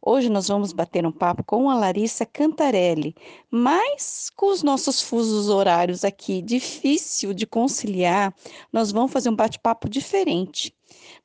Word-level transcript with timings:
Hoje 0.00 0.30
nós 0.30 0.48
vamos 0.48 0.72
bater 0.72 1.04
um 1.04 1.12
papo 1.12 1.44
com 1.44 1.68
a 1.68 1.74
Larissa 1.74 2.24
Cantarelli, 2.24 3.14
mas 3.50 4.30
com 4.34 4.46
os 4.46 4.62
nossos 4.62 5.02
fusos 5.02 5.48
horários 5.48 6.04
aqui, 6.04 6.40
difícil 6.40 7.34
de 7.34 7.46
conciliar, 7.46 8.32
nós 8.72 8.90
vamos 8.92 9.12
fazer 9.12 9.28
um 9.28 9.36
bate-papo 9.36 9.88
diferente. 9.88 10.74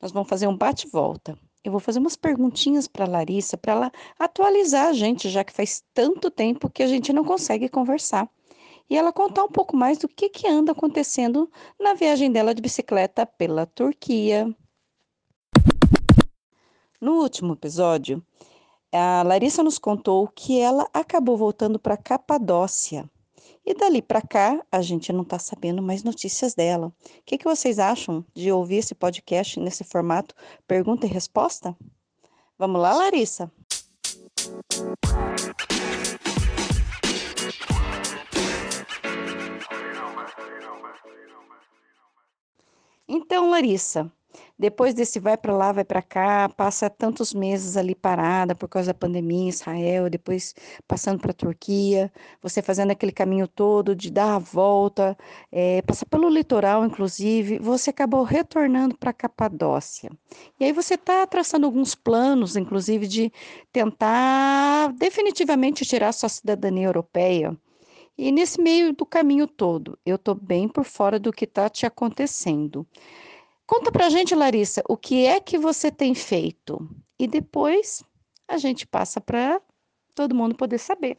Nós 0.02 0.12
vamos 0.12 0.28
fazer 0.28 0.48
um 0.48 0.58
bate-volta. 0.58 1.38
Eu 1.64 1.72
vou 1.72 1.80
fazer 1.80 2.00
umas 2.00 2.18
perguntinhas 2.18 2.88
para 2.88 3.06
a 3.06 3.08
Larissa, 3.08 3.56
para 3.56 3.72
ela 3.72 3.92
atualizar 4.20 4.88
a 4.88 4.94
gente, 4.94 5.30
já 5.30 5.44
que 5.46 5.54
faz 5.54 5.82
tanto 5.94 6.30
tempo 6.30 6.70
que 6.70 6.84
a 6.84 6.88
gente 6.88 7.14
não 7.14 7.24
consegue 7.24 7.70
conversar. 7.70 8.30
E 8.90 8.98
ela 8.98 9.14
contar 9.14 9.46
um 9.46 9.50
pouco 9.50 9.78
mais 9.78 9.98
do 9.98 10.10
que, 10.10 10.28
que 10.28 10.46
anda 10.46 10.74
acontecendo 10.74 11.50
na 11.80 11.94
viagem 11.94 12.30
dela 12.30 12.54
de 12.54 12.62
bicicleta 12.62 13.26
pela 13.26 13.66
Turquia. 13.66 14.54
No 17.04 17.16
último 17.16 17.52
episódio, 17.52 18.26
a 18.90 19.24
Larissa 19.24 19.62
nos 19.62 19.78
contou 19.78 20.26
que 20.26 20.58
ela 20.58 20.88
acabou 20.94 21.36
voltando 21.36 21.78
para 21.78 21.98
Capadócia. 21.98 23.12
E 23.66 23.74
dali 23.74 24.02
para 24.02 24.22
cá, 24.22 24.66
a 24.72 24.82
gente 24.82 25.12
não 25.12 25.24
está 25.24 25.38
sabendo 25.38 25.82
mais 25.82 26.02
notícias 26.02 26.54
dela. 26.54 26.88
O 26.88 26.94
que, 27.26 27.38
que 27.38 27.44
vocês 27.44 27.78
acham 27.78 28.24
de 28.34 28.50
ouvir 28.54 28.78
esse 28.78 28.96
podcast 28.96 29.60
nesse 29.60 29.84
formato 29.84 30.34
pergunta 30.66 31.06
e 31.06 31.10
resposta? 31.10 31.76
Vamos 32.58 32.82
lá, 32.82 32.94
Larissa? 32.94 33.52
Então, 43.06 43.50
Larissa, 43.50 44.10
depois 44.58 44.94
desse 44.94 45.20
vai 45.20 45.36
para 45.36 45.56
lá, 45.56 45.72
vai 45.72 45.84
para 45.84 46.02
cá, 46.02 46.48
passa 46.50 46.90
tantos 46.90 47.34
meses 47.34 47.76
ali 47.76 47.96
parada 47.96 48.56
por 48.56 48.70
causa 48.70 48.88
da 48.88 48.94
pandemia 48.94 49.46
em 49.46 49.50
Israel, 49.50 50.10
depois 50.10 50.54
passando 50.88 51.20
para 51.20 51.32
a 51.32 51.34
Turquia, 51.34 52.12
você 52.42 52.62
fazendo 52.62 52.92
aquele 52.92 53.12
caminho 53.12 53.48
todo 53.48 53.96
de 53.96 54.12
dar 54.12 54.36
a 54.36 54.40
volta, 54.40 55.18
é, 55.52 55.82
passar 55.82 56.06
pelo 56.06 56.30
litoral, 56.30 56.86
inclusive, 56.86 57.60
você 57.60 57.90
acabou 57.90 58.24
retornando 58.24 58.98
para 58.98 59.10
a 59.10 59.14
Capadócia. 59.14 60.12
E 60.60 60.66
aí 60.66 60.72
você 60.72 60.94
está 60.96 61.26
traçando 61.26 61.66
alguns 61.66 61.96
planos, 61.96 62.56
inclusive, 62.56 63.08
de 63.08 63.32
tentar 63.72 64.94
definitivamente 64.94 65.86
tirar 65.86 66.12
sua 66.12 66.30
cidadania 66.30 66.88
europeia. 66.88 67.58
E 68.18 68.32
nesse 68.32 68.62
meio 68.62 68.94
do 68.94 69.06
caminho 69.06 69.48
todo, 69.48 69.98
eu 70.06 70.18
estou 70.18 70.36
bem 70.36 70.68
por 70.68 70.84
fora 70.84 71.20
do 71.20 71.34
que 71.34 71.46
está 71.46 71.68
te 71.68 71.86
acontecendo. 71.86 72.86
Conta 73.74 73.92
pra 73.92 74.08
gente, 74.08 74.36
Larissa, 74.36 74.84
o 74.88 74.96
que 74.96 75.26
é 75.26 75.40
que 75.40 75.58
você 75.58 75.92
tem 75.92 76.14
feito? 76.14 76.88
E 77.18 77.26
depois 77.26 78.04
a 78.48 78.56
gente 78.60 78.86
passa 78.86 79.20
para 79.20 79.60
todo 80.14 80.36
mundo 80.36 80.54
poder 80.54 80.78
saber. 80.78 81.18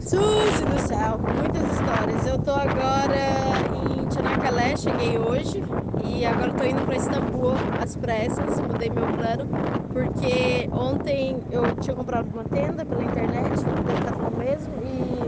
Suzy 0.00 0.64
do 0.64 0.80
céu, 0.80 1.22
muitas 1.28 1.68
histórias. 1.68 2.26
Eu 2.26 2.40
tô 2.40 2.50
agora 2.50 3.64
em 3.70 4.04
Tchanakale, 4.08 4.76
cheguei 4.76 5.16
hoje 5.16 5.64
e 5.94 6.24
agora 6.24 6.52
tô 6.52 6.64
indo 6.64 6.82
para 6.82 6.96
Istambul 6.96 7.64
às 7.76 7.94
pressas, 7.94 8.60
mudei 8.60 8.90
meu 8.90 9.08
plano, 9.08 9.48
porque 9.92 10.68
ontem 10.72 11.46
eu 11.52 11.76
tinha 11.76 11.94
comprado 11.94 12.26
uma 12.32 12.44
tenda 12.44 12.84
pela 12.84 13.04
internet, 13.04 13.68
no 13.68 13.80
Decathlon 13.80 14.32
mesmo, 14.32 14.82
e 14.82 15.21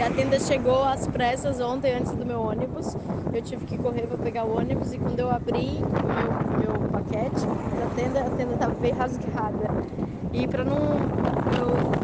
e 0.00 0.02
a 0.02 0.10
tenda 0.10 0.40
chegou 0.40 0.82
às 0.82 1.06
pressas 1.06 1.60
ontem, 1.60 1.92
antes 1.92 2.12
do 2.12 2.24
meu 2.24 2.40
ônibus. 2.40 2.96
Eu 3.34 3.42
tive 3.42 3.66
que 3.66 3.76
correr 3.76 4.06
para 4.06 4.16
pegar 4.16 4.44
o 4.44 4.56
ônibus 4.56 4.94
e 4.94 4.98
quando 4.98 5.20
eu 5.20 5.30
abri 5.30 5.76
o 5.84 6.08
meu, 6.08 6.32
meu 6.58 6.74
paquete 6.90 7.46
da 7.78 7.86
tenda, 7.94 8.20
a 8.20 8.30
tenda 8.30 8.54
estava 8.54 8.74
bem 8.80 8.92
rasgada. 8.92 9.68
E 10.32 10.48
para 10.48 10.64
não. 10.64 11.02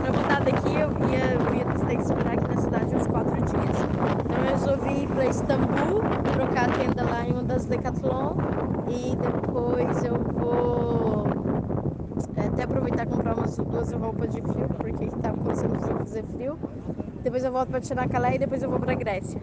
Para 0.02 0.10
voltar 0.12 0.40
daqui, 0.42 0.76
eu 0.76 0.90
ia, 1.08 1.34
eu 1.40 1.54
ia 1.54 1.64
ter 1.64 1.96
que 1.96 2.02
esperar 2.02 2.34
aqui 2.34 2.46
na 2.46 2.58
cidade 2.58 2.94
uns 2.94 3.06
quatro 3.06 3.42
dias. 3.42 3.86
Então 4.26 4.40
eu 4.40 4.44
resolvi 4.50 5.04
ir 5.04 5.08
para 5.08 5.26
Istambul, 5.26 6.04
trocar 6.34 6.68
a 6.68 6.68
tenda 6.68 7.02
lá 7.02 7.26
em 7.26 7.32
uma 7.32 7.44
das 7.44 7.64
Decathlon 7.64 8.36
e 8.86 9.16
depois 9.16 10.04
eu 10.04 10.18
vou 10.38 11.05
até 12.36 12.62
aproveitar 12.62 13.06
e 13.06 13.10
comprar 13.10 13.34
umas 13.34 13.56
duas 13.56 13.92
roupas 13.92 14.34
de 14.34 14.40
frio, 14.42 14.68
porque 14.78 15.04
está 15.04 15.30
começando 15.32 15.74
a 15.74 15.98
fazer 15.98 16.24
frio 16.24 16.58
depois 17.26 17.42
eu 17.42 17.50
volto 17.50 17.70
para 17.70 17.80
Tchanakala 17.80 18.32
e 18.32 18.38
depois 18.38 18.62
eu 18.62 18.70
vou 18.70 18.78
para 18.78 18.94
Grécia. 18.94 19.40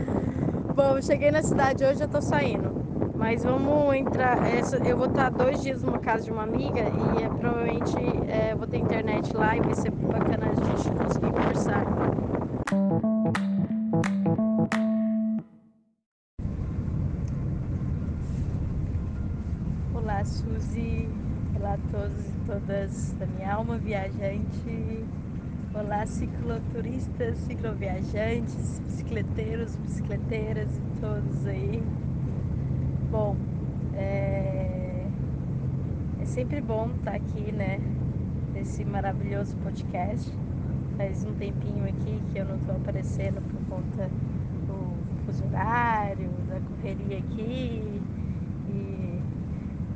Bom, 0.76 1.00
cheguei 1.00 1.30
na 1.30 1.42
cidade 1.42 1.82
hoje, 1.82 2.02
eu 2.02 2.08
tô 2.08 2.20
saindo. 2.20 2.70
Mas 3.16 3.42
vamos 3.42 3.94
entrar. 3.94 4.38
Eu 4.84 4.98
vou 4.98 5.06
estar 5.06 5.30
dois 5.30 5.62
dias 5.62 5.82
numa 5.82 5.98
casa 5.98 6.24
de 6.24 6.30
uma 6.30 6.42
amiga 6.42 6.82
e 6.82 7.22
é, 7.22 7.28
provavelmente 7.30 7.96
é, 8.28 8.54
vou 8.54 8.66
ter 8.66 8.76
internet 8.76 9.34
lá 9.34 9.56
e 9.56 9.60
vai 9.60 9.74
ser 9.74 9.90
bacana 9.92 10.48
a 10.48 10.54
gente 10.54 10.90
conseguir 10.90 11.32
conversar. 11.32 11.86
Todas 22.46 23.12
da 23.18 23.26
minha 23.26 23.54
alma 23.54 23.76
viajante. 23.76 25.04
Olá, 25.74 26.06
cicloturistas, 26.06 27.36
cicloviajantes, 27.38 28.78
bicicleteiros, 28.86 29.76
bicicleteiras 29.76 30.68
e 30.78 31.00
todos 31.00 31.46
aí. 31.46 31.82
Bom, 33.10 33.36
é, 33.94 35.06
é 36.20 36.24
sempre 36.24 36.60
bom 36.60 36.88
estar 36.96 37.16
aqui, 37.16 37.50
né? 37.50 37.80
Nesse 38.54 38.84
maravilhoso 38.84 39.56
podcast. 39.56 40.32
Faz 40.96 41.24
um 41.24 41.34
tempinho 41.34 41.84
aqui 41.84 42.22
que 42.32 42.38
eu 42.38 42.46
não 42.46 42.56
estou 42.56 42.76
aparecendo 42.76 43.42
por 43.50 43.76
conta 43.76 44.08
do 44.66 45.26
fuso 45.26 45.44
horário, 45.46 46.30
da 46.48 46.60
correria 46.60 47.18
aqui. 47.18 47.95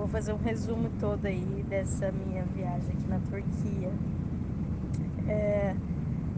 Vou 0.00 0.08
fazer 0.08 0.32
um 0.32 0.38
resumo 0.38 0.88
todo 0.98 1.26
aí 1.26 1.62
dessa 1.68 2.10
minha 2.10 2.42
viagem 2.56 2.88
aqui 2.88 3.06
na 3.06 3.18
Turquia. 3.18 3.92
É, 5.28 5.76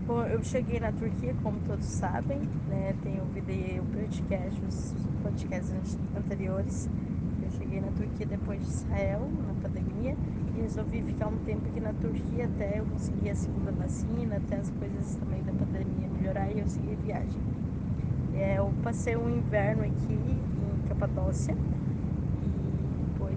bom, 0.05 0.25
eu 0.25 0.43
cheguei 0.43 0.81
na 0.81 0.91
Turquia, 0.91 1.33
como 1.45 1.61
todos 1.61 1.87
sabem, 1.87 2.41
né? 2.69 2.93
Tenho 3.05 3.21
ouvido 3.21 3.53
o 3.81 3.87
podcast, 3.87 4.61
os 4.67 4.97
podcasts 5.23 5.97
anteriores. 6.19 6.91
Eu 7.41 7.51
cheguei 7.53 7.81
na 7.81 7.87
Turquia 7.93 8.27
depois 8.27 8.59
de 8.63 8.67
Israel, 8.67 9.31
na 9.47 9.55
pandemia, 9.63 10.17
e 10.57 10.61
resolvi 10.61 11.01
ficar 11.01 11.29
um 11.29 11.39
tempo 11.45 11.65
aqui 11.69 11.79
na 11.79 11.93
Turquia 11.93 12.47
até 12.47 12.81
eu 12.81 12.85
conseguir 12.87 13.31
a 13.31 13.37
segunda 13.37 13.71
vacina, 13.71 14.39
até 14.39 14.57
as 14.57 14.71
coisas 14.71 15.15
também 15.15 15.41
da 15.45 15.53
pandemia 15.53 16.09
melhorar 16.09 16.51
e 16.51 16.59
eu 16.59 16.67
seguir 16.67 16.97
viagem. 16.97 17.41
É, 18.35 18.59
eu 18.59 18.73
passei 18.83 19.17
um 19.17 19.31
inverno 19.31 19.85
aqui 19.85 20.15
em 20.15 20.89
Capadócia 20.89 21.57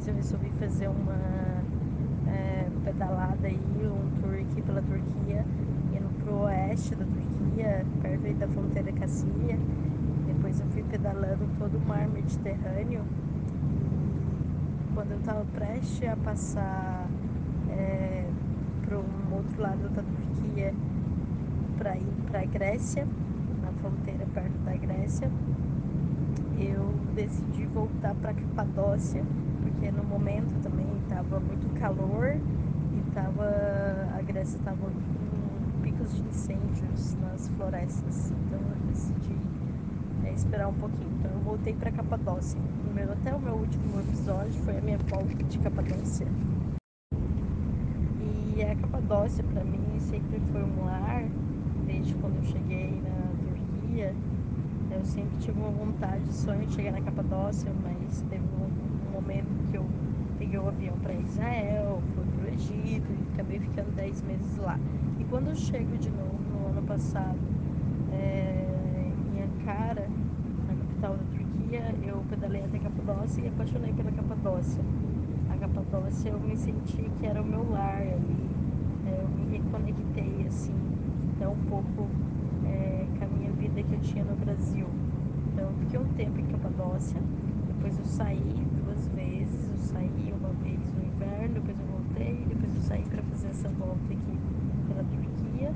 eu 0.07 0.15
resolvi 0.15 0.51
fazer 0.59 0.87
uma 0.87 1.17
é, 2.27 2.67
pedalada 2.83 3.47
aí, 3.47 3.59
um 3.81 4.21
tour 4.21 4.33
aqui 4.33 4.61
pela 4.61 4.81
Turquia, 4.81 5.43
indo 5.91 6.23
pro 6.23 6.41
oeste 6.41 6.95
da 6.95 7.05
Turquia, 7.05 7.85
perto 8.01 8.33
da 8.35 8.47
fronteira 8.47 8.91
com 8.91 9.03
a 9.03 9.07
Síria. 9.07 9.57
Depois 10.27 10.59
eu 10.59 10.67
fui 10.67 10.83
pedalando 10.83 11.47
todo 11.57 11.77
o 11.77 11.87
mar 11.87 12.07
Mediterrâneo. 12.07 13.01
Quando 14.93 15.11
eu 15.11 15.17
estava 15.17 15.43
prestes 15.55 16.07
a 16.07 16.15
passar 16.17 17.07
é, 17.69 18.25
para 18.85 18.97
um 18.99 19.35
outro 19.35 19.61
lado 19.61 19.89
da 19.89 20.03
Turquia, 20.03 20.73
para 21.77 21.97
ir 21.97 22.13
para 22.29 22.41
a 22.41 22.45
Grécia, 22.45 23.07
na 23.63 23.71
fronteira 23.81 24.25
perto 24.33 24.57
da 24.65 24.75
Grécia, 24.75 25.31
eu 26.59 26.93
decidi 27.15 27.65
voltar 27.65 28.13
para 28.15 28.33
Capadócia, 28.33 29.23
porque 29.65 29.91
no 29.91 30.03
momento 30.03 30.53
também 30.61 30.87
estava 31.03 31.39
muito 31.39 31.67
calor 31.79 32.35
e 32.35 33.11
tava, 33.13 33.49
a 34.15 34.21
Grécia 34.21 34.57
estava 34.57 34.77
com 34.77 35.35
alertas 36.05 36.15
de 36.15 36.21
incêndios 36.21 37.13
nas 37.15 37.47
florestas. 37.49 38.31
Então 38.31 38.59
eu 38.59 38.87
decidi 38.87 39.35
é, 40.23 40.33
esperar 40.33 40.67
um 40.67 40.73
pouquinho. 40.73 41.09
Então 41.19 41.31
eu 41.31 41.39
voltei 41.39 41.73
para 41.73 41.91
Capadócia. 41.91 42.59
Meu, 42.93 43.11
até 43.11 43.33
o 43.33 43.39
meu 43.39 43.55
último 43.55 43.99
episódio 43.99 44.53
foi 44.63 44.77
a 44.77 44.81
minha 44.81 44.97
volta 44.97 45.43
de 45.43 45.59
Capadócia. 45.59 46.27
E 48.21 48.63
a 48.63 48.75
Capadócia 48.75 49.43
para 49.43 49.63
mim 49.63 49.99
sempre 49.99 50.39
foi 50.51 50.63
um 50.63 50.85
lar, 50.85 51.23
desde 51.85 52.13
quando 52.15 52.37
eu 52.37 52.43
cheguei 52.43 53.01
na 53.01 53.49
Turquia. 53.49 54.13
Eu 54.91 55.03
sempre 55.03 55.37
tive 55.39 55.59
uma 55.59 55.71
vontade, 55.71 56.31
sonho 56.31 56.65
de 56.67 56.73
chegar 56.73 56.91
na 56.91 57.01
Capadócia, 57.01 57.71
mas 57.83 58.21
teve 58.29 58.43
momento 59.25 59.71
que 59.71 59.77
eu 59.77 59.85
peguei 60.37 60.59
o 60.59 60.67
avião 60.67 60.93
para 61.01 61.13
Israel, 61.13 62.01
fui 62.13 62.23
para 62.25 62.45
o 62.45 62.53
Egito 62.53 63.11
e 63.11 63.33
acabei 63.33 63.59
ficando 63.59 63.95
10 63.95 64.21
meses 64.21 64.57
lá. 64.57 64.79
E 65.19 65.23
quando 65.25 65.47
eu 65.47 65.55
chego 65.55 65.97
de 65.97 66.11
novo 66.11 66.37
no 66.51 66.69
ano 66.69 66.83
passado 66.83 67.39
é, 68.13 68.67
em 69.33 69.41
Ankara, 69.41 70.07
na 70.67 70.75
capital 70.75 71.17
da 71.17 71.23
Turquia, 71.23 71.95
eu 72.05 72.23
pedalei 72.29 72.63
até 72.63 72.77
Capadócia 72.77 73.41
e 73.41 73.47
apaixonei 73.47 73.93
pela 73.93 74.11
Capadócia. 74.11 74.83
A 75.49 75.57
Capadócia 75.57 76.29
eu 76.29 76.39
me 76.39 76.55
senti 76.55 77.09
que 77.19 77.25
era 77.25 77.41
o 77.41 77.45
meu 77.45 77.67
lar 77.71 78.01
ali, 78.01 78.49
é, 79.07 79.21
eu 79.21 79.27
me 79.27 79.57
reconectei 79.57 80.45
assim, 80.47 80.75
até 81.35 81.47
um 81.47 81.57
pouco 81.67 82.07
é, 82.67 83.05
com 83.17 83.25
a 83.25 83.27
minha 83.27 83.51
vida 83.53 83.81
que 83.81 83.93
eu 83.93 83.99
tinha 84.01 84.23
no 84.23 84.35
Brasil. 84.35 84.85
Então 85.51 85.65
eu 85.65 85.73
fiquei 85.79 85.99
um 85.99 86.07
tempo 86.13 86.39
em 86.39 86.45
Capadócia, 86.45 87.19
depois 87.67 87.97
eu 87.97 88.05
saí 88.05 88.64
duas 89.05 89.07
vezes, 89.07 89.69
eu 89.69 89.77
saí 89.77 90.33
uma 90.39 90.49
vez 90.63 90.79
no 90.93 91.05
inverno, 91.05 91.53
depois 91.55 91.79
eu 91.79 91.85
voltei, 91.87 92.45
depois 92.47 92.75
eu 92.75 92.81
saí 92.81 93.03
para 93.03 93.21
fazer 93.23 93.47
essa 93.49 93.69
volta 93.69 94.05
aqui 94.05 94.39
pela 94.87 95.03
Turquia, 95.03 95.73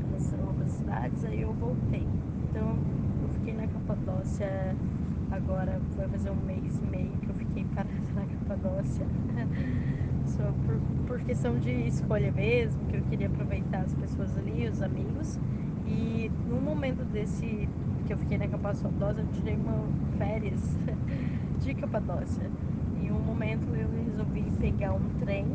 pelas 0.00 0.48
outras 0.48 0.72
cidades, 0.72 1.24
aí 1.24 1.42
eu 1.42 1.52
voltei. 1.52 2.06
Então 2.50 2.76
eu 3.22 3.28
fiquei 3.38 3.54
na 3.54 3.66
Capadócia 3.66 4.74
agora 5.30 5.80
vai 5.96 6.08
fazer 6.08 6.30
um 6.30 6.46
mês 6.46 6.78
e 6.78 6.86
meio 6.86 7.10
que 7.10 7.28
eu 7.28 7.34
fiquei 7.34 7.64
parada 7.74 7.94
na 8.14 8.24
Capadócia. 8.24 9.06
Só 10.26 10.42
por, 10.66 10.80
por 11.06 11.20
questão 11.20 11.58
de 11.58 11.70
escolha 11.86 12.32
mesmo, 12.32 12.80
que 12.86 12.96
eu 12.96 13.02
queria 13.02 13.26
aproveitar 13.26 13.80
as 13.80 13.94
pessoas 13.94 14.36
ali, 14.38 14.68
os 14.68 14.80
amigos. 14.80 15.38
E 15.86 16.30
no 16.48 16.60
momento 16.60 17.04
desse 17.04 17.68
que 18.06 18.12
eu 18.12 18.18
fiquei 18.18 18.38
na 18.38 18.48
Capadócia, 18.48 18.88
eu 18.88 19.26
tirei 19.32 19.54
uma 19.54 19.84
férias 20.18 20.60
de 21.64 21.72
Capadócia. 21.72 22.50
Em 23.00 23.10
um 23.10 23.18
momento 23.20 23.66
eu 23.74 23.88
resolvi 24.04 24.42
pegar 24.60 24.92
um 24.92 25.08
trem 25.20 25.46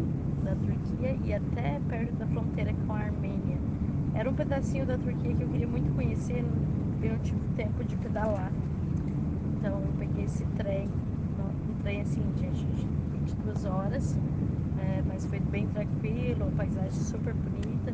da 0.44 0.56
Turquia 0.56 1.16
e 1.24 1.32
até 1.32 1.80
perto 1.88 2.16
da 2.16 2.26
fronteira 2.26 2.74
com 2.88 2.94
a 2.94 2.98
Armênia. 2.98 3.58
Era 4.16 4.28
um 4.28 4.34
pedacinho 4.34 4.88
da 4.88 4.98
Turquia 4.98 5.36
que 5.36 5.44
eu 5.44 5.48
queria 5.50 5.68
muito 5.68 5.94
conhecer 5.94 6.44
e 7.04 7.08
não 7.08 7.20
tive 7.20 7.40
tempo 7.56 7.84
de 7.84 7.96
pedalar. 7.98 8.52
Então 9.54 9.74
eu 9.74 9.94
peguei 10.00 10.24
esse 10.24 10.44
trem, 10.58 10.90
um 11.70 11.84
trem 11.84 12.02
assim, 12.02 12.24
gente, 12.40 12.66
de 12.66 12.88
22 13.20 13.66
horas, 13.66 14.18
é, 14.80 15.04
mas 15.08 15.28
foi 15.28 15.40
bem 15.40 15.68
tranquilo, 15.68 16.48
a 16.48 16.58
paisagem 16.58 16.92
super 16.92 17.36
bonita. 17.36 17.94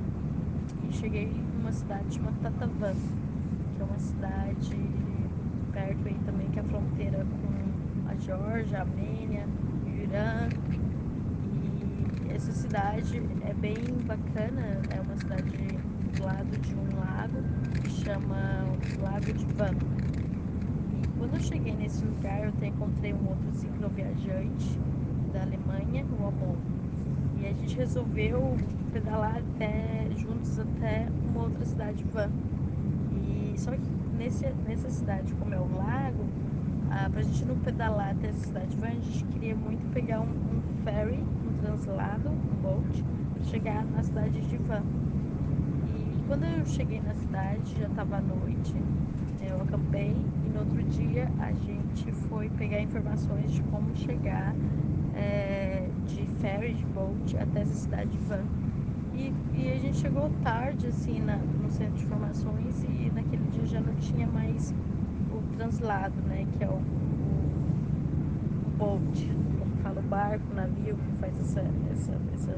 E 0.88 0.94
cheguei 0.94 1.30
numa 1.58 1.74
cidade 1.74 2.16
chamada 2.16 2.38
Tatavan, 2.44 2.94
que 3.76 3.82
é 3.82 3.84
uma 3.84 4.00
cidade 4.00 4.80
perto 5.74 6.08
aí 6.08 6.18
também 6.26 6.48
que 6.52 6.60
é 6.60 6.62
a 6.62 6.66
fronteira 6.66 7.18
com 7.26 7.75
a 8.32 8.80
Armênia, 8.80 9.46
Irã. 9.86 10.50
E 11.44 12.34
essa 12.34 12.52
cidade 12.52 13.22
é 13.48 13.54
bem 13.54 13.76
bacana, 14.06 14.82
é 14.90 15.00
uma 15.00 15.16
cidade 15.16 15.52
do 16.16 16.24
lado 16.24 16.58
de 16.60 16.74
um 16.74 17.00
lago 17.00 17.38
que 17.84 17.90
chama 17.92 18.66
Lago 19.00 19.32
de 19.32 19.46
Van. 19.54 19.76
E 20.92 21.08
quando 21.20 21.36
eu 21.36 21.40
cheguei 21.40 21.76
nesse 21.76 22.04
lugar, 22.04 22.44
eu 22.44 22.50
até 22.50 22.68
encontrei 22.68 23.14
um 23.14 23.28
outro 23.28 23.54
cicloviajante 23.54 24.80
da 25.32 25.42
Alemanha, 25.42 26.04
o 26.20 26.28
Amon. 26.28 26.56
E 27.40 27.46
a 27.46 27.54
gente 27.54 27.76
resolveu 27.76 28.58
pedalar 28.92 29.38
até 29.38 30.08
juntos 30.18 30.58
até 30.60 31.08
uma 31.30 31.44
outra 31.44 31.64
cidade 31.64 32.04
van. 32.06 32.32
E 33.14 33.54
só 33.56 33.72
que 33.72 33.90
nesse, 34.18 34.48
nessa 34.68 34.90
cidade, 34.90 35.32
como 35.36 35.54
é 35.54 35.60
o 35.60 35.78
lago, 35.78 36.25
ah, 36.98 37.10
pra 37.10 37.22
gente 37.22 37.44
não 37.44 37.58
pedalar 37.58 38.12
até 38.12 38.30
essa 38.30 38.46
cidade 38.46 38.74
van, 38.78 38.88
a 38.88 38.92
gente 38.92 39.26
queria 39.26 39.54
muito 39.54 39.86
pegar 39.94 40.22
um, 40.22 40.30
um 40.30 40.84
ferry, 40.86 41.20
um 41.20 41.58
translado, 41.62 42.30
um 42.30 42.62
boat, 42.62 43.04
para 43.34 43.44
chegar 43.44 43.84
na 43.84 44.02
cidade 44.02 44.40
de 44.40 44.58
Van. 44.60 44.82
E 45.90 46.24
quando 46.26 46.46
eu 46.46 46.66
cheguei 46.66 47.02
na 47.02 47.14
cidade, 47.16 47.76
já 47.78 47.88
estava 47.88 48.16
à 48.16 48.22
noite, 48.22 48.74
eu 49.42 49.62
acampei 49.62 50.16
e 50.46 50.50
no 50.54 50.60
outro 50.60 50.82
dia 50.84 51.30
a 51.40 51.52
gente 51.52 52.14
foi 52.30 52.50
pegar 52.52 52.80
informações 52.80 53.52
de 53.52 53.62
como 53.64 53.94
chegar 53.94 54.56
é, 55.16 55.90
de 56.08 56.26
ferry, 56.40 56.76
de 56.76 56.86
boat, 56.86 57.38
até 57.38 57.60
essa 57.60 57.74
cidade 57.74 58.10
de 58.10 58.18
Van. 58.20 58.46
E, 59.14 59.34
e, 59.54 59.72
a 59.72 59.78
gente 59.80 59.98
chegou 59.98 60.30
tarde, 60.44 60.88
assim, 60.88 61.20
na, 61.20 61.36
no 61.36 61.70
centro 61.70 61.96
de 61.96 62.06
informações 62.06 62.84
e 62.84 63.12
naquele 63.14 63.44
dia 63.52 63.66
já 63.66 63.82
não 63.82 63.96
tinha 63.96 64.28
mais 64.28 64.74
translado, 65.58 66.16
né? 66.28 66.46
Que 66.58 66.64
é 66.64 66.68
o, 66.68 66.74
o, 66.74 66.84
boat, 68.78 69.30
como 69.60 69.76
fala, 69.78 70.00
o 70.00 70.04
barco, 70.04 70.44
o 70.52 70.56
navio 70.56 70.96
que 70.96 71.12
faz 71.20 71.40
essa, 71.40 71.62
essa, 71.92 72.14
essa, 72.34 72.56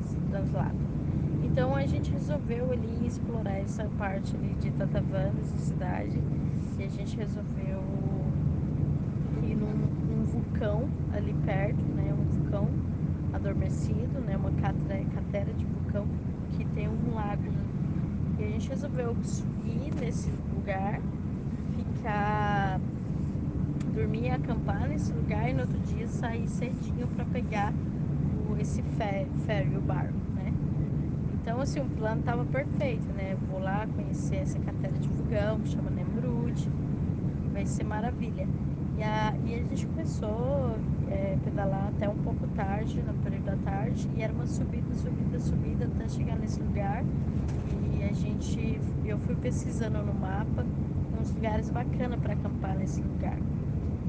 esse 0.00 0.16
translado. 0.30 0.76
Então 1.44 1.74
a 1.74 1.86
gente 1.86 2.10
resolveu 2.10 2.72
ali 2.72 3.06
explorar 3.06 3.58
essa 3.58 3.84
parte 3.98 4.36
ali 4.36 4.54
de 4.60 4.70
Tatavan, 4.72 5.32
essa 5.42 5.58
cidade, 5.58 6.18
e 6.78 6.84
a 6.84 6.88
gente 6.88 7.16
resolveu 7.16 7.82
ir 9.42 9.54
num, 9.54 9.74
num 10.08 10.24
vulcão 10.24 10.88
ali 11.12 11.34
perto, 11.44 11.82
né? 11.94 12.12
Um 12.12 12.24
vulcão 12.24 12.68
adormecido, 13.32 14.20
né? 14.20 14.36
Uma 14.36 14.50
cratera 14.52 15.52
de 15.54 15.64
vulcão 15.64 16.06
que 16.56 16.64
tem 16.66 16.88
um 16.88 17.14
lago. 17.14 17.42
E 18.38 18.44
a 18.44 18.48
gente 18.48 18.68
resolveu 18.68 19.16
subir 19.22 19.94
nesse 19.98 20.30
lugar, 20.54 21.00
ficar, 22.06 22.80
dormir 23.92 24.26
e 24.26 24.30
acampar 24.30 24.88
nesse 24.88 25.12
lugar 25.12 25.50
e 25.50 25.52
no 25.52 25.62
outro 25.62 25.78
dia 25.80 26.06
sair 26.06 26.46
cedinho 26.46 27.08
para 27.08 27.24
pegar 27.24 27.72
o, 28.48 28.56
esse 28.60 28.80
ferry, 29.44 29.76
o 29.76 29.80
barco, 29.80 30.14
né? 30.36 30.52
Então, 31.34 31.60
assim, 31.60 31.80
o 31.80 31.84
plano 31.84 32.22
tava 32.22 32.44
perfeito, 32.44 33.04
né? 33.14 33.36
Vou 33.50 33.60
lá 33.60 33.88
conhecer 33.96 34.36
essa 34.36 34.56
cratera 34.60 34.92
de 34.92 35.08
vulcão, 35.08 35.58
que 35.58 35.70
chama 35.70 35.90
Nemrut, 35.90 36.68
vai 37.52 37.66
ser 37.66 37.82
maravilha. 37.82 38.46
E 38.96 39.02
a, 39.02 39.34
e 39.44 39.54
a 39.54 39.58
gente 39.58 39.86
começou 39.86 40.76
é, 41.10 41.36
pedalar 41.42 41.88
até 41.88 42.08
um 42.08 42.16
pouco 42.18 42.46
tarde, 42.54 43.02
no 43.02 43.14
período 43.14 43.46
da 43.46 43.56
tarde, 43.56 44.08
e 44.16 44.22
era 44.22 44.32
uma 44.32 44.46
subida, 44.46 44.94
subida, 44.94 45.40
subida 45.40 45.84
até 45.86 46.08
chegar 46.08 46.38
nesse 46.38 46.60
lugar. 46.60 47.04
E 47.98 48.04
a 48.04 48.12
gente, 48.12 48.80
eu 49.04 49.18
fui 49.18 49.34
pesquisando 49.34 49.98
no 50.02 50.14
mapa 50.14 50.64
uns 51.26 51.34
lugares 51.34 51.70
bacanas 51.70 52.20
para 52.20 52.34
acampar 52.34 52.76
nesse 52.76 53.00
lugar. 53.00 53.36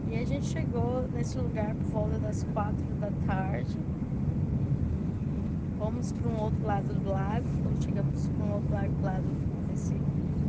E 0.08 0.18
a 0.18 0.26
gente 0.26 0.46
chegou 0.46 1.08
nesse 1.14 1.38
lugar 1.38 1.74
por 1.74 1.86
volta 1.88 2.20
das 2.20 2.44
quatro 2.54 2.86
da 3.00 3.10
tarde. 3.26 3.76
Fomos 5.80 6.12
para 6.12 6.30
um 6.30 6.40
outro 6.40 6.64
lado 6.64 6.94
do 6.94 7.10
lago. 7.10 7.46
Quando 7.64 7.84
chegamos 7.84 8.28
para 8.28 8.46
um 8.46 8.54
outro 8.54 8.72
lado, 8.72 8.92
lado 9.02 9.24
desse 9.68 9.96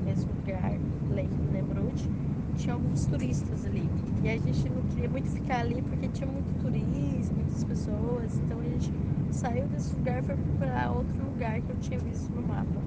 mesmo 0.05 0.31
lugar, 0.35 0.73
Lake 1.11 1.35
Nemrut, 1.53 2.11
tinha 2.57 2.75
alguns 2.75 3.07
turistas 3.07 3.65
ali. 3.65 3.89
E 4.23 4.29
a 4.29 4.37
gente 4.37 4.69
não 4.69 4.83
queria 4.83 5.09
muito 5.09 5.31
ficar 5.31 5.61
ali 5.61 5.81
porque 5.81 6.09
tinha 6.09 6.31
muito 6.31 6.55
turista, 6.61 7.35
muitas 7.35 7.65
pessoas. 7.65 8.39
Então 8.45 8.61
a 8.61 8.65
gente 8.65 8.93
saiu 9.31 9.67
desse 9.69 9.95
lugar 9.97 10.19
e 10.19 10.23
foi 10.23 10.37
procurar 10.37 10.91
outro 10.91 11.25
lugar 11.25 11.63
que 11.63 11.71
eu 11.71 11.77
tinha 11.81 11.99
visto 11.99 12.31
no 12.31 12.47
mapa. 12.47 12.79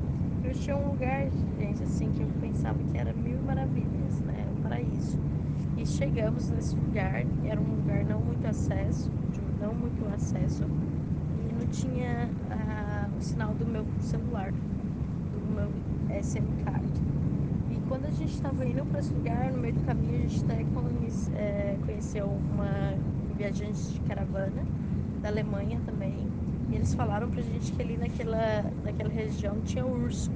Eu 0.44 0.54
tinha 0.54 0.76
um 0.76 0.90
lugar, 0.90 1.30
gente, 1.60 1.84
assim, 1.84 2.12
que 2.12 2.22
eu 2.22 2.28
pensava 2.42 2.78
que 2.92 2.98
era 2.98 3.11
maravilhas, 3.42 4.20
né? 4.22 4.46
Um 4.58 4.62
paraíso. 4.62 5.20
E 5.78 5.86
chegamos 5.86 6.50
nesse 6.50 6.76
lugar, 6.76 7.26
era 7.46 7.60
um 7.60 7.76
lugar 7.76 8.06
não 8.06 8.20
muito 8.20 8.46
acesso, 8.48 9.10
não 9.60 9.74
muito 9.74 10.06
acesso, 10.14 10.64
e 10.64 11.54
não 11.54 11.68
tinha 11.72 12.30
ah, 12.52 13.08
o 13.18 13.22
sinal 13.22 13.54
do 13.56 13.66
meu 13.66 13.86
celular, 14.00 14.52
do 14.52 15.56
meu 15.56 15.70
SM 16.22 16.46
card. 16.64 16.88
E 17.72 17.80
quando 17.88 18.06
a 18.06 18.12
gente 18.12 18.34
estava 18.34 18.66
indo 18.66 18.86
para 18.86 19.00
esse 19.00 19.14
lugar, 19.14 19.52
no 19.52 19.58
meio 19.58 19.74
do 19.74 19.86
caminho, 19.86 20.18
a 20.18 20.28
gente 20.28 20.44
até 20.46 20.62
é, 21.36 21.78
conheceu 21.86 22.26
uma 22.26 22.96
viajante 23.38 23.94
de 23.94 24.00
caravana 24.02 24.64
da 25.22 25.30
Alemanha 25.30 25.80
também. 25.86 26.16
E 26.70 26.76
eles 26.76 26.94
falaram 26.94 27.30
pra 27.30 27.42
gente 27.42 27.72
que 27.72 27.82
ali 27.82 27.98
naquela, 27.98 28.64
naquela 28.84 29.10
região 29.10 29.60
tinha 29.62 29.86
urso. 29.86 30.32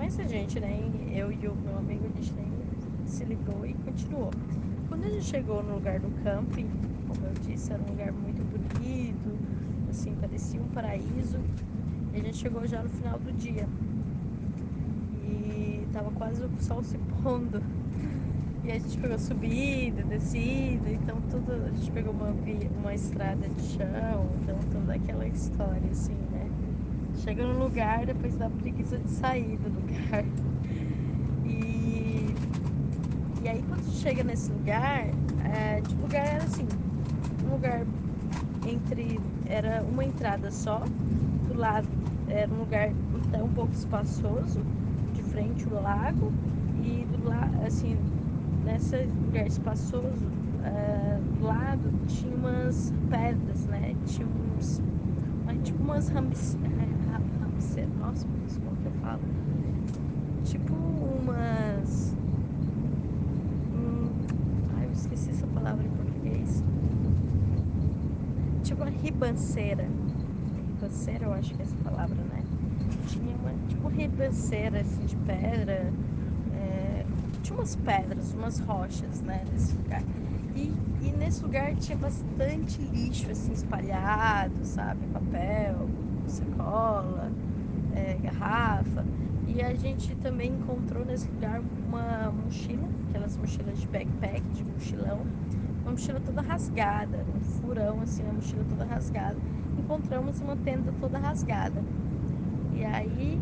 Mas 0.00 0.18
a 0.18 0.24
gente, 0.24 0.58
né, 0.58 0.80
eu 1.14 1.30
e 1.30 1.46
o 1.46 1.54
meu 1.54 1.76
amigo, 1.76 2.06
a 2.06 2.18
gente 2.18 2.32
nem 2.32 2.50
se 3.04 3.22
ligou 3.22 3.66
e 3.66 3.74
continuou. 3.74 4.30
Quando 4.88 5.04
a 5.04 5.10
gente 5.10 5.26
chegou 5.26 5.62
no 5.62 5.74
lugar 5.74 6.00
do 6.00 6.08
camping, 6.24 6.70
como 7.06 7.20
eu 7.26 7.34
disse, 7.42 7.70
era 7.70 7.82
um 7.82 7.90
lugar 7.90 8.10
muito 8.10 8.42
bonito, 8.50 9.38
assim, 9.90 10.16
parecia 10.18 10.58
um 10.58 10.68
paraíso. 10.68 11.38
E 12.14 12.16
a 12.18 12.22
gente 12.22 12.38
chegou 12.38 12.66
já 12.66 12.82
no 12.82 12.88
final 12.88 13.18
do 13.18 13.30
dia. 13.32 13.68
e 15.22 15.86
tava 15.92 16.10
quase 16.12 16.42
o 16.44 16.50
sol 16.60 16.82
se 16.82 16.96
pondo. 17.22 17.62
E 18.64 18.72
a 18.72 18.78
gente 18.78 18.96
pegou 18.96 19.18
subida, 19.18 20.02
descida, 20.04 20.90
então 20.90 21.20
tudo. 21.30 21.52
A 21.52 21.76
gente 21.76 21.90
pegou 21.90 22.14
uma, 22.14 22.34
uma 22.80 22.94
estrada 22.94 23.46
de 23.50 23.62
chão, 23.64 24.30
então 24.42 24.56
toda 24.72 24.94
aquela 24.94 25.26
história, 25.28 25.90
assim? 25.90 26.29
Chega 27.24 27.44
no 27.44 27.64
lugar, 27.64 28.06
depois 28.06 28.34
dá 28.36 28.48
preguiça 28.48 28.96
de 28.98 29.10
sair 29.10 29.58
do 29.58 29.68
lugar. 29.68 30.24
E, 31.44 32.34
e 33.42 33.48
aí 33.48 33.62
quando 33.68 33.84
chega 33.90 34.22
nesse 34.22 34.52
lugar, 34.52 35.06
é, 35.52 35.80
tipo, 35.80 36.02
lugar 36.02 36.24
era 36.24 36.44
assim, 36.44 36.66
um 37.46 37.52
lugar 37.52 37.84
entre. 38.64 39.20
Era 39.46 39.82
uma 39.82 40.04
entrada 40.04 40.50
só, 40.50 40.82
do 41.48 41.58
lado 41.58 41.88
era 42.30 42.50
um 42.52 42.58
lugar 42.60 42.90
até 43.28 43.42
um 43.42 43.48
pouco 43.48 43.72
espaçoso, 43.72 44.60
de 45.12 45.22
frente 45.22 45.66
o 45.68 45.74
lago, 45.74 46.32
e 46.82 47.04
do 47.06 47.28
lado, 47.28 47.66
assim, 47.66 47.96
nesse 48.64 48.96
lugar 49.26 49.46
espaçoso, 49.46 50.26
uh, 50.26 51.38
do 51.38 51.44
lado 51.44 51.90
tinha 52.06 52.34
umas 52.34 52.92
pedras, 53.10 53.66
né? 53.66 53.94
Tinha 54.06 54.26
uns. 54.26 54.80
Tipo 55.64 55.82
umas 55.82 56.08
ramice... 56.08 56.56
É, 57.76 57.86
nossa, 58.00 58.26
como 58.26 58.76
que 58.76 58.86
eu 58.86 58.92
falo? 59.02 59.20
Tipo 60.44 60.74
umas. 60.74 62.12
Hum... 63.74 64.08
Ai, 64.76 64.86
eu 64.86 64.92
esqueci 64.92 65.30
essa 65.30 65.46
palavra 65.48 65.84
em 65.84 65.90
português. 65.90 66.62
Tipo 68.64 68.82
uma 68.82 68.90
ribanceira. 68.90 69.84
Ribanceira, 70.56 71.24
eu 71.26 71.32
acho 71.34 71.54
que 71.54 71.60
é 71.60 71.64
essa 71.64 71.76
palavra, 71.84 72.16
né? 72.16 72.42
Tinha 73.06 73.36
uma 73.36 73.52
tipo 73.68 73.88
ribanceira 73.88 74.80
assim 74.80 75.04
de 75.04 75.16
pedra 75.16 75.92
tinha 77.42 77.58
umas 77.58 77.74
pedras, 77.76 78.32
umas 78.34 78.58
rochas, 78.60 79.20
né, 79.22 79.44
nesse 79.52 79.74
lugar. 79.74 80.02
E, 80.54 80.72
e 81.02 81.12
nesse 81.12 81.42
lugar 81.42 81.74
tinha 81.74 81.96
bastante 81.96 82.82
lixo, 82.82 83.30
assim, 83.30 83.52
espalhado, 83.52 84.64
sabe? 84.64 85.06
Papel, 85.08 85.88
sacola, 86.26 87.29
é, 87.94 88.14
garrafa. 88.22 89.04
E 89.46 89.62
a 89.62 89.74
gente 89.74 90.14
também 90.16 90.52
encontrou 90.52 91.04
nesse 91.04 91.28
lugar 91.28 91.60
uma 91.88 92.30
mochila, 92.30 92.88
aquelas 93.08 93.36
mochilas 93.36 93.80
de 93.80 93.86
backpack, 93.88 94.42
de 94.52 94.64
mochilão. 94.64 95.22
Uma 95.82 95.92
mochila 95.92 96.20
toda 96.20 96.40
rasgada, 96.40 97.24
um 97.34 97.40
furão, 97.40 98.00
assim, 98.00 98.22
a 98.28 98.32
mochila 98.32 98.64
toda 98.68 98.84
rasgada. 98.84 99.36
Encontramos 99.78 100.40
uma 100.40 100.56
tenda 100.56 100.92
toda 101.00 101.18
rasgada. 101.18 101.82
E 102.74 102.84
aí 102.84 103.40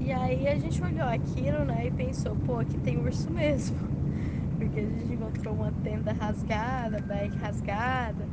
e 0.00 0.12
aí 0.12 0.48
a 0.48 0.58
gente 0.58 0.82
olhou 0.82 1.06
aquilo, 1.06 1.64
né, 1.64 1.86
e 1.86 1.90
pensou, 1.92 2.34
pô, 2.44 2.58
aqui 2.58 2.76
tem 2.78 2.98
urso 2.98 3.30
mesmo. 3.30 3.76
Porque 4.58 4.80
a 4.80 4.82
gente 4.82 5.12
encontrou 5.12 5.54
uma 5.54 5.70
tenda 5.84 6.12
rasgada, 6.12 7.00
bag 7.02 7.36
rasgada. 7.36 8.26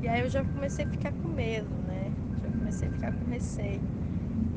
E 0.00 0.08
aí 0.08 0.20
eu 0.20 0.30
já 0.30 0.42
comecei 0.42 0.84
a 0.84 0.88
ficar 0.88 1.12
com 1.12 1.28
medo, 1.28 1.68
a 2.86 2.90
ficar 2.90 3.12
com 3.12 3.30
receio. 3.30 3.80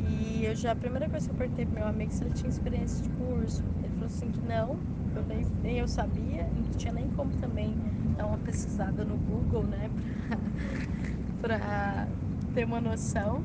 E 0.08 0.46
eu 0.46 0.56
já, 0.56 0.72
a 0.72 0.76
primeira 0.76 1.10
coisa 1.10 1.28
que 1.28 1.34
eu 1.34 1.38
perguntei 1.38 1.66
pro 1.66 1.76
meu 1.76 1.88
amigo 1.88 2.12
se 2.12 2.24
ele 2.24 2.34
tinha 2.34 2.50
experiência 2.50 3.06
com 3.18 3.34
urso. 3.34 3.64
Ele 3.80 3.90
falou 3.90 4.06
assim 4.06 4.30
que 4.30 4.42
não, 4.42 4.78
eu 5.16 5.24
nem, 5.28 5.46
nem 5.64 5.78
eu 5.80 5.88
sabia, 5.88 6.48
não 6.56 6.64
tinha 6.78 6.94
nem 6.94 7.08
como 7.10 7.32
também 7.38 7.76
dar 8.18 8.28
uma 8.28 8.38
pesquisada 8.38 9.04
no 9.04 9.18
Google, 9.18 9.64
né? 9.64 9.90
Pra, 11.42 11.58
pra 11.58 12.08
ter 12.54 12.66
uma 12.66 12.80
noção. 12.80 13.42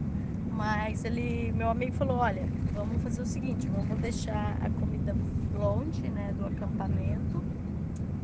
Mas 0.52 1.04
ele, 1.04 1.52
meu 1.52 1.70
amigo 1.70 1.92
falou, 1.92 2.18
olha, 2.18 2.42
vamos 2.74 3.02
fazer 3.02 3.22
o 3.22 3.26
seguinte, 3.26 3.68
vamos 3.68 3.98
deixar 3.98 4.56
a 4.62 4.70
comida 4.70 5.14
longe, 5.54 6.08
né, 6.08 6.34
do 6.38 6.46
acampamento, 6.46 7.42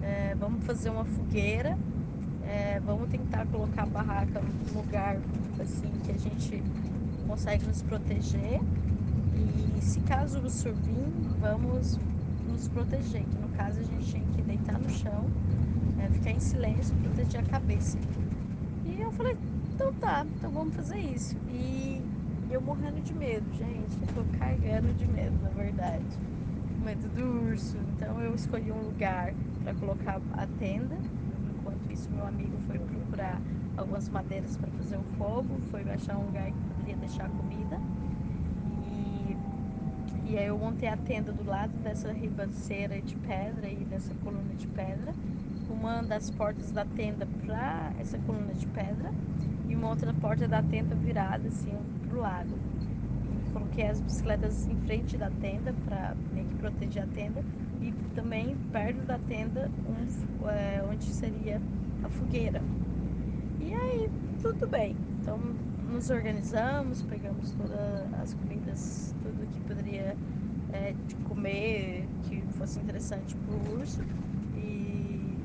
é, 0.02 0.34
vamos 0.38 0.64
fazer 0.64 0.90
uma 0.90 1.04
fogueira, 1.04 1.76
é, 2.44 2.80
vamos 2.80 3.08
tentar 3.10 3.46
colocar 3.46 3.82
a 3.82 3.86
barraca 3.86 4.40
num 4.40 4.78
lugar 4.78 5.18
assim 5.62 5.90
que 6.04 6.10
a 6.12 6.18
gente 6.18 6.62
consegue 7.26 7.66
nos 7.66 7.82
proteger 7.82 8.60
e 9.34 9.80
se 9.80 10.00
caso 10.00 10.40
vir, 10.40 11.12
vamos 11.40 11.98
nos 12.48 12.68
proteger, 12.68 13.22
que 13.22 13.38
no 13.38 13.48
caso 13.56 13.80
a 13.80 13.82
gente 13.82 14.06
tinha 14.06 14.24
que 14.34 14.42
deitar 14.42 14.78
no 14.78 14.90
chão, 14.90 15.26
é, 15.98 16.08
ficar 16.10 16.30
em 16.30 16.40
silêncio 16.40 16.94
proteger 16.96 17.40
a 17.40 17.44
cabeça. 17.44 17.98
E 18.84 19.00
eu 19.00 19.10
falei, 19.12 19.36
então 19.74 19.92
tá, 19.94 20.26
então 20.36 20.50
vamos 20.50 20.74
fazer 20.74 20.98
isso. 20.98 21.36
E 21.48 22.02
eu 22.50 22.60
morrendo 22.60 23.00
de 23.00 23.14
medo, 23.14 23.46
gente. 23.54 23.96
Eu 24.02 24.14
tô 24.14 24.38
cagando 24.38 24.92
de 24.94 25.06
medo, 25.06 25.36
na 25.42 25.50
verdade. 25.50 26.04
Com 26.68 26.84
medo 26.84 27.08
do 27.14 27.48
urso. 27.48 27.76
Então 27.96 28.20
eu 28.20 28.34
escolhi 28.34 28.70
um 28.70 28.82
lugar 28.82 29.32
para 29.62 29.74
colocar 29.74 30.20
a 30.34 30.46
tenda. 30.58 30.96
Enquanto 31.58 31.90
isso, 31.90 32.10
meu 32.10 32.26
amigo 32.26 32.56
foi 32.66 32.78
procurar 32.78 33.40
algumas 33.76 34.08
madeiras 34.08 34.56
para 34.56 34.70
fazer 34.72 34.96
o 34.96 35.04
fogo. 35.16 35.60
Foi 35.70 35.82
achar 35.90 36.16
um 36.16 36.26
lugar 36.26 36.46
que 36.46 36.58
poderia 36.74 36.96
deixar 36.96 37.28
comida. 37.28 37.80
E, 38.86 39.36
e 40.30 40.38
aí 40.38 40.46
eu 40.46 40.58
montei 40.58 40.88
a 40.88 40.96
tenda 40.96 41.32
do 41.32 41.44
lado 41.44 41.72
dessa 41.82 42.12
ribanceira 42.12 43.00
de 43.00 43.16
pedra 43.16 43.68
e 43.68 43.84
dessa 43.84 44.14
coluna 44.22 44.54
de 44.54 44.66
pedra. 44.68 45.14
Uma 45.70 46.02
das 46.02 46.30
portas 46.30 46.70
da 46.70 46.84
tenda 46.84 47.26
para 47.44 47.92
essa 47.98 48.18
coluna 48.18 48.52
de 48.54 48.66
pedra 48.66 49.12
e 49.68 49.74
uma 49.74 49.88
outra 49.88 50.12
porta 50.14 50.46
da 50.46 50.62
tenda 50.62 50.94
virada 50.94 51.48
assim 51.48 51.74
pro 52.08 52.20
lado. 52.20 52.50
E 53.24 53.50
coloquei 53.52 53.88
as 53.88 54.00
bicicletas 54.00 54.66
em 54.66 54.76
frente 54.82 55.16
da 55.16 55.30
tenda 55.30 55.74
para 55.86 56.14
meio 56.32 56.46
que 56.46 56.56
proteger 56.56 57.04
a 57.04 57.06
tenda 57.06 57.42
e 57.80 57.92
também 58.14 58.56
perto 58.70 59.04
da 59.06 59.18
tenda 59.18 59.70
um, 59.88 60.48
é, 60.48 60.84
onde 60.88 61.04
seria 61.04 61.60
a 62.04 62.08
fogueira. 62.08 62.60
E 63.72 63.74
aí 63.74 64.10
tudo 64.42 64.66
bem. 64.66 64.94
Então 65.20 65.38
nos 65.90 66.10
organizamos, 66.10 67.02
pegamos 67.02 67.52
todas 67.52 68.14
as 68.20 68.34
comidas, 68.34 69.14
tudo 69.22 69.46
que 69.52 69.60
poderia 69.60 70.16
é, 70.72 70.94
comer 71.28 72.06
que 72.24 72.42
fosse 72.58 72.78
interessante 72.78 73.34
para 73.34 73.54
o 73.54 73.80
urso 73.80 74.00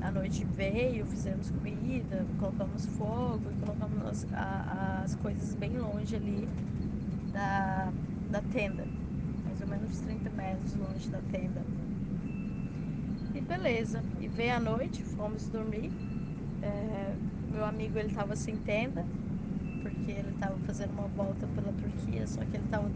a 0.08 0.12
noite 0.12 0.46
veio, 0.46 1.06
fizemos 1.06 1.52
comida, 1.52 2.26
colocamos 2.40 2.86
fogo 2.86 3.42
e 3.52 3.66
colocamos 3.66 4.06
as, 4.06 4.34
a, 4.34 5.02
as 5.04 5.16
coisas 5.16 5.54
bem 5.56 5.78
longe 5.78 6.16
ali 6.16 6.48
da, 7.34 7.92
da 8.32 8.42
tenda, 8.54 8.86
mais 9.44 9.60
ou 9.60 9.68
menos 9.68 10.00
30 10.00 10.30
metros 10.30 10.76
longe 10.76 11.10
da 11.10 11.20
tenda. 11.30 11.62
E 13.36 13.42
beleza, 13.42 14.02
e 14.22 14.30
veio 14.30 14.56
a 14.56 14.60
noite, 14.62 15.04
fomos 15.04 15.48
dormir. 15.50 15.92
É, 16.62 17.14
meu 17.58 17.66
amigo 17.66 17.98
ele 17.98 18.10
estava 18.10 18.36
sem 18.36 18.56
tenda, 18.56 19.04
porque 19.82 20.12
ele 20.12 20.30
estava 20.30 20.56
fazendo 20.68 20.92
uma 20.92 21.08
volta 21.08 21.48
pela 21.48 21.74
Turquia, 21.74 22.28
só 22.28 22.42
que 22.42 22.56
ele 22.56 22.66
estava 22.66 22.88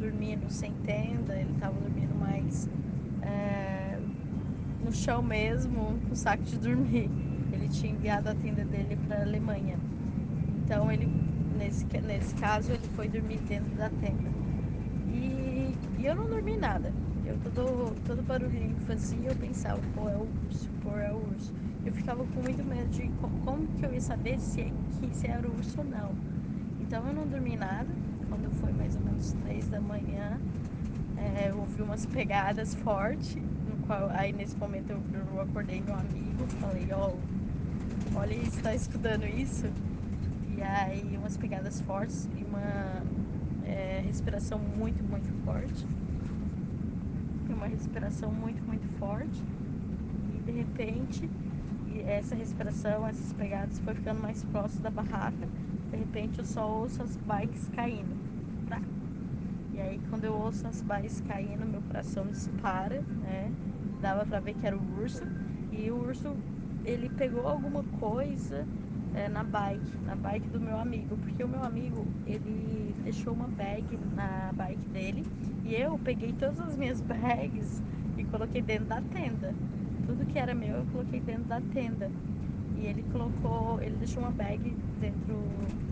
dormindo 0.00 0.50
sem 0.50 0.72
tenda, 0.84 1.36
ele 1.36 1.52
estava 1.52 1.78
dormindo 1.80 2.12
mais. 2.18 2.68
É, 3.22 3.96
no 4.84 4.92
chão 4.92 5.22
mesmo, 5.22 5.96
com 6.08 6.14
saco 6.16 6.42
de 6.42 6.58
dormir. 6.58 7.08
Ele 7.52 7.68
tinha 7.68 7.92
enviado 7.92 8.28
a 8.28 8.34
tenda 8.34 8.64
dele 8.64 8.98
para 9.06 9.18
a 9.18 9.22
Alemanha. 9.22 9.78
Então 10.56 10.90
ele, 10.90 11.08
nesse, 11.56 11.86
nesse 12.00 12.34
caso, 12.34 12.72
ele 12.72 12.88
foi 12.96 13.08
dormir 13.08 13.38
dentro 13.42 13.70
da 13.76 13.88
tenda. 13.88 14.28
E, 15.14 15.76
e 16.00 16.06
eu 16.06 16.16
não 16.16 16.28
dormi 16.28 16.56
nada. 16.56 16.92
Eu 17.24 17.38
todo, 17.38 17.94
todo 18.04 18.20
barulhinho 18.22 18.74
que 18.74 18.84
fazia, 18.86 19.28
eu 19.28 19.36
pensava, 19.36 19.80
pô, 19.94 20.08
é 20.08 20.16
o 20.16 20.26
urso, 20.48 20.68
pô, 20.82 20.98
é 20.98 21.12
o 21.12 21.18
urso. 21.18 21.54
Eu 21.84 21.92
ficava 21.92 22.24
com 22.24 22.40
muito 22.40 22.64
medo 22.64 22.88
de 22.90 23.08
como, 23.44 23.66
que 23.78 23.84
eu 23.84 23.92
ia 23.92 24.00
saber 24.00 24.38
se, 24.38 24.60
é, 24.60 24.72
se 25.12 25.26
era 25.26 25.48
urso 25.48 25.80
ou 25.80 25.84
não. 25.84 26.14
Então 26.80 27.06
eu 27.06 27.12
não 27.12 27.26
dormi 27.26 27.56
nada. 27.56 27.88
Quando 28.28 28.50
foi 28.60 28.72
mais 28.72 28.94
ou 28.96 29.02
menos 29.02 29.32
três 29.44 29.66
da 29.68 29.80
manhã, 29.80 30.40
é, 31.16 31.50
eu 31.50 31.58
ouvi 31.58 31.82
umas 31.82 32.06
pegadas 32.06 32.74
fortes 32.76 33.36
qual, 33.86 34.10
aí 34.10 34.32
nesse 34.32 34.56
momento 34.56 34.90
eu, 34.90 35.02
eu 35.34 35.40
acordei 35.40 35.80
meu 35.80 35.94
amigo, 35.94 36.46
falei, 36.60 36.88
ó, 36.92 37.10
oh, 37.10 38.18
olha 38.18 38.34
isso, 38.34 38.62
tá 38.62 38.74
escutando 38.74 39.26
isso? 39.26 39.66
E 40.56 40.62
aí 40.62 41.16
umas 41.18 41.36
pegadas 41.36 41.80
fortes 41.82 42.28
e 42.38 42.44
uma 42.44 43.02
é, 43.64 44.02
respiração 44.04 44.58
muito, 44.58 45.02
muito 45.04 45.28
forte. 45.44 45.86
Uma 47.50 47.66
respiração 47.66 48.32
muito, 48.32 48.62
muito 48.64 48.88
forte. 48.98 49.42
E 50.34 50.40
de 50.44 50.52
repente, 50.52 51.28
essa 52.06 52.34
respiração, 52.34 53.06
essas 53.06 53.32
pegadas 53.32 53.78
foi 53.80 53.94
ficando 53.94 54.20
mais 54.20 54.42
próximo 54.44 54.82
da 54.82 54.90
barraca. 54.90 55.48
De 55.90 55.96
repente 55.96 56.38
eu 56.38 56.44
só 56.44 56.68
ouço 56.68 57.02
as 57.02 57.16
bikes 57.16 57.68
caindo. 57.74 58.22
E 59.72 59.80
aí 59.80 60.00
quando 60.10 60.24
eu 60.24 60.34
ouço 60.34 60.66
as 60.66 60.82
bikes 60.82 61.22
caindo, 61.26 61.64
meu 61.66 61.80
coração 61.82 62.26
dispara, 62.26 63.02
né? 63.22 63.50
dava 64.02 64.26
para 64.26 64.40
ver 64.40 64.54
que 64.54 64.66
era 64.66 64.76
o 64.76 65.00
urso. 65.00 65.22
E 65.70 65.90
o 65.90 65.96
urso, 65.96 66.36
ele 66.84 67.08
pegou 67.08 67.48
alguma 67.48 67.82
coisa 67.98 68.66
é, 69.14 69.28
na 69.28 69.44
bike, 69.44 69.96
na 70.04 70.16
bike 70.16 70.48
do 70.48 70.60
meu 70.60 70.78
amigo, 70.78 71.16
porque 71.16 71.42
o 71.44 71.48
meu 71.48 71.62
amigo 71.62 72.06
ele 72.26 72.94
deixou 73.04 73.32
uma 73.32 73.48
bag 73.48 73.84
na 74.14 74.50
bike 74.52 74.88
dele 74.88 75.24
e 75.64 75.74
eu 75.74 75.98
peguei 75.98 76.32
todas 76.32 76.60
as 76.60 76.76
minhas 76.76 77.00
bags 77.02 77.80
e 78.18 78.24
coloquei 78.24 78.60
dentro 78.60 78.86
da 78.86 79.00
tenda. 79.00 79.54
Tudo 80.06 80.26
que 80.26 80.38
era 80.38 80.54
meu 80.54 80.76
eu 80.76 80.86
coloquei 80.92 81.20
dentro 81.20 81.44
da 81.44 81.60
tenda. 81.60 82.10
E 82.76 82.86
ele 82.86 83.04
colocou, 83.12 83.80
ele 83.80 83.96
deixou 83.96 84.22
uma 84.22 84.32
bag 84.32 84.74
dentro, 85.00 85.42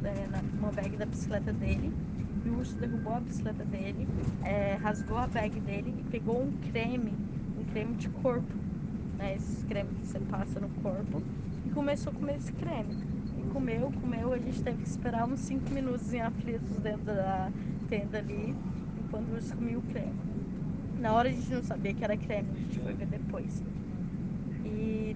é, 0.03 0.27
na, 0.27 0.41
uma 0.59 0.73
bag 0.73 0.97
da 0.97 1.07
bicicleta 1.07 1.53
dele. 1.53 1.93
E 2.45 2.49
o 2.49 2.59
urso 2.59 2.77
derrubou 2.77 3.15
a 3.15 3.21
bicicleta 3.21 3.65
dele, 3.65 4.09
é, 4.43 4.75
rasgou 4.81 5.19
a 5.19 5.27
bag 5.27 5.61
dele 5.61 5.95
e 5.99 6.11
pegou 6.11 6.43
um 6.43 6.53
creme, 6.71 7.13
um 7.59 7.65
creme 7.73 7.95
de 7.97 8.09
corpo, 8.09 8.55
né? 9.19 9.37
Esses 9.37 9.63
cremes 9.65 9.93
que 9.99 10.07
você 10.07 10.21
passa 10.21 10.59
no 10.59 10.69
corpo. 10.83 11.23
E 11.67 11.71
começou 11.71 12.13
a 12.13 12.17
comer 12.17 12.37
esse 12.37 12.53
creme. 12.53 12.97
E 13.39 13.43
comeu, 13.53 13.93
comeu, 14.01 14.33
a 14.33 14.39
gente 14.39 14.63
teve 14.63 14.83
que 14.83 14.89
esperar 14.89 15.29
uns 15.29 15.41
5 15.41 15.71
minutos 15.73 16.13
em 16.13 16.21
aflitos 16.21 16.79
dentro 16.79 17.05
da 17.05 17.51
tenda 17.89 18.19
ali, 18.19 18.55
enquanto 19.05 19.29
o 19.29 19.35
urso 19.35 19.55
comia 19.55 19.79
o 19.79 19.83
creme. 19.83 20.15
Na 20.99 21.13
hora 21.13 21.29
a 21.29 21.33
gente 21.33 21.51
não 21.53 21.63
sabia 21.63 21.95
que 21.95 22.05
era 22.05 22.17
creme, 22.17 22.49
a 22.53 22.55
gente 22.55 22.79
foi 22.79 22.93
ver 22.95 23.07
depois. 23.07 23.63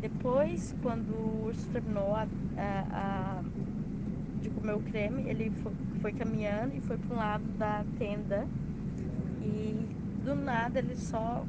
Depois, 0.05 0.77
quando 0.83 1.09
o 1.15 1.47
urso 1.47 1.67
terminou 1.71 2.15
a, 2.15 2.29
a, 2.59 3.39
a, 3.39 3.43
de 4.43 4.51
comer 4.51 4.75
o 4.75 4.81
creme, 4.81 5.23
ele 5.27 5.51
foi, 5.63 5.73
foi 6.03 6.13
caminhando 6.13 6.77
e 6.77 6.81
foi 6.83 6.99
para 6.99 7.15
um 7.15 7.19
lado 7.19 7.45
da 7.57 7.83
tenda. 7.99 8.47
E 9.41 9.89
do 10.23 10.35
nada 10.35 10.79
ele 10.79 10.95
só 10.95 11.43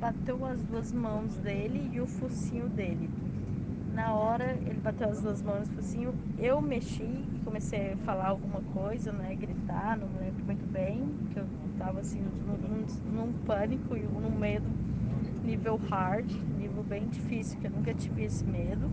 bateu 0.00 0.44
as 0.44 0.60
duas 0.64 0.90
mãos 0.92 1.36
dele 1.36 1.88
e 1.92 2.00
o 2.00 2.06
focinho 2.08 2.68
dele. 2.68 3.08
Na 3.92 4.12
hora 4.12 4.58
ele 4.66 4.80
bateu 4.82 5.08
as 5.08 5.22
duas 5.22 5.40
mãos 5.40 5.68
no 5.68 5.76
focinho, 5.76 6.12
eu 6.36 6.60
mexi 6.60 7.04
e 7.04 7.40
comecei 7.44 7.92
a 7.92 7.96
falar 7.98 8.26
alguma 8.26 8.60
coisa, 8.72 9.12
né? 9.12 9.36
Gritar, 9.36 9.96
não 9.96 10.08
me 10.08 10.18
lembro 10.18 10.44
muito 10.44 10.72
bem, 10.72 11.14
que 11.32 11.38
eu 11.38 11.46
tava 11.78 12.00
assim 12.00 12.20
num, 12.20 12.56
num, 12.56 12.86
num 13.12 13.32
pânico 13.46 13.96
e 13.96 14.02
num 14.02 14.36
medo 14.36 14.66
nível 15.44 15.76
hard, 15.88 16.28
bem 16.84 17.08
difícil, 17.08 17.58
que 17.60 17.66
eu 17.66 17.70
nunca 17.70 17.94
tive 17.94 18.24
esse 18.24 18.44
medo. 18.44 18.90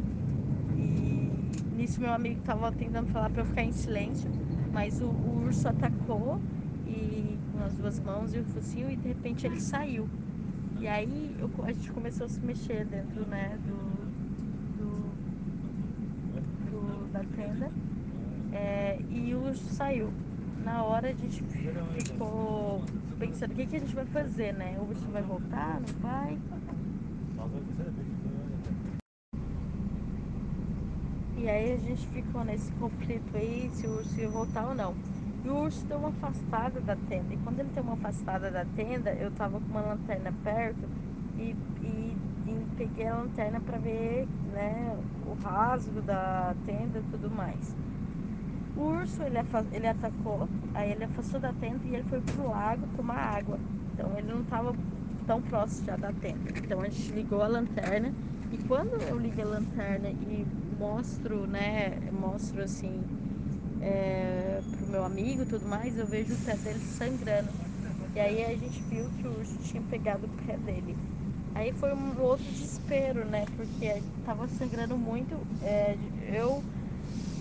E 0.75 1.31
nisso 1.75 2.00
meu 2.00 2.13
amigo 2.13 2.39
estava 2.39 2.71
tentando 2.71 3.07
falar 3.07 3.29
para 3.29 3.41
eu 3.41 3.45
ficar 3.45 3.63
em 3.63 3.71
silêncio, 3.71 4.29
mas 4.71 5.01
o, 5.01 5.05
o, 5.05 5.43
urso 5.45 5.67
atacou 5.67 6.39
e 6.88 7.38
com 7.51 7.63
as 7.63 7.75
duas 7.75 8.00
mãos 8.00 8.33
e 8.33 8.39
o 8.39 8.43
focinho 8.45 8.89
e 8.89 8.95
de 8.95 9.10
repente 9.10 9.45
ele 9.45 9.60
saiu. 9.60 10.07
E 10.79 10.88
aí 10.88 11.36
eu, 11.39 11.50
a 11.63 11.71
gente 11.71 11.91
começou 11.91 12.25
a 12.25 12.29
se 12.29 12.39
mexer 12.41 12.86
dentro, 12.86 13.25
né, 13.27 13.57
do, 13.67 13.77
do, 14.77 15.12
do 16.71 17.12
da 17.12 17.19
tenda 17.36 17.71
é, 18.53 19.00
e 19.10 19.33
o 19.36 19.45
urso 19.45 19.69
saiu. 19.74 20.12
Na 20.63 20.83
hora 20.83 21.10
a 21.10 21.13
gente 21.13 21.41
ficou 21.43 22.83
pensando 23.17 23.51
o 23.51 23.55
que, 23.55 23.65
que 23.65 23.75
a 23.75 23.79
gente 23.79 23.95
vai 23.95 24.05
fazer, 24.05 24.53
né? 24.53 24.77
O 24.79 24.89
urso 24.89 25.07
vai 25.07 25.21
voltar, 25.21 25.79
não 25.79 26.00
vai? 26.01 26.38
E 31.41 31.50
aí 31.50 31.73
a 31.73 31.77
gente 31.77 32.07
ficou 32.09 32.43
nesse 32.43 32.71
conflito 32.73 33.35
aí, 33.35 33.67
se 33.73 33.88
o 33.88 33.97
urso 33.97 34.19
ia 34.19 34.29
voltar 34.29 34.67
ou 34.67 34.75
não. 34.75 34.93
E 35.43 35.50
o 35.50 35.63
urso 35.63 35.83
deu 35.88 35.97
uma 35.97 36.09
afastada 36.09 36.79
da 36.81 36.95
tenda. 36.95 37.33
E 37.33 37.38
quando 37.38 37.59
ele 37.59 37.69
deu 37.73 37.83
uma 37.83 37.93
afastada 37.93 38.51
da 38.51 38.63
tenda, 38.75 39.11
eu 39.13 39.31
tava 39.31 39.59
com 39.59 39.65
uma 39.65 39.81
lanterna 39.81 40.31
perto 40.43 40.88
e, 41.39 41.55
e, 41.81 42.17
e 42.45 42.67
peguei 42.77 43.07
a 43.07 43.15
lanterna 43.15 43.59
para 43.59 43.79
ver 43.79 44.27
né, 44.53 44.95
o 45.25 45.33
rasgo 45.43 46.00
da 46.03 46.53
tenda 46.63 47.00
e 47.00 47.03
tudo 47.09 47.31
mais. 47.31 47.75
O 48.77 48.81
urso 48.81 49.24
ele, 49.24 49.39
ele 49.72 49.87
atacou, 49.87 50.48
aí 50.75 50.91
ele 50.91 51.05
afastou 51.05 51.39
da 51.39 51.51
tenda 51.53 51.79
e 51.85 51.96
ele 51.96 52.03
foi 52.03 52.22
pro 52.22 52.50
lago 52.50 52.87
tomar 52.96 53.17
água. 53.17 53.57
Então 53.94 54.11
ele 54.15 54.31
não 54.31 54.41
estava 54.41 54.75
tão 55.31 55.41
próximo 55.41 55.85
já 55.85 55.96
da 55.96 56.11
tenda. 56.11 56.51
Então 56.65 56.81
a 56.81 56.89
gente 56.89 57.13
ligou 57.13 57.41
a 57.41 57.48
lanterna 57.48 58.11
e 58.51 58.57
quando 58.67 59.01
eu 59.03 59.17
ligo 59.17 59.41
a 59.41 59.46
lanterna 59.46 60.09
e 60.09 60.46
mostro, 60.77 61.48
né, 61.48 61.91
mostro 62.11 62.61
assim 62.61 63.00
é, 63.81 64.59
pro 64.77 64.87
meu 64.87 65.05
amigo 65.05 65.44
e 65.44 65.46
tudo 65.46 65.65
mais, 65.70 65.98
eu 65.98 66.05
vejo 66.05 66.33
o 66.33 66.37
pé 66.39 66.57
dele 66.57 66.79
sangrando. 66.98 67.48
E 68.13 68.20
aí 68.20 68.44
a 68.44 68.57
gente 68.57 68.81
viu 68.89 69.05
que 69.22 69.25
o 69.25 69.37
urso 69.37 69.57
tinha 69.72 69.81
pegado 69.83 70.25
o 70.25 70.46
pé 70.46 70.57
dele. 70.57 70.98
Aí 71.55 71.72
foi 71.72 71.94
um 71.94 72.22
outro 72.22 72.46
desespero, 72.51 73.24
né? 73.25 73.46
Porque 73.55 74.01
tava 74.25 74.50
sangrando 74.50 74.98
muito. 74.98 75.33
É, 75.63 75.96
eu 76.33 76.61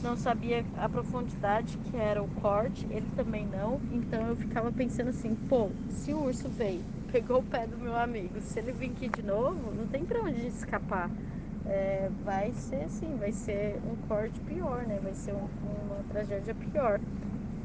não 0.05 0.17
sabia 0.17 0.65
a 0.79 0.89
profundidade 0.89 1.77
que 1.91 1.97
era 1.97 2.23
o 2.23 2.29
corte, 2.41 2.87
ele 2.89 3.07
também 3.17 3.45
não. 3.47 3.81
Então 3.91 4.29
eu 4.29 4.37
ficava 4.37 4.71
pensando 4.71 5.09
assim, 5.09 5.35
pô, 5.49 5.69
se 5.91 6.15
o 6.15 6.25
urso 6.25 6.49
veio, 6.51 6.83
pegou 7.11 7.39
o 7.39 7.43
pé 7.43 7.67
do 7.67 7.77
meu 7.77 7.97
amigo, 7.97 8.41
se 8.41 8.59
ele 8.59 8.73
vir 8.73 8.91
aqui 8.91 9.09
de 9.09 9.23
novo, 9.23 9.73
não 9.75 9.87
tem 9.87 10.05
pra 10.05 10.23
onde 10.23 10.47
escapar. 10.47 11.11
É, 11.67 12.09
vai 12.25 12.53
ser 12.53 12.85
assim, 12.85 13.17
vai 13.17 13.33
ser 13.33 13.79
um 13.85 13.97
corte 14.09 14.41
pior, 14.41 14.83
né? 14.87 14.99
Vai 15.03 15.15
ser 15.15 15.33
um, 15.33 15.47
uma 15.87 16.03
tragédia 16.09 16.55
pior. 16.55 17.01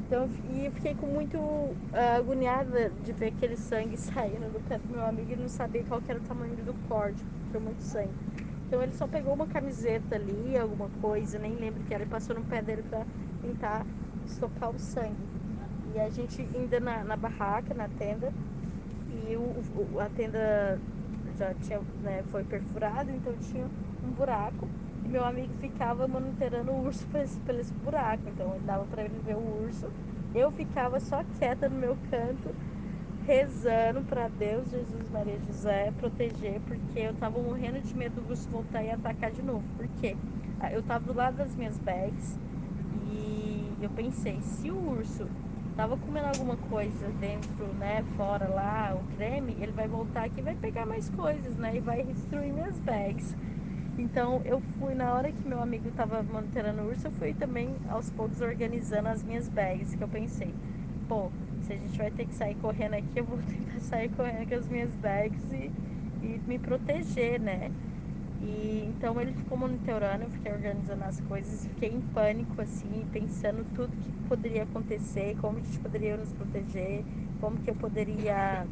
Então, 0.06 0.28
e 0.52 0.66
eu 0.66 0.72
fiquei 0.72 0.94
com 0.94 1.06
muito 1.06 1.36
uh, 1.38 1.74
agoniada 2.16 2.90
de 3.04 3.12
ver 3.12 3.28
aquele 3.28 3.56
sangue 3.56 3.96
saindo 3.98 4.52
do 4.52 4.60
pé 4.68 4.78
do 4.78 4.88
meu 4.88 5.04
amigo 5.04 5.32
e 5.32 5.36
não 5.36 5.48
sabia 5.48 5.82
qual 5.84 6.00
era 6.06 6.18
o 6.18 6.22
tamanho 6.22 6.56
do 6.56 6.74
corte, 6.88 7.24
porque 7.44 7.58
muito 7.58 7.82
sangue. 7.82 8.14
Então 8.66 8.82
ele 8.82 8.92
só 8.92 9.06
pegou 9.06 9.34
uma 9.34 9.46
camiseta 9.46 10.16
ali, 10.16 10.56
alguma 10.58 10.88
coisa, 11.00 11.38
nem 11.38 11.54
lembro 11.54 11.82
que 11.84 11.94
era, 11.94 12.02
e 12.02 12.06
passou 12.06 12.34
no 12.36 12.44
pé 12.44 12.60
dele 12.62 12.82
pra 12.88 13.04
tentar 13.40 13.86
estocar 14.26 14.70
o 14.70 14.78
sangue. 14.78 15.16
E 15.94 16.00
a 16.00 16.10
gente 16.10 16.46
ainda 16.54 16.78
na, 16.78 17.04
na 17.04 17.16
barraca, 17.16 17.72
na 17.74 17.88
tenda, 17.88 18.32
e 19.28 19.36
o, 19.36 19.94
o, 19.94 20.00
a 20.00 20.08
tenda 20.08 20.78
já 21.36 21.54
tinha, 21.54 21.80
né, 22.02 22.22
foi 22.30 22.44
perfurada, 22.44 23.10
então 23.10 23.32
tinha 23.40 23.66
um 24.04 24.10
buraco. 24.12 24.68
E 25.04 25.08
meu 25.08 25.24
amigo 25.24 25.52
ficava 25.60 26.08
monitorando 26.08 26.72
o 26.72 26.84
urso 26.86 27.06
por 27.06 27.20
esse, 27.20 27.38
por 27.40 27.54
esse 27.54 27.72
buraco. 27.72 28.22
Então 28.26 28.54
ele 28.54 28.64
dava 28.64 28.84
para 28.84 29.04
ele 29.04 29.20
ver 29.24 29.36
o 29.36 29.64
urso. 29.64 29.90
Eu 30.34 30.50
ficava 30.50 30.98
só 31.00 31.22
quieta 31.38 31.68
no 31.68 31.78
meu 31.78 31.96
canto, 32.10 32.54
rezando 33.26 34.02
para 34.02 34.28
Deus, 34.28 34.68
Jesus, 34.70 35.10
Maria 35.10 35.38
José 35.46 35.92
proteger, 35.98 36.60
porque 36.66 37.00
eu 37.00 37.14
tava 37.14 37.40
morrendo 37.40 37.80
de 37.80 37.94
medo 37.96 38.20
do 38.20 38.30
urso 38.30 38.48
voltar 38.50 38.82
e 38.82 38.90
atacar 38.90 39.30
de 39.30 39.42
novo. 39.42 39.64
Por 39.76 39.88
quê? 40.00 40.16
Ah, 40.60 40.72
eu 40.72 40.82
tava 40.82 41.04
do 41.04 41.14
lado 41.14 41.36
das 41.36 41.54
minhas 41.54 41.78
bags 41.78 42.38
e 43.10 43.76
eu 43.80 43.90
pensei, 43.90 44.40
se 44.40 44.70
o 44.70 44.90
urso 44.90 45.26
tava 45.76 45.96
comendo 45.98 46.26
alguma 46.28 46.56
coisa 46.56 47.08
dentro, 47.20 47.66
né, 47.74 48.02
fora 48.16 48.48
lá, 48.48 48.94
o 48.94 49.16
creme, 49.16 49.56
ele 49.60 49.72
vai 49.72 49.86
voltar 49.86 50.24
aqui 50.24 50.40
e 50.40 50.42
vai 50.42 50.54
pegar 50.54 50.86
mais 50.86 51.10
coisas, 51.10 51.54
né, 51.56 51.76
e 51.76 51.80
vai 51.80 52.02
destruir 52.02 52.52
minhas 52.52 52.78
bags. 52.80 53.36
Então 53.98 54.40
eu 54.44 54.60
fui, 54.78 54.94
na 54.94 55.12
hora 55.12 55.30
que 55.30 55.46
meu 55.46 55.60
amigo 55.60 55.90
tava 55.90 56.22
monitorando 56.22 56.82
o 56.82 56.88
urso, 56.88 57.08
eu 57.08 57.12
fui 57.12 57.34
também 57.34 57.76
aos 57.88 58.10
poucos 58.10 58.40
organizando 58.40 59.08
as 59.08 59.22
minhas 59.22 59.48
bags, 59.48 59.94
que 59.94 60.02
eu 60.02 60.08
pensei, 60.08 60.54
pô, 61.08 61.30
se 61.62 61.74
a 61.74 61.76
gente 61.76 61.96
vai 61.98 62.10
ter 62.10 62.26
que 62.26 62.34
sair 62.34 62.54
correndo 62.56 62.94
aqui, 62.94 63.10
eu 63.16 63.24
vou 63.24 63.38
tentar 63.44 63.80
sair 63.80 64.08
correndo 64.10 64.48
com 64.48 64.54
as 64.54 64.68
minhas 64.68 64.90
bags 64.94 65.44
e, 65.52 65.70
e 66.22 66.40
me 66.46 66.58
proteger, 66.58 67.40
né? 67.40 67.70
E 68.42 68.84
então 68.88 69.20
ele 69.20 69.32
ficou 69.32 69.56
monitorando, 69.56 70.24
eu 70.24 70.30
fiquei 70.30 70.52
organizando 70.52 71.04
as 71.04 71.20
coisas, 71.22 71.66
fiquei 71.66 71.90
em 71.90 72.00
pânico 72.00 72.60
assim, 72.60 73.06
pensando 73.10 73.64
tudo 73.74 73.96
que 73.96 74.12
poderia 74.26 74.64
acontecer, 74.64 75.36
como 75.40 75.58
a 75.58 75.60
gente 75.60 75.78
poderia 75.80 76.16
nos 76.16 76.32
proteger, 76.32 77.04
como 77.40 77.58
que 77.58 77.70
eu 77.70 77.74
poderia, 77.74 78.66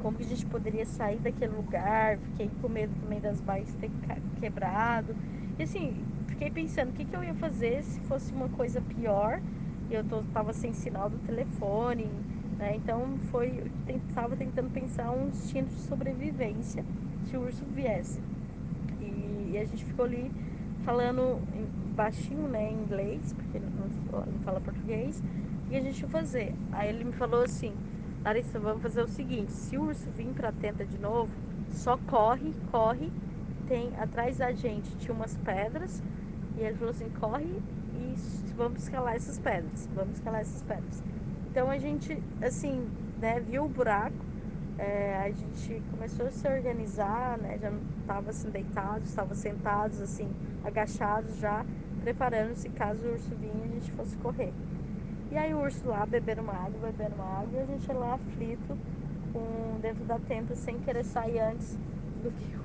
como 0.00 0.16
que 0.16 0.24
a 0.24 0.26
gente 0.26 0.46
poderia 0.46 0.86
sair 0.86 1.18
daquele 1.18 1.54
lugar, 1.54 2.18
fiquei 2.18 2.50
com 2.60 2.68
medo 2.68 2.92
também 3.00 3.20
das 3.20 3.40
bases 3.40 3.74
ter 3.74 3.90
quebrado. 4.40 5.14
E 5.58 5.62
assim, 5.62 5.96
fiquei 6.26 6.50
pensando 6.50 6.90
o 6.90 6.92
que, 6.92 7.04
que 7.04 7.14
eu 7.14 7.22
ia 7.22 7.34
fazer 7.34 7.82
se 7.82 8.00
fosse 8.00 8.32
uma 8.32 8.48
coisa 8.48 8.80
pior 8.80 9.40
eu 9.94 10.04
tô, 10.04 10.22
tava 10.32 10.52
sem 10.52 10.72
sinal 10.72 11.10
do 11.10 11.18
telefone, 11.18 12.08
né? 12.58 12.76
Então 12.76 13.18
foi, 13.30 13.62
estava 14.08 14.36
tentando 14.36 14.70
pensar 14.70 15.10
um 15.10 15.28
instinto 15.28 15.74
de 15.74 15.80
sobrevivência 15.82 16.84
se 17.28 17.36
o 17.36 17.42
urso 17.42 17.64
viesse. 17.66 18.20
E, 19.00 19.52
e 19.52 19.58
a 19.58 19.64
gente 19.64 19.84
ficou 19.84 20.04
ali 20.04 20.30
falando 20.84 21.40
baixinho, 21.94 22.48
né, 22.48 22.70
em 22.70 22.74
inglês, 22.74 23.32
porque 23.34 23.60
não, 24.20 24.38
fala 24.44 24.60
português, 24.60 25.22
o 25.64 25.68
que 25.68 25.76
a 25.76 25.80
gente 25.80 26.06
fazer? 26.06 26.54
Aí 26.72 26.88
ele 26.88 27.04
me 27.04 27.12
falou 27.12 27.42
assim, 27.42 27.74
Larissa, 28.24 28.58
vamos 28.58 28.82
fazer 28.82 29.02
o 29.02 29.08
seguinte, 29.08 29.52
se 29.52 29.76
o 29.76 29.84
urso 29.84 30.08
vir 30.16 30.28
pra 30.34 30.52
tenta 30.52 30.84
de 30.84 30.98
novo, 30.98 31.30
só 31.70 31.96
corre, 31.96 32.52
corre, 32.70 33.10
tem 33.66 33.92
atrás 33.96 34.38
da 34.38 34.52
gente 34.52 34.94
tinha 34.96 35.14
umas 35.14 35.36
pedras, 35.38 36.02
e 36.56 36.60
ele 36.60 36.76
falou 36.76 36.90
assim, 36.90 37.08
corre 37.18 37.60
e 37.94 38.14
vamos 38.56 38.82
escalar 38.82 39.14
essas 39.14 39.38
pedras, 39.38 39.88
vamos 39.94 40.16
escalar 40.16 40.40
essas 40.40 40.62
pedras. 40.62 41.02
Então 41.50 41.70
a 41.70 41.78
gente, 41.78 42.22
assim, 42.42 42.86
né, 43.20 43.40
viu 43.40 43.64
o 43.64 43.68
buraco, 43.68 44.16
é, 44.78 45.16
a 45.16 45.30
gente 45.30 45.82
começou 45.90 46.26
a 46.26 46.30
se 46.30 46.46
organizar, 46.48 47.38
né, 47.38 47.58
já 47.58 47.72
estava 48.00 48.30
assim 48.30 48.50
deitados, 48.50 49.08
estava 49.08 49.34
sentados 49.34 50.00
assim, 50.00 50.28
agachados 50.64 51.36
já, 51.38 51.64
preparando-se 52.02 52.68
caso 52.70 53.06
o 53.06 53.12
urso 53.12 53.30
vinha 53.36 53.52
e 53.64 53.68
a 53.68 53.74
gente 53.74 53.92
fosse 53.92 54.16
correr. 54.16 54.52
E 55.30 55.36
aí 55.38 55.54
o 55.54 55.60
urso 55.60 55.88
lá 55.88 56.04
bebendo 56.04 56.42
uma 56.42 56.52
água, 56.52 56.92
bebendo 56.92 57.14
uma 57.14 57.40
água, 57.40 57.60
e 57.60 57.62
a 57.62 57.64
gente 57.64 57.92
lá 57.92 58.14
aflito, 58.14 58.76
com, 59.32 59.78
dentro 59.80 60.04
da 60.04 60.18
tenda, 60.18 60.54
sem 60.54 60.78
querer 60.80 61.04
sair 61.04 61.38
antes 61.40 61.78
do 62.22 62.30
que, 62.30 62.56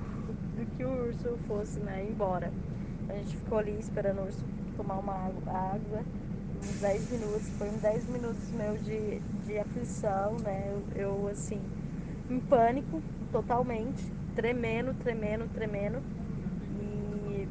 do 0.56 0.76
que 0.76 0.84
o 0.84 1.06
urso 1.06 1.38
fosse 1.46 1.80
né, 1.80 2.06
embora. 2.08 2.52
A 3.08 3.14
gente 3.14 3.36
ficou 3.36 3.58
ali 3.58 3.78
esperando 3.78 4.18
o 4.18 4.24
urso 4.24 4.44
tomar 4.76 4.98
uma 4.98 5.14
água, 5.14 6.04
uns 6.58 6.80
10 6.80 7.10
minutos, 7.10 7.48
foi 7.56 7.68
uns 7.68 7.80
10 7.80 8.08
minutos 8.10 8.50
meu 8.50 8.76
de, 8.76 9.20
de 9.46 9.58
aflição, 9.58 10.36
né? 10.44 10.72
Eu, 10.94 11.02
eu 11.02 11.28
assim, 11.28 11.60
em 12.28 12.38
pânico 12.40 13.00
totalmente, 13.32 14.04
tremendo, 14.34 14.94
tremendo, 14.94 15.48
tremendo. 15.54 16.02
E, 16.80 17.48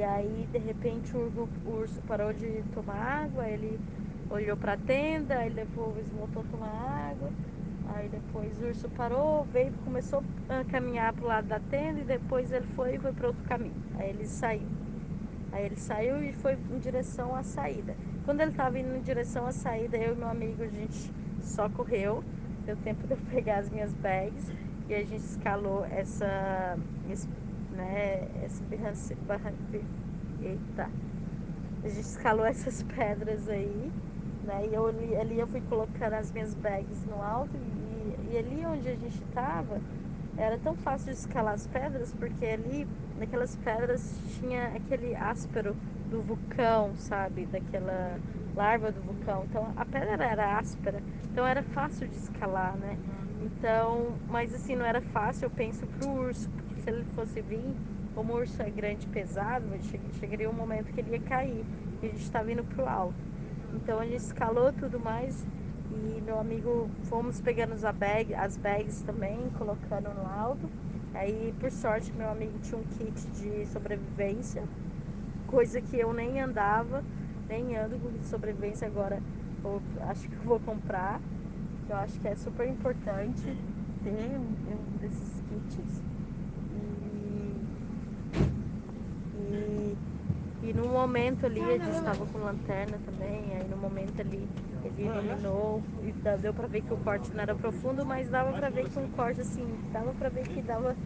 e 0.00 0.02
aí 0.02 0.48
de 0.50 0.56
repente 0.56 1.14
o, 1.14 1.46
o 1.66 1.70
urso 1.80 2.00
parou 2.08 2.32
de 2.32 2.62
tomar 2.72 3.24
água, 3.24 3.46
ele 3.46 3.78
olhou 4.30 4.56
para 4.56 4.72
a 4.72 4.76
tenda, 4.78 5.44
ele 5.44 5.56
depois 5.56 6.08
voltou 6.08 6.42
a 6.42 6.46
tomar 6.46 7.10
água. 7.10 7.30
Aí 7.94 8.08
depois 8.08 8.58
o 8.62 8.66
urso 8.66 8.88
parou, 8.88 9.44
veio, 9.52 9.70
começou 9.84 10.24
a 10.48 10.64
caminhar 10.64 11.12
pro 11.12 11.26
lado 11.26 11.48
da 11.48 11.60
tenda 11.60 12.00
e 12.00 12.04
depois 12.04 12.50
ele 12.50 12.64
foi 12.74 12.94
e 12.94 12.98
foi 12.98 13.12
para 13.12 13.26
outro 13.26 13.44
caminho. 13.44 13.74
Aí 13.98 14.08
ele 14.08 14.24
saiu. 14.26 14.66
Aí 15.52 15.66
ele 15.66 15.76
saiu 15.76 16.22
e 16.24 16.32
foi 16.32 16.54
em 16.54 16.78
direção 16.78 17.36
à 17.36 17.42
saída. 17.42 17.94
Quando 18.24 18.40
ele 18.40 18.52
estava 18.52 18.78
indo 18.78 18.96
em 18.96 19.02
direção 19.02 19.46
à 19.46 19.52
saída, 19.52 19.98
eu 19.98 20.14
e 20.14 20.16
meu 20.16 20.28
amigo, 20.28 20.62
a 20.62 20.68
gente 20.68 21.12
só 21.42 21.68
correu. 21.68 22.24
Deu 22.64 22.76
tempo 22.76 23.06
de 23.06 23.12
eu 23.12 23.18
pegar 23.30 23.58
as 23.58 23.68
minhas 23.68 23.92
bags 23.92 24.50
e 24.88 24.94
a 24.94 25.04
gente 25.04 25.24
escalou 25.24 25.84
essa. 25.84 26.78
Esse, 27.10 27.28
né, 27.80 28.28
esse 28.44 29.14
barranco. 29.26 29.58
Eita! 30.42 30.90
A 31.82 31.88
gente 31.88 32.00
escalou 32.00 32.44
essas 32.44 32.82
pedras 32.94 33.48
aí, 33.48 33.90
né? 34.44 34.66
E 34.66 34.74
eu, 34.74 34.86
ali 34.88 35.38
eu 35.38 35.46
fui 35.46 35.60
colocando 35.62 36.14
as 36.14 36.30
minhas 36.30 36.54
bags 36.54 37.04
no 37.06 37.22
alto 37.22 37.56
e, 37.56 38.32
e 38.34 38.38
ali 38.38 38.64
onde 38.66 38.88
a 38.88 38.94
gente 38.94 39.22
estava 39.22 39.80
era 40.36 40.58
tão 40.58 40.74
fácil 40.76 41.12
de 41.12 41.18
escalar 41.18 41.54
as 41.54 41.66
pedras 41.66 42.14
porque 42.14 42.46
ali 42.46 42.86
naquelas 43.18 43.56
pedras 43.56 44.18
tinha 44.38 44.68
aquele 44.68 45.14
áspero 45.14 45.76
do 46.10 46.22
vulcão, 46.22 46.94
sabe? 46.96 47.46
Daquela 47.46 48.18
larva 48.54 48.90
do 48.90 49.00
vulcão. 49.00 49.44
Então 49.48 49.72
a 49.76 49.84
pedra 49.84 50.24
era 50.24 50.58
áspera, 50.58 51.02
então 51.30 51.46
era 51.46 51.62
fácil 51.62 52.08
de 52.08 52.16
escalar, 52.16 52.76
né? 52.76 52.96
Então, 53.42 54.14
mas 54.28 54.54
assim, 54.54 54.76
não 54.76 54.84
era 54.84 55.00
fácil, 55.00 55.46
eu 55.46 55.50
penso, 55.50 55.86
pro 55.86 56.08
urso, 56.08 56.48
porque 56.50 56.82
se 56.82 56.90
ele 56.90 57.04
fosse 57.14 57.40
vir, 57.40 57.74
como 58.14 58.34
o 58.34 58.36
urso 58.36 58.60
é 58.62 58.70
grande 58.70 59.06
e 59.06 59.08
pesado, 59.08 59.64
chegaria 60.18 60.48
um 60.50 60.52
momento 60.52 60.92
que 60.92 61.00
ele 61.00 61.12
ia 61.12 61.20
cair 61.20 61.64
e 62.02 62.06
a 62.06 62.08
gente 62.08 62.30
tá 62.30 62.42
indo 62.44 62.64
pro 62.64 62.86
alto. 62.86 63.14
Então 63.74 63.98
a 63.98 64.04
gente 64.04 64.20
escalou 64.20 64.72
tudo 64.72 65.00
mais 65.00 65.46
e 65.90 66.20
meu 66.20 66.38
amigo, 66.38 66.88
fomos 67.04 67.40
pegando 67.40 67.72
as, 67.72 67.82
bag, 67.96 68.34
as 68.34 68.56
bags 68.56 69.02
também, 69.02 69.50
colocando 69.58 70.12
no 70.14 70.26
alto. 70.26 70.68
Aí, 71.14 71.52
por 71.58 71.70
sorte, 71.70 72.12
meu 72.12 72.30
amigo 72.30 72.58
tinha 72.60 72.78
um 72.78 72.84
kit 72.84 73.26
de 73.28 73.66
sobrevivência, 73.66 74.62
coisa 75.46 75.80
que 75.80 75.98
eu 75.98 76.12
nem 76.12 76.40
andava, 76.40 77.02
nem 77.48 77.76
ando 77.76 77.98
com 77.98 78.22
sobrevivência 78.22 78.86
agora. 78.86 79.20
Eu 79.64 79.82
acho 80.08 80.28
que 80.28 80.36
eu 80.36 80.42
vou 80.42 80.60
comprar, 80.60 81.20
eu 81.90 81.96
acho 81.96 82.18
que 82.20 82.28
é 82.28 82.36
super 82.36 82.68
importante 82.68 83.42
ter 84.04 84.38
um, 84.38 84.72
um 84.72 84.96
desses 85.00 85.42
kits. 85.48 86.00
E, 86.72 87.56
e, 89.40 90.68
e 90.68 90.72
no 90.72 90.86
momento 90.86 91.46
ali, 91.46 91.60
a 91.60 91.78
gente 91.78 91.90
estava 91.90 92.24
com 92.26 92.38
lanterna 92.38 92.98
também, 93.04 93.56
aí 93.56 93.68
no 93.68 93.76
momento 93.76 94.20
ali 94.20 94.48
ele 94.84 95.04
iluminou 95.04 95.82
e 96.02 96.12
deu 96.38 96.54
pra 96.54 96.66
ver 96.66 96.82
que 96.82 96.94
o 96.94 96.96
corte 96.98 97.30
não 97.34 97.42
era 97.42 97.54
profundo, 97.54 98.06
mas 98.06 98.28
dava 98.30 98.52
pra 98.52 98.70
ver 98.70 98.88
que 98.88 98.98
um 98.98 99.08
corte 99.08 99.40
assim, 99.40 99.66
dava 99.92 100.12
pra 100.14 100.28
ver 100.28 100.46
que 100.46 100.62
dava 100.62 100.96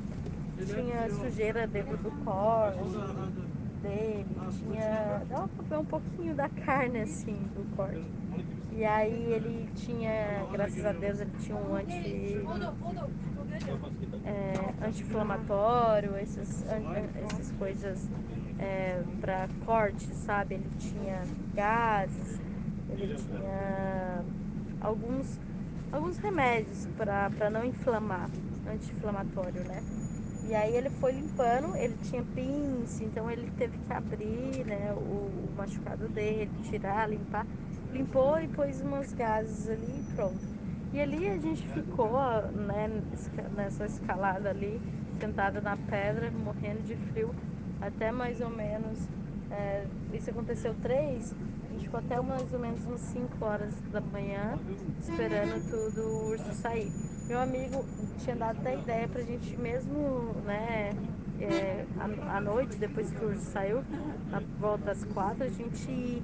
tinha 0.66 1.10
sujeira 1.10 1.66
dentro 1.66 1.96
do 1.96 2.10
corte 2.24 2.78
dele, 3.82 4.26
tinha. 4.50 5.22
dava 5.28 5.48
pra 5.48 5.64
ver 5.64 5.78
um 5.78 5.84
pouquinho 5.84 6.34
da 6.34 6.48
carne 6.48 7.00
assim 7.00 7.36
do 7.54 7.76
corte. 7.76 8.53
E 8.76 8.84
aí 8.84 9.32
ele 9.32 9.68
tinha, 9.76 10.44
graças 10.50 10.84
a 10.84 10.92
Deus, 10.92 11.20
ele 11.20 11.30
tinha 11.40 11.56
um 11.56 11.76
anti. 11.76 12.44
É, 14.24 14.84
anti-inflamatório, 14.84 16.16
essas, 16.16 16.64
essas 16.66 17.52
coisas 17.52 18.08
é, 18.58 19.00
para 19.20 19.48
corte, 19.64 20.06
sabe? 20.14 20.56
Ele 20.56 20.70
tinha 20.78 21.22
gases, 21.54 22.40
ele 22.90 23.14
tinha 23.14 24.24
alguns, 24.80 25.38
alguns 25.92 26.18
remédios 26.18 26.88
para 26.96 27.50
não 27.50 27.64
inflamar, 27.64 28.28
anti-inflamatório, 28.68 29.62
né? 29.68 29.82
E 30.48 30.54
aí 30.54 30.76
ele 30.76 30.90
foi 30.90 31.12
limpando, 31.12 31.74
ele 31.76 31.96
tinha 32.02 32.22
pince, 32.34 33.04
então 33.04 33.30
ele 33.30 33.50
teve 33.56 33.78
que 33.78 33.92
abrir 33.92 34.64
né, 34.66 34.92
o, 34.92 34.98
o 34.98 35.54
machucado 35.56 36.06
dele, 36.08 36.50
tirar, 36.64 37.08
limpar. 37.08 37.46
Limpou 37.94 38.40
e 38.40 38.48
pôs 38.48 38.80
umas 38.80 39.12
gases 39.12 39.70
ali 39.70 39.86
e 39.86 40.14
pronto. 40.16 40.40
E 40.92 41.00
ali 41.00 41.28
a 41.28 41.38
gente 41.38 41.66
ficou 41.68 42.10
né, 42.52 42.90
nessa 43.56 43.86
escalada 43.86 44.50
ali, 44.50 44.80
sentada 45.20 45.60
na 45.60 45.76
pedra, 45.76 46.28
morrendo 46.32 46.82
de 46.84 46.96
frio, 46.96 47.32
até 47.80 48.10
mais 48.10 48.40
ou 48.40 48.50
menos. 48.50 48.98
É, 49.48 49.84
isso 50.12 50.30
aconteceu 50.30 50.74
três, 50.82 51.32
a 51.68 51.72
gente 51.72 51.84
ficou 51.84 52.00
até 52.00 52.20
mais 52.20 52.52
ou 52.52 52.58
menos 52.58 52.84
umas 52.84 53.00
5 53.00 53.44
horas 53.44 53.72
da 53.92 54.00
manhã, 54.00 54.58
esperando 55.00 55.70
tudo 55.70 56.00
o 56.00 56.28
urso 56.30 56.52
sair. 56.54 56.90
Meu 57.28 57.40
amigo 57.40 57.84
tinha 58.18 58.34
dado 58.34 58.58
até 58.58 58.76
ideia 58.76 59.06
pra 59.06 59.22
gente 59.22 59.56
mesmo, 59.56 60.34
né, 60.44 60.90
é, 61.40 61.84
à, 62.30 62.40
noite, 62.40 62.76
depois 62.76 63.10
que 63.10 63.24
o 63.24 63.28
urso 63.28 63.44
saiu, 63.50 63.84
na 64.30 64.40
volta 64.60 64.86
das 64.86 65.04
quatro, 65.04 65.44
a 65.44 65.48
gente 65.48 66.22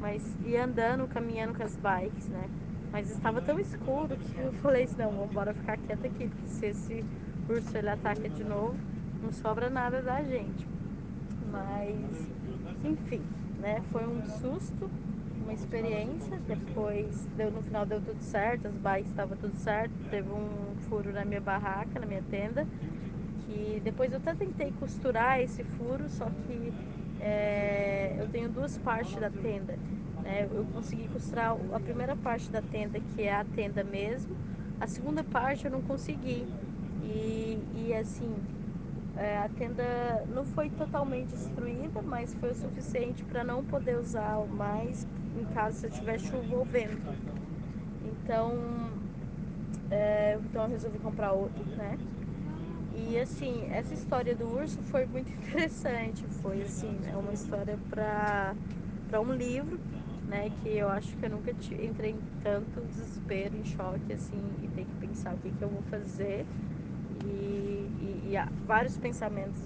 mas 0.00 0.22
ia 0.44 0.64
andando, 0.64 1.06
caminhando 1.08 1.54
com 1.54 1.62
as 1.62 1.76
bikes, 1.76 2.28
né? 2.28 2.48
Mas 2.90 3.10
estava 3.10 3.40
tão 3.40 3.60
escuro 3.60 4.16
que 4.16 4.38
eu 4.38 4.52
falei 4.54 4.84
assim, 4.84 4.96
não, 4.98 5.10
vamos 5.10 5.30
embora 5.30 5.54
ficar 5.54 5.76
quieta 5.76 6.06
aqui, 6.06 6.28
porque 6.28 6.48
se 6.48 6.66
esse 6.66 7.04
urso 7.48 7.76
ele 7.76 7.88
ataca 7.88 8.28
de 8.28 8.42
novo, 8.42 8.76
não 9.22 9.32
sobra 9.32 9.70
nada 9.70 10.02
da 10.02 10.22
gente. 10.22 10.66
Mas, 11.52 12.28
enfim, 12.84 13.22
né? 13.60 13.80
Foi 13.92 14.06
um 14.06 14.24
susto, 14.24 14.90
uma 15.42 15.52
experiência. 15.52 16.38
Depois, 16.48 17.26
deu, 17.36 17.50
no 17.50 17.62
final 17.62 17.84
deu 17.86 18.00
tudo 18.00 18.20
certo, 18.22 18.68
as 18.68 18.74
bikes 18.74 19.10
estavam 19.10 19.36
tudo 19.36 19.56
certo. 19.56 19.92
Teve 20.10 20.30
um 20.30 20.74
furo 20.88 21.12
na 21.12 21.24
minha 21.24 21.40
barraca, 21.40 22.00
na 22.00 22.06
minha 22.06 22.22
tenda. 22.30 22.66
Que 23.46 23.80
depois 23.84 24.12
eu 24.12 24.18
até 24.18 24.34
tentei 24.34 24.72
costurar 24.78 25.40
esse 25.40 25.62
furo, 25.64 26.08
só 26.08 26.26
que 26.46 26.72
é, 27.20 28.16
eu 28.18 28.28
tenho 28.28 28.48
duas 28.48 28.78
partes 28.78 29.16
da 29.16 29.30
tenda. 29.30 29.78
Né? 30.22 30.48
Eu 30.50 30.64
consegui 30.72 31.08
costurar 31.08 31.56
a 31.72 31.80
primeira 31.80 32.16
parte 32.16 32.50
da 32.50 32.62
tenda, 32.62 32.98
que 33.00 33.22
é 33.22 33.34
a 33.34 33.44
tenda 33.44 33.84
mesmo. 33.84 34.36
A 34.80 34.86
segunda 34.86 35.22
parte 35.22 35.66
eu 35.66 35.70
não 35.70 35.82
consegui. 35.82 36.46
E, 37.02 37.58
e 37.74 37.94
assim, 37.94 38.34
é, 39.16 39.38
a 39.38 39.48
tenda 39.48 39.84
não 40.28 40.44
foi 40.44 40.70
totalmente 40.70 41.28
destruída, 41.28 42.00
mas 42.02 42.32
foi 42.34 42.50
o 42.50 42.54
suficiente 42.54 43.22
para 43.24 43.44
não 43.44 43.64
poder 43.64 43.98
usar 43.98 44.38
mais 44.46 45.06
em 45.38 45.44
caso 45.52 45.78
se 45.78 45.90
tiver 45.90 46.18
chuva 46.18 46.56
ou 46.56 46.64
vento. 46.64 47.12
Então, 48.04 48.54
é, 49.90 50.38
então 50.42 50.62
eu 50.62 50.70
resolvi 50.70 50.98
comprar 50.98 51.32
outro, 51.32 51.64
né? 51.76 51.98
E 52.94 53.18
assim, 53.18 53.66
essa 53.70 53.94
história 53.94 54.34
do 54.34 54.46
urso 54.46 54.80
foi 54.82 55.06
muito 55.06 55.30
interessante. 55.40 56.24
Foi 56.42 56.62
assim, 56.62 56.98
é 57.12 57.16
uma 57.16 57.32
história 57.32 57.78
para 57.88 58.54
para 59.08 59.20
um 59.20 59.34
livro, 59.34 59.78
né? 60.28 60.50
Que 60.62 60.68
eu 60.78 60.88
acho 60.88 61.16
que 61.16 61.26
eu 61.26 61.30
nunca 61.30 61.50
entrei 61.50 62.12
em 62.12 62.20
tanto 62.44 62.80
desespero, 62.82 63.56
em 63.56 63.64
choque, 63.64 64.12
assim, 64.12 64.40
e 64.62 64.68
ter 64.68 64.84
que 64.84 64.94
pensar 65.06 65.34
o 65.34 65.38
que, 65.38 65.50
que 65.50 65.62
eu 65.62 65.68
vou 65.68 65.82
fazer 65.90 66.46
e, 67.24 67.28
e, 67.28 68.28
e 68.28 68.36
há 68.36 68.46
vários 68.66 68.96
pensamentos 68.96 69.60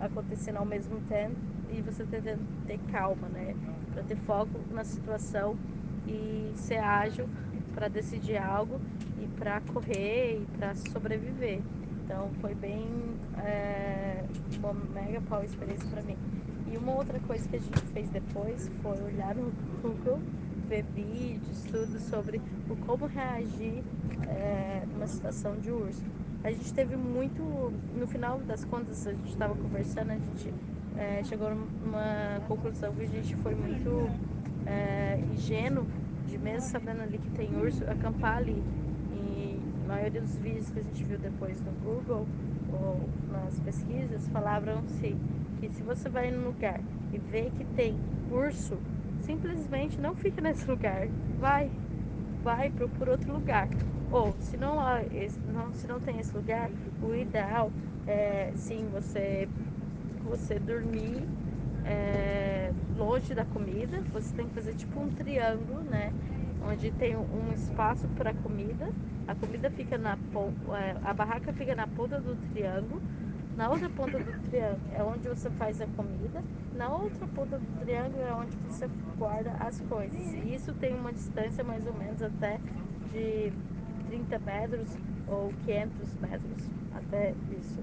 acontecendo 0.00 0.56
ao 0.56 0.64
mesmo 0.64 1.00
tempo 1.02 1.36
e 1.70 1.82
você 1.82 2.04
tentando 2.04 2.42
ter 2.66 2.78
calma, 2.90 3.28
né? 3.28 3.54
Para 3.92 4.02
ter 4.04 4.16
foco 4.16 4.58
na 4.70 4.84
situação 4.84 5.56
e 6.06 6.52
ser 6.56 6.78
ágil 6.78 7.28
para 7.74 7.88
decidir 7.88 8.36
algo 8.36 8.80
e 9.22 9.26
para 9.38 9.60
correr 9.60 10.40
e 10.42 10.46
para 10.58 10.74
sobreviver. 10.74 11.60
Então 12.12 12.28
foi 12.42 12.54
bem 12.54 12.86
é, 13.42 14.22
uma 14.58 14.74
mega 14.74 15.18
pau 15.22 15.42
experiência 15.42 15.88
para 15.88 16.02
mim. 16.02 16.16
E 16.70 16.76
uma 16.76 16.92
outra 16.92 17.18
coisa 17.20 17.48
que 17.48 17.56
a 17.56 17.58
gente 17.58 17.80
fez 17.94 18.10
depois 18.10 18.70
foi 18.82 19.00
olhar 19.02 19.34
no 19.34 19.50
Google, 19.80 20.20
ver 20.68 20.84
vídeos, 20.94 21.62
tudo 21.70 21.98
sobre 21.98 22.38
o 22.68 22.76
como 22.84 23.06
reagir 23.06 23.82
é, 24.28 24.82
numa 24.92 25.06
situação 25.06 25.56
de 25.56 25.70
urso 25.70 26.04
a 26.44 26.50
gente 26.50 26.74
teve 26.74 26.96
muito. 26.96 27.40
No 27.96 28.06
final 28.06 28.38
das 28.40 28.64
contas, 28.64 29.06
a 29.06 29.12
gente 29.12 29.30
estava 29.30 29.54
conversando, 29.54 30.10
a 30.10 30.16
gente 30.16 30.52
é, 30.96 31.22
chegou 31.24 31.50
numa 31.50 32.40
conclusão 32.48 32.92
que 32.94 33.04
a 33.04 33.06
gente 33.06 33.36
foi 33.36 33.54
muito 33.54 34.10
é, 34.66 35.20
ingênuo 35.32 35.86
de 36.26 36.36
mesmo 36.38 36.68
sabendo 36.68 37.02
ali 37.02 37.18
que 37.18 37.30
tem 37.30 37.54
urso, 37.56 37.84
acampar 37.84 38.38
ali. 38.38 38.60
Maioria 39.92 40.22
dos 40.22 40.34
vídeos 40.38 40.70
que 40.70 40.78
a 40.78 40.82
gente 40.82 41.04
viu 41.04 41.18
depois 41.18 41.60
no 41.60 41.70
Google 41.84 42.26
ou 42.72 42.98
nas 43.30 43.60
pesquisas 43.60 44.26
falavam-se 44.28 45.14
que 45.60 45.68
se 45.68 45.82
você 45.82 46.08
vai 46.08 46.30
num 46.30 46.46
lugar 46.46 46.80
e 47.12 47.18
vê 47.18 47.50
que 47.50 47.62
tem 47.76 47.94
urso, 48.30 48.78
simplesmente 49.20 50.00
não 50.00 50.14
fica 50.14 50.40
nesse 50.40 50.66
lugar. 50.66 51.06
Vai, 51.38 51.70
vai, 52.42 52.70
procura 52.70 53.12
outro 53.12 53.34
lugar. 53.34 53.68
Ou 54.10 54.34
se 54.40 54.56
não, 54.56 54.78
se 55.74 55.86
não 55.86 56.00
tem 56.00 56.18
esse 56.20 56.34
lugar, 56.34 56.70
o 57.02 57.14
ideal 57.14 57.70
é 58.06 58.50
sim 58.56 58.88
você, 58.90 59.46
você 60.24 60.58
dormir 60.58 61.22
é, 61.84 62.72
longe 62.96 63.34
da 63.34 63.44
comida. 63.44 64.00
Você 64.14 64.34
tem 64.34 64.48
que 64.48 64.54
fazer 64.54 64.74
tipo 64.74 64.98
um 64.98 65.10
triângulo, 65.10 65.82
né? 65.82 66.14
Onde 66.66 66.90
tem 66.92 67.14
um 67.14 67.52
espaço 67.52 68.08
para 68.16 68.32
comida. 68.32 68.90
A 69.26 69.34
comida 69.34 69.70
fica 69.70 69.96
na 69.96 70.14
é, 70.14 70.96
a 71.04 71.14
barraca 71.14 71.52
fica 71.52 71.74
na 71.74 71.86
ponta 71.86 72.20
do 72.20 72.36
triângulo. 72.52 73.00
Na 73.56 73.70
outra 73.70 73.88
ponta 73.90 74.18
do 74.18 74.48
triângulo 74.48 74.92
é 74.92 75.02
onde 75.02 75.28
você 75.28 75.50
faz 75.50 75.80
a 75.80 75.86
comida. 75.86 76.42
Na 76.74 76.90
outra 76.90 77.26
ponta 77.28 77.58
do 77.58 77.80
triângulo 77.80 78.22
é 78.22 78.34
onde 78.34 78.56
você 78.68 78.88
guarda 79.18 79.52
as 79.60 79.80
coisas. 79.82 80.32
E 80.32 80.54
isso 80.54 80.72
tem 80.74 80.94
uma 80.94 81.12
distância 81.12 81.62
mais 81.62 81.86
ou 81.86 81.94
menos 81.94 82.22
até 82.22 82.58
de 83.12 83.52
30 84.08 84.38
metros 84.40 84.96
ou 85.28 85.52
500 85.64 86.14
metros 86.16 86.70
até 86.94 87.34
isso. 87.60 87.80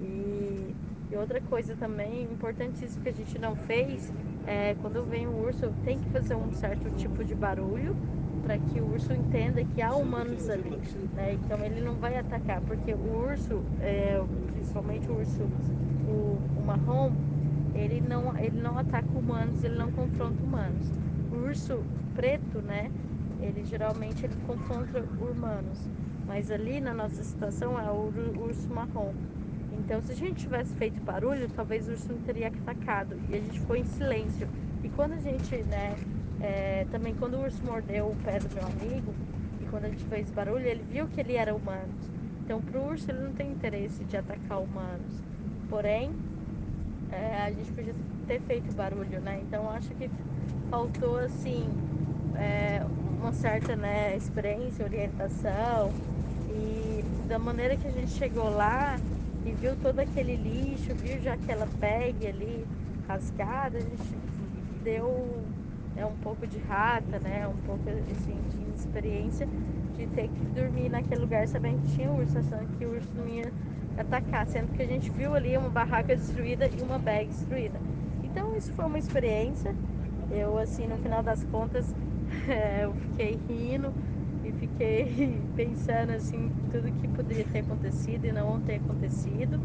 E, 0.00 0.74
e 1.10 1.16
outra 1.16 1.40
coisa 1.40 1.74
também 1.76 2.24
importantíssima 2.24 3.02
que 3.02 3.08
a 3.08 3.12
gente 3.12 3.38
não 3.38 3.56
fez 3.56 4.12
é 4.46 4.76
quando 4.80 5.04
vem 5.08 5.26
um 5.26 5.42
urso 5.42 5.72
tem 5.84 5.98
que 5.98 6.08
fazer 6.10 6.34
um 6.34 6.52
certo 6.52 6.90
tipo 6.96 7.24
de 7.24 7.34
barulho 7.34 7.96
para 8.46 8.58
que 8.58 8.80
o 8.80 8.92
urso 8.92 9.12
entenda 9.12 9.64
que 9.64 9.82
há 9.82 9.92
humanos 9.92 10.48
ali. 10.48 10.78
Né? 11.14 11.34
Então 11.34 11.58
ele 11.64 11.80
não 11.80 11.94
vai 11.94 12.16
atacar, 12.16 12.60
porque 12.60 12.94
o 12.94 13.26
urso, 13.28 13.60
é, 13.80 14.22
principalmente 14.52 15.08
o 15.10 15.18
urso, 15.18 15.42
o, 16.06 16.38
o 16.56 16.64
marrom, 16.64 17.10
ele 17.74 18.00
não, 18.00 18.38
ele 18.38 18.60
não 18.60 18.78
ataca 18.78 19.08
humanos, 19.12 19.64
ele 19.64 19.74
não 19.74 19.90
confronta 19.90 20.40
humanos. 20.42 20.86
O 21.32 21.48
urso 21.48 21.82
preto, 22.14 22.62
né? 22.62 22.90
Ele 23.40 23.64
geralmente 23.64 24.24
ele 24.24 24.36
confronta 24.46 25.00
humanos. 25.20 25.78
Mas 26.24 26.50
ali 26.50 26.80
na 26.80 26.94
nossa 26.94 27.22
situação 27.24 27.78
é 27.78 27.90
o 27.90 28.12
urso 28.38 28.68
marrom. 28.72 29.12
Então 29.72 30.00
se 30.02 30.12
a 30.12 30.14
gente 30.14 30.42
tivesse 30.42 30.72
feito 30.76 31.02
barulho, 31.02 31.48
talvez 31.54 31.88
o 31.88 31.90
urso 31.90 32.12
não 32.12 32.20
teria 32.20 32.46
atacado. 32.46 33.16
E 33.28 33.34
a 33.34 33.38
gente 33.40 33.58
ficou 33.58 33.74
em 33.74 33.84
silêncio. 33.84 34.48
E 34.84 34.88
quando 34.90 35.14
a 35.14 35.20
gente, 35.20 35.56
né, 35.64 35.96
é, 36.40 36.86
também 36.90 37.14
quando 37.14 37.34
o 37.34 37.42
urso 37.42 37.62
mordeu 37.64 38.06
o 38.06 38.16
pé 38.24 38.38
do 38.38 38.54
meu 38.54 38.64
amigo, 38.64 39.14
e 39.60 39.64
quando 39.66 39.86
a 39.86 39.88
gente 39.88 40.04
fez 40.04 40.30
barulho, 40.30 40.66
ele 40.66 40.84
viu 40.90 41.06
que 41.08 41.20
ele 41.20 41.34
era 41.34 41.54
humano. 41.54 41.92
Então 42.44 42.60
pro 42.60 42.80
urso 42.80 43.10
ele 43.10 43.20
não 43.20 43.32
tem 43.32 43.50
interesse 43.50 44.04
de 44.04 44.16
atacar 44.16 44.60
humanos. 44.60 45.22
Porém, 45.68 46.12
é, 47.10 47.42
a 47.42 47.50
gente 47.50 47.72
podia 47.72 47.94
ter 48.26 48.40
feito 48.42 48.72
barulho, 48.74 49.20
né? 49.20 49.40
Então 49.42 49.70
acho 49.70 49.88
que 49.90 50.10
faltou 50.70 51.18
assim 51.18 51.66
é, 52.36 52.84
uma 53.20 53.32
certa 53.32 53.74
né, 53.74 54.16
experiência, 54.16 54.84
orientação 54.84 55.92
e 56.50 57.04
da 57.28 57.38
maneira 57.38 57.76
que 57.76 57.86
a 57.88 57.90
gente 57.90 58.10
chegou 58.12 58.48
lá 58.50 58.96
e 59.44 59.52
viu 59.52 59.74
todo 59.76 59.98
aquele 60.00 60.36
lixo, 60.36 60.94
viu 60.94 61.20
já 61.20 61.34
aquela 61.34 61.66
bag 61.80 62.26
ali 62.26 62.66
rasgada, 63.08 63.78
a 63.78 63.80
gente 63.80 64.16
deu 64.82 65.44
é 65.96 66.04
um 66.04 66.16
pouco 66.16 66.46
de 66.46 66.58
rata, 66.58 67.18
né? 67.18 67.46
Um 67.48 67.66
pouco 67.66 67.82
assim, 68.10 68.38
de 68.50 68.56
inexperiência 68.56 69.48
de 69.96 70.06
ter 70.08 70.28
que 70.28 70.44
dormir 70.54 70.90
naquele 70.90 71.22
lugar 71.22 71.48
sabendo 71.48 71.80
que 71.82 71.94
tinha 71.94 72.10
urso, 72.10 72.38
achando 72.38 72.66
que 72.78 72.84
o 72.84 72.90
urso 72.90 73.08
não 73.16 73.26
ia 73.26 73.50
atacar, 73.96 74.46
sendo 74.46 74.72
que 74.76 74.82
a 74.82 74.86
gente 74.86 75.10
viu 75.10 75.34
ali 75.34 75.56
uma 75.56 75.70
barraca 75.70 76.14
destruída 76.14 76.68
e 76.68 76.82
uma 76.82 76.98
bag 76.98 77.26
destruída. 77.28 77.80
Então 78.22 78.54
isso 78.56 78.72
foi 78.74 78.84
uma 78.84 78.98
experiência. 78.98 79.74
Eu 80.30 80.58
assim 80.58 80.86
no 80.86 80.98
final 80.98 81.22
das 81.22 81.42
contas 81.44 81.94
é, 82.48 82.84
eu 82.84 82.92
fiquei 82.92 83.38
rindo 83.48 83.92
e 84.44 84.52
fiquei 84.52 85.40
pensando 85.56 86.10
assim 86.10 86.50
tudo 86.70 86.92
que 87.00 87.08
poderia 87.08 87.44
ter 87.46 87.60
acontecido 87.60 88.26
e 88.26 88.32
não 88.32 88.60
ter 88.60 88.76
acontecido. 88.76 89.58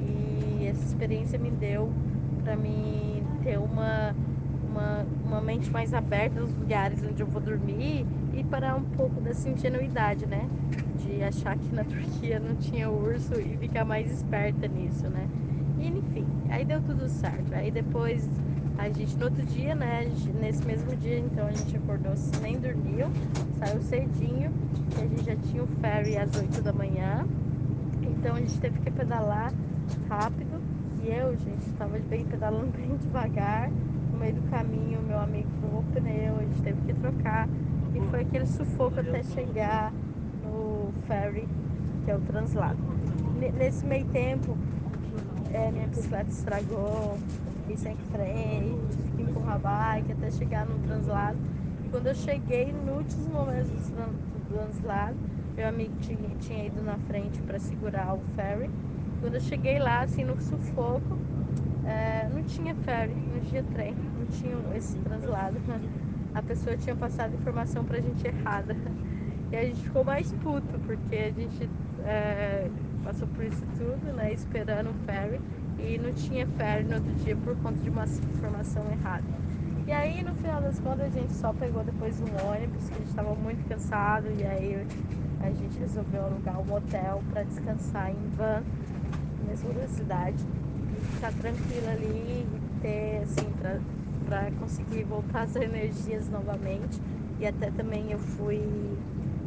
E 0.00 0.66
essa 0.66 0.84
experiência 0.84 1.38
me 1.38 1.50
deu 1.50 1.90
para 2.44 2.56
mim 2.56 3.22
ter 3.42 3.58
uma 3.58 4.14
uma, 4.72 5.06
uma 5.24 5.40
mente 5.40 5.70
mais 5.70 5.92
aberta 5.92 6.40
nos 6.40 6.54
lugares 6.56 7.02
onde 7.02 7.22
eu 7.22 7.26
vou 7.26 7.40
dormir 7.40 8.06
e 8.32 8.42
parar 8.44 8.74
um 8.74 8.82
pouco 8.82 9.20
dessa 9.20 9.48
ingenuidade, 9.48 10.26
né? 10.26 10.48
De 10.98 11.22
achar 11.22 11.56
que 11.56 11.74
na 11.74 11.84
Turquia 11.84 12.40
não 12.40 12.56
tinha 12.56 12.90
urso 12.90 13.38
e 13.38 13.56
ficar 13.58 13.84
mais 13.84 14.10
esperta 14.10 14.66
nisso, 14.66 15.08
né? 15.08 15.28
E, 15.78 15.88
enfim, 15.88 16.26
aí 16.48 16.64
deu 16.64 16.80
tudo 16.80 17.08
certo. 17.08 17.54
Aí 17.54 17.70
depois 17.70 18.28
a 18.78 18.88
gente, 18.88 19.16
no 19.18 19.26
outro 19.26 19.44
dia, 19.44 19.74
né? 19.74 20.10
Nesse 20.40 20.64
mesmo 20.64 20.96
dia, 20.96 21.18
então 21.18 21.46
a 21.46 21.52
gente 21.52 21.76
acordou, 21.76 22.14
nem 22.40 22.58
dormiu, 22.58 23.06
saiu 23.58 23.82
cedinho, 23.82 24.50
e 24.96 25.02
a 25.02 25.06
gente 25.06 25.24
já 25.24 25.36
tinha 25.36 25.62
o 25.62 25.66
ferry 25.80 26.16
às 26.16 26.34
8 26.34 26.62
da 26.62 26.72
manhã. 26.72 27.26
Então 28.02 28.36
a 28.36 28.40
gente 28.40 28.58
teve 28.58 28.80
que 28.80 28.90
pedalar 28.90 29.52
rápido. 30.08 30.62
E 31.04 31.08
eu, 31.08 31.36
gente, 31.36 31.68
estava 31.68 31.98
bem 31.98 32.24
pedalando 32.24 32.70
bem 32.78 32.96
devagar 32.96 33.68
meio 34.22 34.34
do 34.34 34.50
caminho, 34.50 35.02
meu 35.02 35.11
amigo 35.22 35.48
furou 35.60 35.80
o 35.80 35.84
pneu, 35.92 36.36
a 36.36 36.42
gente 36.42 36.62
teve 36.62 36.80
que 36.82 36.94
trocar. 36.94 37.48
E 37.94 38.00
foi 38.10 38.20
aquele 38.20 38.46
sufoco 38.46 39.00
até 39.00 39.22
chegar 39.22 39.92
no 40.44 40.92
ferry, 41.06 41.48
que 42.04 42.10
é 42.10 42.16
o 42.16 42.20
translado. 42.20 42.78
Nesse 43.58 43.84
meio 43.84 44.04
tempo, 44.06 44.56
é, 45.52 45.70
minha 45.70 45.86
bicicleta 45.86 46.30
estragou, 46.30 47.18
fiquei 47.60 47.76
sem 47.76 47.96
freio, 48.10 48.80
tive 48.90 49.08
que 49.16 49.22
empurrar 49.22 49.56
a 49.56 49.58
bike 49.58 50.12
até 50.12 50.30
chegar 50.30 50.66
no 50.66 50.78
translado. 50.80 51.36
E 51.84 51.88
quando 51.88 52.06
eu 52.06 52.14
cheguei, 52.14 52.72
no 52.72 52.98
último 52.98 53.28
momento 53.30 53.68
do 53.68 54.54
translado, 54.54 55.16
meu 55.54 55.68
amigo 55.68 55.92
tinha, 56.00 56.28
tinha 56.40 56.66
ido 56.66 56.82
na 56.82 56.96
frente 57.06 57.40
para 57.42 57.58
segurar 57.58 58.14
o 58.14 58.20
ferry. 58.34 58.70
Quando 59.20 59.34
eu 59.34 59.40
cheguei 59.40 59.78
lá, 59.78 60.00
assim, 60.00 60.24
no 60.24 60.40
sufoco, 60.40 61.18
é, 61.84 62.28
não 62.32 62.42
tinha 62.44 62.74
ferry, 62.74 63.14
não 63.14 63.40
tinha 63.40 63.62
trem, 63.62 63.94
tinha 64.32 64.56
esse 64.76 64.96
translado. 64.98 65.56
A 66.34 66.42
pessoa 66.42 66.76
tinha 66.76 66.96
passado 66.96 67.34
informação 67.34 67.84
pra 67.84 68.00
gente 68.00 68.26
errada. 68.26 68.74
E 69.50 69.56
a 69.56 69.64
gente 69.66 69.82
ficou 69.82 70.02
mais 70.02 70.32
puto, 70.42 70.78
porque 70.86 71.14
a 71.14 71.30
gente 71.30 71.68
é, 72.04 72.70
passou 73.04 73.28
por 73.28 73.44
isso 73.44 73.62
tudo, 73.76 74.16
né? 74.16 74.32
Esperando 74.32 74.88
o 74.88 74.94
ferry. 75.04 75.38
E 75.78 75.98
não 75.98 76.10
tinha 76.14 76.46
ferry 76.46 76.84
no 76.84 76.94
outro 76.94 77.12
dia 77.16 77.36
por 77.36 77.54
conta 77.56 77.78
de 77.80 77.90
uma 77.90 78.04
informação 78.04 78.82
errada. 78.90 79.24
E 79.86 79.92
aí, 79.92 80.22
no 80.22 80.34
final 80.36 80.62
das 80.62 80.78
contas, 80.78 81.14
a 81.14 81.20
gente 81.20 81.34
só 81.34 81.52
pegou 81.52 81.84
depois 81.84 82.18
um 82.18 82.48
ônibus, 82.48 82.88
que 82.88 82.94
a 82.94 82.98
gente 82.98 83.08
estava 83.08 83.34
muito 83.34 83.68
cansado. 83.68 84.26
E 84.38 84.42
aí, 84.42 84.86
a 85.42 85.50
gente 85.50 85.78
resolveu 85.78 86.24
alugar 86.24 86.58
um 86.58 86.74
hotel 86.74 87.22
para 87.30 87.42
descansar 87.42 88.10
em 88.10 88.30
van, 88.38 88.62
nessa 89.46 89.66
outra 89.66 89.86
cidade 89.88 90.42
ficar 91.22 91.32
tranquila 91.34 91.90
ali 91.92 92.46
e 92.46 92.80
ter, 92.80 93.22
assim, 93.22 93.48
pra, 93.60 93.78
pra 94.24 94.50
conseguir 94.58 95.04
voltar 95.04 95.42
as 95.42 95.56
energias 95.56 96.28
novamente. 96.28 97.00
E 97.38 97.46
até 97.46 97.70
também 97.70 98.12
eu 98.12 98.18
fui 98.18 98.62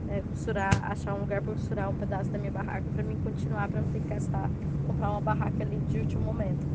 é, 0.10 0.22
costurar, 0.30 0.72
achar 0.84 1.14
um 1.14 1.20
lugar 1.20 1.42
para 1.42 1.54
costurar 1.54 1.90
um 1.90 1.96
pedaço 1.96 2.30
da 2.30 2.38
minha 2.38 2.52
barraca 2.52 2.84
para 2.94 3.04
mim 3.04 3.18
continuar, 3.24 3.68
para 3.70 3.82
não 3.82 3.90
ter 3.92 4.02
que 4.02 4.08
gastar, 4.08 4.50
comprar 4.88 5.12
uma 5.12 5.22
barraca 5.22 5.64
ali 5.64 5.78
de 5.90 6.00
último 6.00 6.22
momento. 6.22 6.66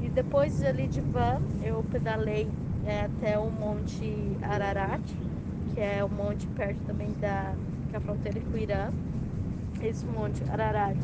E 0.00 0.08
depois 0.08 0.62
ali 0.62 0.88
de 0.88 1.00
van, 1.00 1.40
eu 1.62 1.84
pedalei 1.90 2.48
é, 2.86 3.02
até 3.02 3.38
o 3.38 3.50
Monte 3.50 4.36
Ararat, 4.42 5.02
que 5.72 5.80
é 5.80 6.04
o 6.04 6.08
monte 6.08 6.46
perto 6.48 6.78
também 6.86 7.12
da, 7.20 7.54
da 7.92 8.00
fronteira 8.00 8.40
com 8.40 8.56
o 8.56 8.58
Irã. 8.58 8.90
Esse 9.80 10.04
monte 10.06 10.42
Ararat 10.50 10.96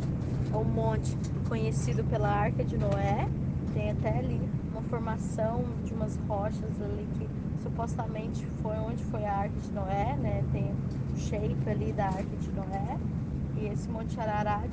é 0.52 0.56
um 0.56 0.64
monte 0.64 1.16
conhecido 1.48 2.04
pela 2.04 2.28
Arca 2.28 2.64
de 2.64 2.76
Noé. 2.76 3.28
Tem 3.72 3.90
até 3.90 4.18
ali 4.18 4.40
formação 4.88 5.64
de 5.84 5.94
umas 5.94 6.16
rochas 6.28 6.82
ali 6.82 7.06
que 7.18 7.28
supostamente 7.62 8.44
foi 8.62 8.76
onde 8.76 9.04
foi 9.04 9.24
a 9.24 9.38
Arca 9.38 9.60
de 9.60 9.72
Noé, 9.72 10.16
né? 10.16 10.44
Tem 10.52 10.72
o 11.14 11.18
shape 11.18 11.70
ali 11.70 11.92
da 11.92 12.06
Arca 12.06 12.36
de 12.40 12.50
Noé. 12.52 12.98
E 13.56 13.66
esse 13.66 13.88
Monte 13.88 14.18
Ararat, 14.20 14.70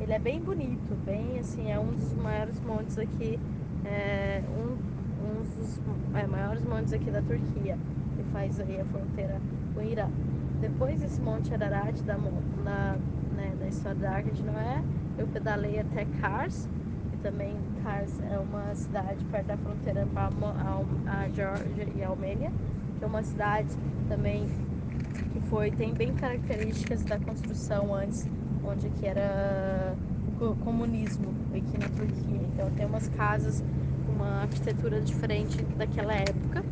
ele 0.00 0.12
é 0.12 0.18
bem 0.18 0.40
bonito, 0.40 0.94
bem 1.04 1.38
assim, 1.38 1.70
é 1.70 1.78
um 1.78 1.92
dos 1.92 2.12
maiores 2.14 2.60
montes 2.60 2.98
aqui, 2.98 3.38
é, 3.84 4.42
um, 4.58 4.72
um 5.24 5.42
dos 5.56 5.80
é, 6.14 6.26
maiores 6.26 6.64
montes 6.64 6.92
aqui 6.92 7.10
da 7.10 7.22
Turquia, 7.22 7.78
que 8.16 8.22
faz 8.32 8.58
aí 8.58 8.80
a 8.80 8.84
fronteira 8.86 9.40
com 9.72 9.80
o 9.80 9.84
Irã. 9.84 10.08
Depois 10.60 11.00
desse 11.00 11.20
Monte 11.20 11.54
Ararat, 11.54 12.00
da, 12.02 12.16
na, 12.64 12.96
né, 13.36 13.54
da 13.58 13.68
história 13.68 13.98
da 13.98 14.10
Arca 14.10 14.30
de 14.30 14.42
Noé, 14.42 14.82
eu 15.16 15.26
pedalei 15.28 15.78
até 15.78 16.04
Kars, 16.20 16.68
que 17.10 17.16
também, 17.18 17.56
Kars 17.84 18.18
é 18.32 18.38
uma 18.38 18.74
cidade 18.74 19.22
perto 19.26 19.46
da 19.46 19.56
fronteira 19.58 20.08
a, 21.06 21.28
Georgia 21.28 21.86
e 21.94 22.02
a 22.02 22.08
Armênia, 22.08 22.50
que 22.98 23.04
é 23.04 23.06
uma 23.06 23.22
cidade 23.22 23.68
também 24.08 24.48
que 25.32 25.40
foi 25.50 25.70
tem 25.70 25.92
bem 25.92 26.14
características 26.14 27.04
da 27.04 27.18
construção 27.18 27.94
antes, 27.94 28.26
onde 28.64 28.88
que 28.88 29.06
era 29.06 29.94
comunismo 30.64 31.34
aqui 31.50 31.78
na 31.78 31.88
Turquia. 31.90 32.40
Então 32.52 32.70
tem 32.70 32.86
umas 32.86 33.08
casas 33.10 33.62
com 34.06 34.12
uma 34.12 34.42
arquitetura 34.42 35.00
diferente 35.02 35.62
daquela 35.76 36.14
época. 36.14 36.64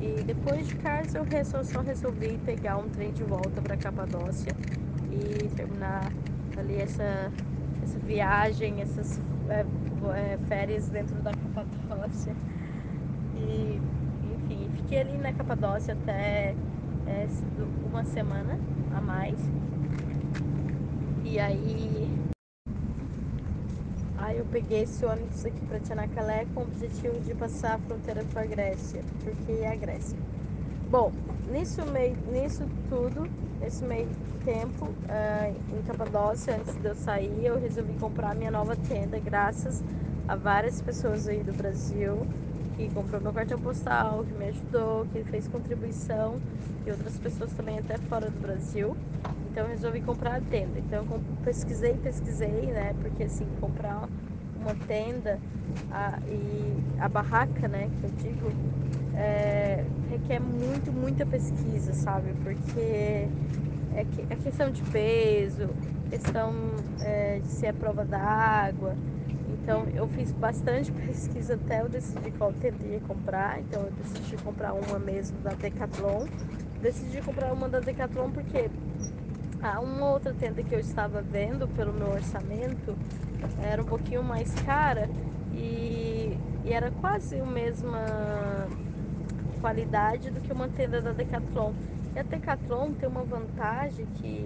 E 0.00 0.22
depois 0.22 0.68
de 0.68 0.76
Kars 0.76 1.14
eu 1.14 1.24
só 1.64 1.80
resolvi 1.80 2.38
pegar 2.44 2.76
um 2.76 2.88
trem 2.90 3.12
de 3.12 3.22
volta 3.22 3.62
para 3.62 3.76
Capadócia 3.78 4.52
e 5.10 5.48
terminar 5.56 6.12
ali 6.56 6.76
essa, 6.76 7.32
essa 7.82 7.98
viagem, 7.98 8.80
essas 8.80 9.20
é, 9.50 9.64
é, 10.14 10.38
férias 10.48 10.88
dentro 10.88 11.14
da 11.16 11.32
Capadócia. 11.32 12.34
E, 13.36 13.80
enfim, 14.34 14.70
fiquei 14.76 15.00
ali 15.00 15.18
na 15.18 15.32
Capadócia 15.32 15.94
até 15.94 16.54
é, 17.06 17.26
uma 17.88 18.04
semana 18.04 18.58
a 18.94 19.00
mais. 19.00 19.38
E 21.24 21.38
aí, 21.38 22.10
aí 24.18 24.38
eu 24.38 24.44
peguei 24.46 24.82
esse 24.82 25.04
ônibus 25.04 25.44
aqui 25.44 25.60
para 25.66 25.78
Tchanakale 25.80 26.46
com 26.54 26.60
o 26.60 26.64
objetivo 26.64 27.20
de 27.20 27.34
passar 27.34 27.74
a 27.74 27.78
fronteira 27.78 28.24
para 28.32 28.42
a 28.42 28.46
Grécia, 28.46 29.02
Turquia 29.22 29.54
e 29.54 29.66
a 29.66 29.76
Grécia. 29.76 30.18
Bom, 30.90 31.12
nisso, 31.52 31.84
meio, 31.86 32.16
nisso 32.32 32.64
tudo, 32.88 33.30
nesse 33.60 33.84
meio 33.84 34.08
tempo, 34.44 34.86
uh, 34.86 35.76
em 35.78 35.82
Capadócia, 35.82 36.56
antes 36.56 36.74
de 36.76 36.86
eu 36.86 36.94
sair, 36.94 37.44
eu 37.44 37.60
resolvi 37.60 37.92
comprar 37.94 38.34
minha 38.34 38.50
nova 38.50 38.76
tenda, 38.76 39.18
graças 39.18 39.82
a 40.26 40.36
várias 40.36 40.80
pessoas 40.80 41.28
aí 41.28 41.42
do 41.42 41.52
Brasil 41.52 42.26
que 42.76 42.88
comprou 42.94 43.20
meu 43.20 43.32
cartão 43.32 43.58
postal, 43.58 44.24
que 44.24 44.32
me 44.32 44.46
ajudou, 44.46 45.04
que 45.12 45.22
fez 45.24 45.46
contribuição 45.48 46.40
e 46.86 46.90
outras 46.90 47.18
pessoas 47.18 47.52
também 47.52 47.78
até 47.78 47.98
fora 47.98 48.30
do 48.30 48.40
Brasil. 48.40 48.96
Então 49.50 49.64
eu 49.64 49.70
resolvi 49.70 50.00
comprar 50.00 50.36
a 50.36 50.40
tenda. 50.40 50.78
Então 50.78 51.04
eu 51.10 51.20
pesquisei, 51.44 51.94
pesquisei, 51.94 52.66
né? 52.72 52.94
Porque 53.02 53.24
assim, 53.24 53.46
comprar 53.60 54.08
uma 54.60 54.74
tenda 54.86 55.38
a, 55.90 56.18
e 56.26 56.74
a 56.98 57.08
barraca, 57.08 57.68
né, 57.68 57.88
que 58.00 58.04
eu 58.04 58.10
digo, 58.32 58.52
é, 59.16 59.84
requer 60.10 60.40
muito, 60.40 60.92
muita 60.92 61.26
pesquisa, 61.26 61.92
sabe? 61.92 62.32
Porque 62.42 63.28
é, 64.00 64.04
que, 64.04 64.26
é 64.30 64.36
questão 64.36 64.70
de 64.70 64.82
peso, 64.84 65.68
questão 66.08 66.54
é, 67.00 67.38
de 67.38 67.48
ser 67.48 67.68
a 67.68 67.72
prova 67.72 68.04
d'água. 68.04 68.96
Então 69.52 69.86
eu 69.94 70.08
fiz 70.08 70.32
bastante 70.32 70.90
pesquisa 71.06 71.54
até 71.54 71.82
eu 71.82 71.88
decidir 71.88 72.32
qual 72.32 72.52
tenda 72.52 72.84
ia 72.84 73.00
comprar. 73.00 73.60
Então 73.60 73.82
eu 73.82 73.90
decidi 73.92 74.36
comprar 74.38 74.72
uma 74.72 74.98
mesmo 74.98 75.38
da 75.40 75.50
Decathlon. 75.50 76.26
Decidi 76.80 77.20
comprar 77.20 77.52
uma 77.52 77.68
da 77.68 77.80
Decathlon 77.80 78.30
porque 78.30 78.70
a 79.62 79.80
uma 79.80 80.10
outra 80.10 80.32
tenda 80.32 80.62
que 80.62 80.74
eu 80.74 80.80
estava 80.80 81.20
vendo 81.20 81.68
pelo 81.68 81.92
meu 81.92 82.08
orçamento 82.08 82.96
era 83.62 83.82
um 83.82 83.84
pouquinho 83.84 84.22
mais 84.22 84.54
cara 84.64 85.08
e, 85.52 86.38
e 86.64 86.72
era 86.72 86.90
quase 86.90 87.38
a 87.38 87.44
mesma 87.44 87.98
qualidade 89.60 90.30
do 90.30 90.40
que 90.40 90.50
uma 90.50 90.68
tenda 90.68 91.02
da 91.02 91.12
Decathlon. 91.12 91.74
E 92.14 92.18
a 92.18 92.22
Decathlon 92.22 92.92
tem 92.94 93.08
uma 93.08 93.22
vantagem 93.22 94.06
que 94.16 94.44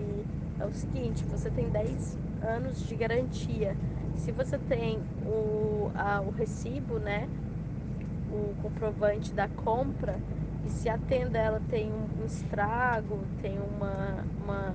é 0.60 0.66
o 0.66 0.72
seguinte, 0.72 1.24
você 1.24 1.50
tem 1.50 1.68
10 1.70 2.18
anos 2.42 2.86
de 2.86 2.94
garantia. 2.94 3.76
Se 4.16 4.30
você 4.30 4.58
tem 4.58 5.00
o, 5.26 5.90
a, 5.94 6.20
o 6.20 6.30
recibo, 6.30 6.98
né, 6.98 7.28
o 8.30 8.54
comprovante 8.62 9.32
da 9.32 9.48
compra, 9.48 10.18
e 10.64 10.70
se 10.70 10.88
a 10.88 10.98
tenda 10.98 11.38
ela 11.38 11.60
tem 11.70 11.90
um, 11.90 12.22
um 12.22 12.26
estrago, 12.26 13.18
tem 13.40 13.58
uma, 13.58 14.24
uma 14.42 14.74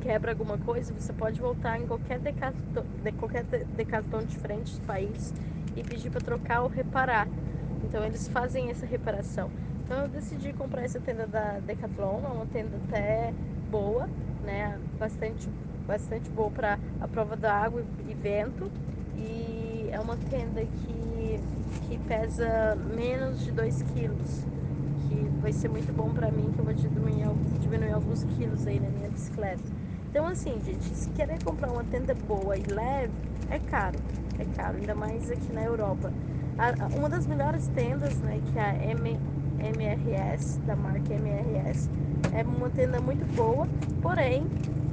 quebra 0.00 0.32
alguma 0.32 0.58
coisa, 0.58 0.92
você 0.92 1.12
pode 1.12 1.40
voltar 1.40 1.78
em 1.80 1.86
qualquer 1.86 2.18
decathlon, 2.18 2.84
de 3.02 3.12
qualquer 3.12 3.44
decathlon 3.44 4.24
diferente 4.24 4.78
do 4.78 4.86
país 4.86 5.34
e 5.76 5.82
pedir 5.82 6.10
para 6.10 6.20
trocar 6.20 6.62
ou 6.62 6.68
reparar. 6.68 7.28
Então 7.84 8.04
eles 8.04 8.28
fazem 8.28 8.70
essa 8.70 8.86
reparação. 8.86 9.50
Então 9.88 10.00
eu 10.02 10.08
decidi 10.08 10.52
comprar 10.52 10.82
essa 10.82 11.00
tenda 11.00 11.26
da 11.26 11.60
Decathlon, 11.60 12.20
é 12.22 12.28
uma 12.28 12.44
tenda 12.44 12.76
até 12.86 13.32
boa, 13.70 14.06
né? 14.44 14.78
Bastante, 14.98 15.48
bastante 15.86 16.28
boa 16.28 16.50
para 16.50 16.78
a 17.00 17.08
prova 17.08 17.34
da 17.34 17.54
água 17.54 17.82
e 18.06 18.12
vento. 18.12 18.70
E 19.16 19.88
é 19.90 19.98
uma 19.98 20.18
tenda 20.28 20.60
que, 20.60 21.40
que 21.86 21.98
pesa 22.06 22.76
menos 22.94 23.42
de 23.42 23.50
2 23.50 23.82
quilos, 23.94 24.44
que 25.08 25.26
vai 25.40 25.54
ser 25.54 25.70
muito 25.70 25.90
bom 25.96 26.10
para 26.10 26.30
mim, 26.30 26.52
que 26.52 26.58
eu 26.58 26.66
vou 26.66 26.74
diminuir, 26.74 27.24
diminuir 27.58 27.92
alguns 27.92 28.24
quilos 28.24 28.66
aí 28.66 28.78
na 28.78 28.90
minha 28.90 29.08
bicicleta. 29.08 29.62
Então 30.10 30.26
assim, 30.26 30.60
gente, 30.66 30.84
se 30.84 31.08
querer 31.12 31.42
comprar 31.42 31.72
uma 31.72 31.84
tenda 31.84 32.12
boa 32.12 32.58
e 32.58 32.62
leve, 32.62 33.14
é 33.48 33.58
caro, 33.58 33.98
é 34.38 34.44
caro, 34.54 34.76
ainda 34.76 34.94
mais 34.94 35.30
aqui 35.30 35.50
na 35.50 35.62
Europa. 35.62 36.12
Uma 36.94 37.08
das 37.08 37.26
melhores 37.26 37.68
tendas, 37.68 38.18
né, 38.18 38.38
que 38.52 38.58
é 38.58 38.62
a 38.62 38.74
M 38.90 39.18
MRS, 39.58 40.58
da 40.66 40.76
marca 40.76 41.14
MRS. 41.14 41.90
É 42.32 42.42
uma 42.42 42.70
tenda 42.70 43.00
muito 43.00 43.24
boa, 43.34 43.68
porém 44.02 44.46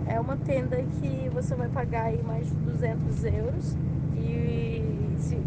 é 0.07 0.19
uma 0.19 0.37
tenda 0.37 0.77
que 0.99 1.29
você 1.33 1.55
vai 1.55 1.67
pagar 1.69 2.05
aí 2.05 2.21
mais 2.23 2.47
de 2.47 2.55
200 2.55 3.25
euros 3.25 3.77
e 4.15 5.15
se, 5.17 5.37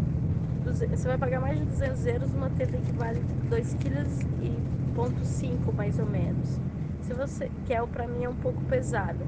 você 0.63 1.07
vai 1.07 1.17
pagar 1.17 1.39
mais 1.39 1.57
de 1.57 1.65
200 1.65 2.05
euros 2.05 2.31
numa 2.33 2.49
tenda 2.51 2.77
que 2.77 2.91
vale 2.93 3.21
2,5 3.49 3.77
kg 5.65 5.73
mais 5.75 5.97
ou 5.99 6.05
menos. 6.05 6.59
Se 7.01 7.13
você 7.13 7.49
quer, 7.65 7.81
para 7.87 8.07
mim 8.07 8.23
é 8.23 8.29
um 8.29 8.35
pouco 8.35 8.61
pesada, 8.65 9.25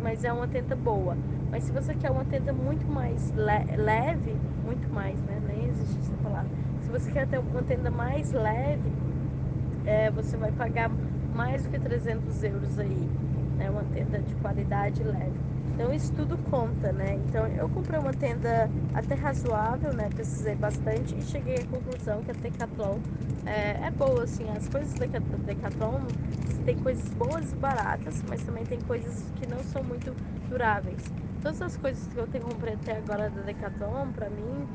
mas 0.00 0.24
é 0.24 0.32
uma 0.32 0.46
tenda 0.46 0.76
boa. 0.76 1.16
Mas 1.50 1.64
se 1.64 1.72
você 1.72 1.94
quer 1.94 2.10
uma 2.10 2.24
tenda 2.24 2.52
muito 2.52 2.86
mais 2.86 3.30
le 3.30 3.76
leve, 3.76 4.36
muito 4.64 4.88
mais, 4.92 5.18
né? 5.22 5.40
Nem 5.48 5.66
existe 5.66 5.98
essa 5.98 6.12
palavra. 6.22 6.50
Se 6.82 6.90
você 6.90 7.10
quer 7.10 7.26
ter 7.26 7.38
uma 7.38 7.62
tenda 7.62 7.90
mais 7.90 8.32
leve, 8.32 8.92
é, 9.84 10.10
você 10.10 10.36
vai 10.36 10.52
pagar 10.52 10.90
mais 11.34 11.62
do 11.62 11.70
que 11.70 11.78
300 11.78 12.42
euros 12.44 12.78
aí, 12.78 13.08
né? 13.56 13.70
Uma 13.70 13.84
tenda 13.84 14.18
de 14.18 14.34
qualidade 14.36 15.02
leve. 15.02 15.38
Então 15.74 15.94
isso 15.94 16.12
tudo 16.12 16.36
conta, 16.50 16.92
né? 16.92 17.14
Então 17.26 17.46
eu 17.46 17.68
comprei 17.68 17.98
uma 17.98 18.12
tenda 18.12 18.68
até 18.92 19.14
razoável, 19.14 19.92
né? 19.94 20.10
Precisei 20.14 20.54
bastante 20.54 21.16
e 21.16 21.22
cheguei 21.22 21.56
à 21.56 21.64
conclusão 21.66 22.22
que 22.22 22.30
a 22.30 22.34
Decathlon 22.34 22.98
é, 23.46 23.86
é 23.86 23.90
boa, 23.90 24.24
assim. 24.24 24.48
As 24.50 24.68
coisas 24.68 24.92
da 24.92 25.06
Decathlon 25.06 26.00
tem 26.66 26.76
coisas 26.76 27.08
boas 27.14 27.52
e 27.52 27.56
baratas, 27.56 28.22
mas 28.28 28.42
também 28.42 28.64
tem 28.64 28.78
coisas 28.80 29.24
que 29.36 29.46
não 29.46 29.58
são 29.64 29.82
muito 29.82 30.14
duráveis. 30.50 31.02
Todas 31.42 31.62
as 31.62 31.76
coisas 31.78 32.06
que 32.12 32.18
eu 32.18 32.26
tenho 32.26 32.44
comprei 32.44 32.74
até 32.74 32.98
agora 32.98 33.30
da 33.30 33.40
Decathlon, 33.40 34.12
pra 34.12 34.28
mim, 34.28 34.68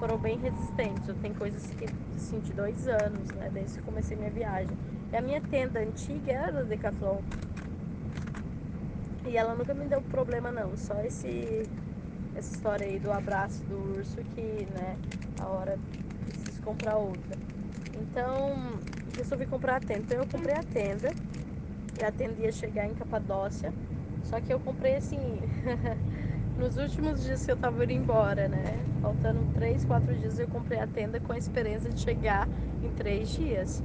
foram 0.00 0.16
bem 0.16 0.38
resistentes. 0.38 1.06
Eu 1.06 1.14
tenho 1.16 1.34
coisas 1.34 1.70
que, 1.72 1.84
assim, 2.16 2.40
de 2.40 2.52
dois 2.54 2.88
anos, 2.88 3.28
né? 3.32 3.50
Desde 3.52 3.78
que 3.78 3.84
comecei 3.84 4.16
minha 4.16 4.30
viagem. 4.30 4.76
E 5.12 5.16
a 5.16 5.20
minha 5.20 5.40
tenda 5.42 5.78
antiga 5.78 6.32
era 6.32 6.52
da 6.52 6.62
Decathlon. 6.62 7.20
E 9.26 9.36
ela 9.36 9.54
nunca 9.54 9.74
me 9.74 9.84
deu 9.84 10.00
problema, 10.00 10.50
não. 10.50 10.74
Só 10.76 10.98
esse, 11.02 11.68
essa 12.34 12.54
história 12.54 12.86
aí 12.86 12.98
do 12.98 13.12
abraço 13.12 13.62
do 13.64 13.98
urso 13.98 14.16
que, 14.34 14.66
né? 14.74 14.96
A 15.38 15.46
hora 15.46 15.78
preciso 16.26 16.62
comprar 16.62 16.96
outra. 16.96 17.36
Então, 18.00 18.78
resolvi 19.14 19.44
comprar 19.44 19.76
a 19.76 19.80
tenda. 19.80 20.00
Então, 20.00 20.18
eu 20.18 20.26
comprei 20.26 20.54
a 20.54 20.62
tenda. 20.62 21.10
E 22.00 22.04
a 22.04 22.10
tenda 22.10 22.40
ia 22.40 22.50
chegar 22.50 22.86
em 22.86 22.94
Capadócia. 22.94 23.70
Só 24.24 24.40
que 24.40 24.50
eu 24.50 24.58
comprei 24.60 24.96
assim. 24.96 25.18
nos 26.60 26.76
últimos 26.76 27.24
dias 27.24 27.46
que 27.46 27.50
eu 27.50 27.56
tava 27.56 27.82
indo 27.84 27.94
embora, 27.94 28.46
né? 28.46 28.78
Faltando 29.00 29.40
três, 29.54 29.82
quatro 29.82 30.14
dias 30.14 30.38
eu 30.38 30.46
comprei 30.46 30.78
a 30.78 30.86
tenda 30.86 31.18
com 31.18 31.32
a 31.32 31.38
esperança 31.38 31.88
de 31.88 31.98
chegar 31.98 32.46
em 32.82 32.90
três 32.90 33.30
dias. 33.30 33.82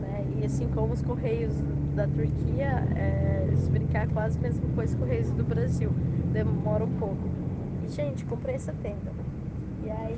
Né? 0.00 0.24
E 0.40 0.46
assim 0.46 0.66
como 0.68 0.94
os 0.94 1.02
Correios 1.02 1.52
da 1.94 2.08
Turquia, 2.08 2.82
é, 2.96 3.46
se 3.54 3.70
brincar 3.70 4.08
quase 4.08 4.38
a 4.38 4.40
mesma 4.40 4.66
coisa 4.74 4.96
que 4.96 5.02
os 5.02 5.06
Correios 5.06 5.30
do 5.32 5.44
Brasil. 5.44 5.90
Demora 6.32 6.84
um 6.84 6.92
pouco. 6.98 7.28
E, 7.84 7.88
gente, 7.88 8.24
comprei 8.24 8.54
essa 8.54 8.72
tenda. 8.82 9.12
E 9.84 9.90
aí 9.90 10.16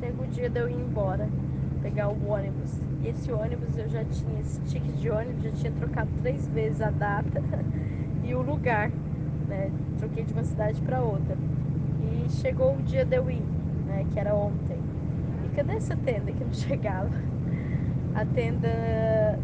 chega 0.00 0.22
o 0.22 0.26
dia 0.26 0.48
de 0.48 0.58
eu 0.58 0.68
ir 0.70 0.80
embora, 0.80 1.28
pegar 1.82 2.08
o 2.08 2.26
ônibus. 2.26 2.80
E 3.02 3.08
esse 3.08 3.30
ônibus 3.30 3.76
eu 3.76 3.88
já 3.90 4.02
tinha, 4.02 4.40
esse 4.40 4.58
ticket 4.62 4.94
de 4.94 5.10
ônibus, 5.10 5.42
já 5.42 5.50
tinha 5.50 5.72
trocado 5.72 6.08
três 6.22 6.48
vezes 6.48 6.80
a 6.80 6.90
data 6.90 7.42
e 8.24 8.34
o 8.34 8.40
lugar 8.40 8.90
né? 9.48 9.70
Troquei 9.98 10.24
de 10.24 10.32
uma 10.32 10.44
cidade 10.44 10.80
para 10.82 11.00
outra. 11.00 11.36
E 12.02 12.30
chegou 12.30 12.74
o 12.76 12.82
dia 12.82 13.04
de 13.04 13.16
eu 13.16 13.30
ir, 13.30 13.42
né? 13.86 14.06
Que 14.12 14.18
era 14.20 14.34
ontem. 14.34 14.78
E 15.44 15.48
cadê 15.56 15.74
essa 15.74 15.96
tenda 15.96 16.32
que 16.32 16.44
não 16.44 16.52
chegava? 16.54 17.10
A 18.14 18.24
tenda 18.26 18.68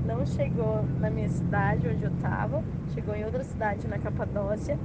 não 0.07 0.25
chegou 0.25 0.85
na 1.01 1.11
minha 1.11 1.29
cidade 1.29 1.89
onde 1.89 2.05
eu 2.05 2.11
estava, 2.11 2.63
chegou 2.95 3.17
em 3.17 3.25
outra 3.25 3.43
cidade 3.43 3.89
na 3.89 3.99
Capadócia. 3.99 4.79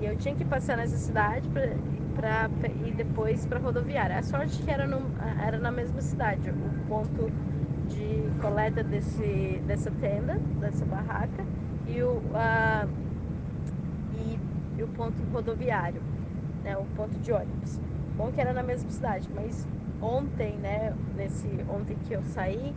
E 0.00 0.04
eu 0.04 0.16
tinha 0.16 0.34
que 0.34 0.44
passar 0.44 0.76
nessa 0.76 0.96
cidade 0.96 1.48
pra, 1.48 2.50
e 2.86 2.92
depois 2.92 3.46
para 3.46 3.58
rodoviária. 3.58 4.18
A 4.18 4.22
sorte 4.22 4.62
que 4.62 4.70
era, 4.70 4.86
no, 4.86 5.02
era 5.44 5.58
na 5.58 5.70
mesma 5.70 6.00
cidade, 6.00 6.50
o 6.50 6.88
ponto 6.88 7.30
de 7.88 8.30
coleta 8.40 8.82
desse, 8.82 9.60
dessa 9.66 9.90
tenda, 9.90 10.34
dessa 10.60 10.84
barraca, 10.84 11.44
e 11.86 12.02
o, 12.02 12.20
a, 12.34 12.86
e, 14.80 14.82
o 14.82 14.88
ponto 14.88 15.22
rodoviário, 15.32 16.02
né, 16.64 16.76
o 16.76 16.84
ponto 16.96 17.18
de 17.18 17.32
ônibus. 17.32 17.78
Bom 18.16 18.32
que 18.32 18.40
era 18.40 18.52
na 18.52 18.62
mesma 18.62 18.90
cidade, 18.90 19.28
mas 19.34 19.66
ontem, 20.00 20.56
né, 20.56 20.94
nesse 21.16 21.46
ontem 21.68 21.96
que 22.06 22.14
eu 22.14 22.22
saí, 22.24 22.74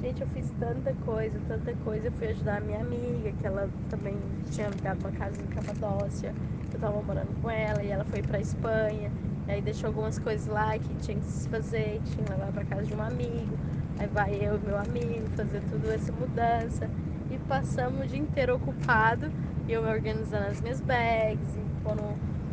gente, 0.00 0.20
eu 0.22 0.28
fiz 0.28 0.50
tanta 0.58 0.92
coisa, 1.04 1.38
tanta 1.46 1.74
coisa. 1.84 2.08
Eu 2.08 2.12
fui 2.12 2.28
ajudar 2.28 2.56
a 2.56 2.60
minha 2.60 2.80
amiga, 2.80 3.32
que 3.32 3.46
ela 3.46 3.68
também 3.88 4.16
tinha 4.50 4.70
ficado 4.70 5.00
uma 5.00 5.12
casa 5.12 5.40
em 5.40 5.46
Capadócia. 5.46 6.34
Eu 6.72 6.80
tava 6.80 7.00
morando 7.02 7.40
com 7.40 7.50
ela 7.50 7.82
e 7.82 7.90
ela 7.90 8.04
foi 8.04 8.22
pra 8.22 8.40
Espanha. 8.40 9.10
E 9.46 9.52
aí 9.52 9.62
deixou 9.62 9.88
algumas 9.88 10.18
coisas 10.18 10.46
lá 10.46 10.76
que 10.78 10.94
tinha 10.96 11.16
que 11.16 11.24
se 11.24 11.48
fazer, 11.48 12.00
que 12.04 12.10
tinha 12.12 12.24
que 12.24 12.32
levar 12.32 12.52
pra 12.52 12.64
casa 12.64 12.86
de 12.86 12.94
um 12.94 13.02
amigo. 13.02 13.56
Aí 13.98 14.08
vai 14.08 14.34
eu 14.34 14.56
e 14.56 14.66
meu 14.66 14.78
amigo 14.78 15.28
fazer 15.36 15.60
tudo 15.70 15.90
essa 15.92 16.12
mudança. 16.12 16.90
E 17.30 17.38
passamos 17.38 18.04
o 18.04 18.06
dia 18.06 18.18
inteiro 18.18 18.56
ocupado. 18.56 19.30
Eu 19.68 19.82
organizando 19.84 20.46
as 20.46 20.60
minhas 20.60 20.80
bags 20.80 21.56
e 21.56 21.82
pondo, 21.84 22.02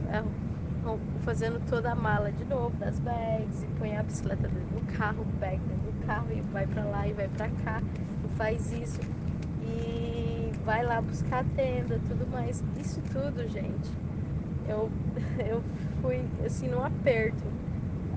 é, 0.10 0.24
fazendo 1.22 1.60
toda 1.70 1.91
a 1.91 1.95
mala 1.95 2.32
de 2.32 2.45
novo 2.45 2.76
das 2.78 2.99
bags. 2.99 3.64
E 3.64 3.68
põe 3.80 3.97
a 3.97 4.03
bicicleta 4.03 4.47
dentro 4.47 4.80
do 4.80 4.97
carro, 4.97 5.26
bag 5.39 5.60
dentro 5.60 5.91
do 5.91 6.05
carro. 6.05 6.28
E 6.32 6.41
vai 6.41 6.68
pra 6.68 6.84
lá 6.86 7.07
e 7.07 7.14
vai 7.14 7.28
pra 7.28 7.49
cá. 7.64 7.82
E 8.24 8.36
faz 8.36 8.72
isso. 8.72 8.99
E 9.62 10.51
vai 10.64 10.84
lá 10.84 11.01
buscar 11.01 11.39
a 11.39 11.43
tenda, 11.55 11.99
tudo 12.07 12.28
mais. 12.32 12.64
Isso 12.80 13.01
tudo, 13.12 13.47
gente. 13.49 13.89
Eu, 14.68 14.89
eu 15.45 15.64
fui 16.01 16.24
assim 16.45 16.68
num 16.68 16.84
aperto 16.84 17.43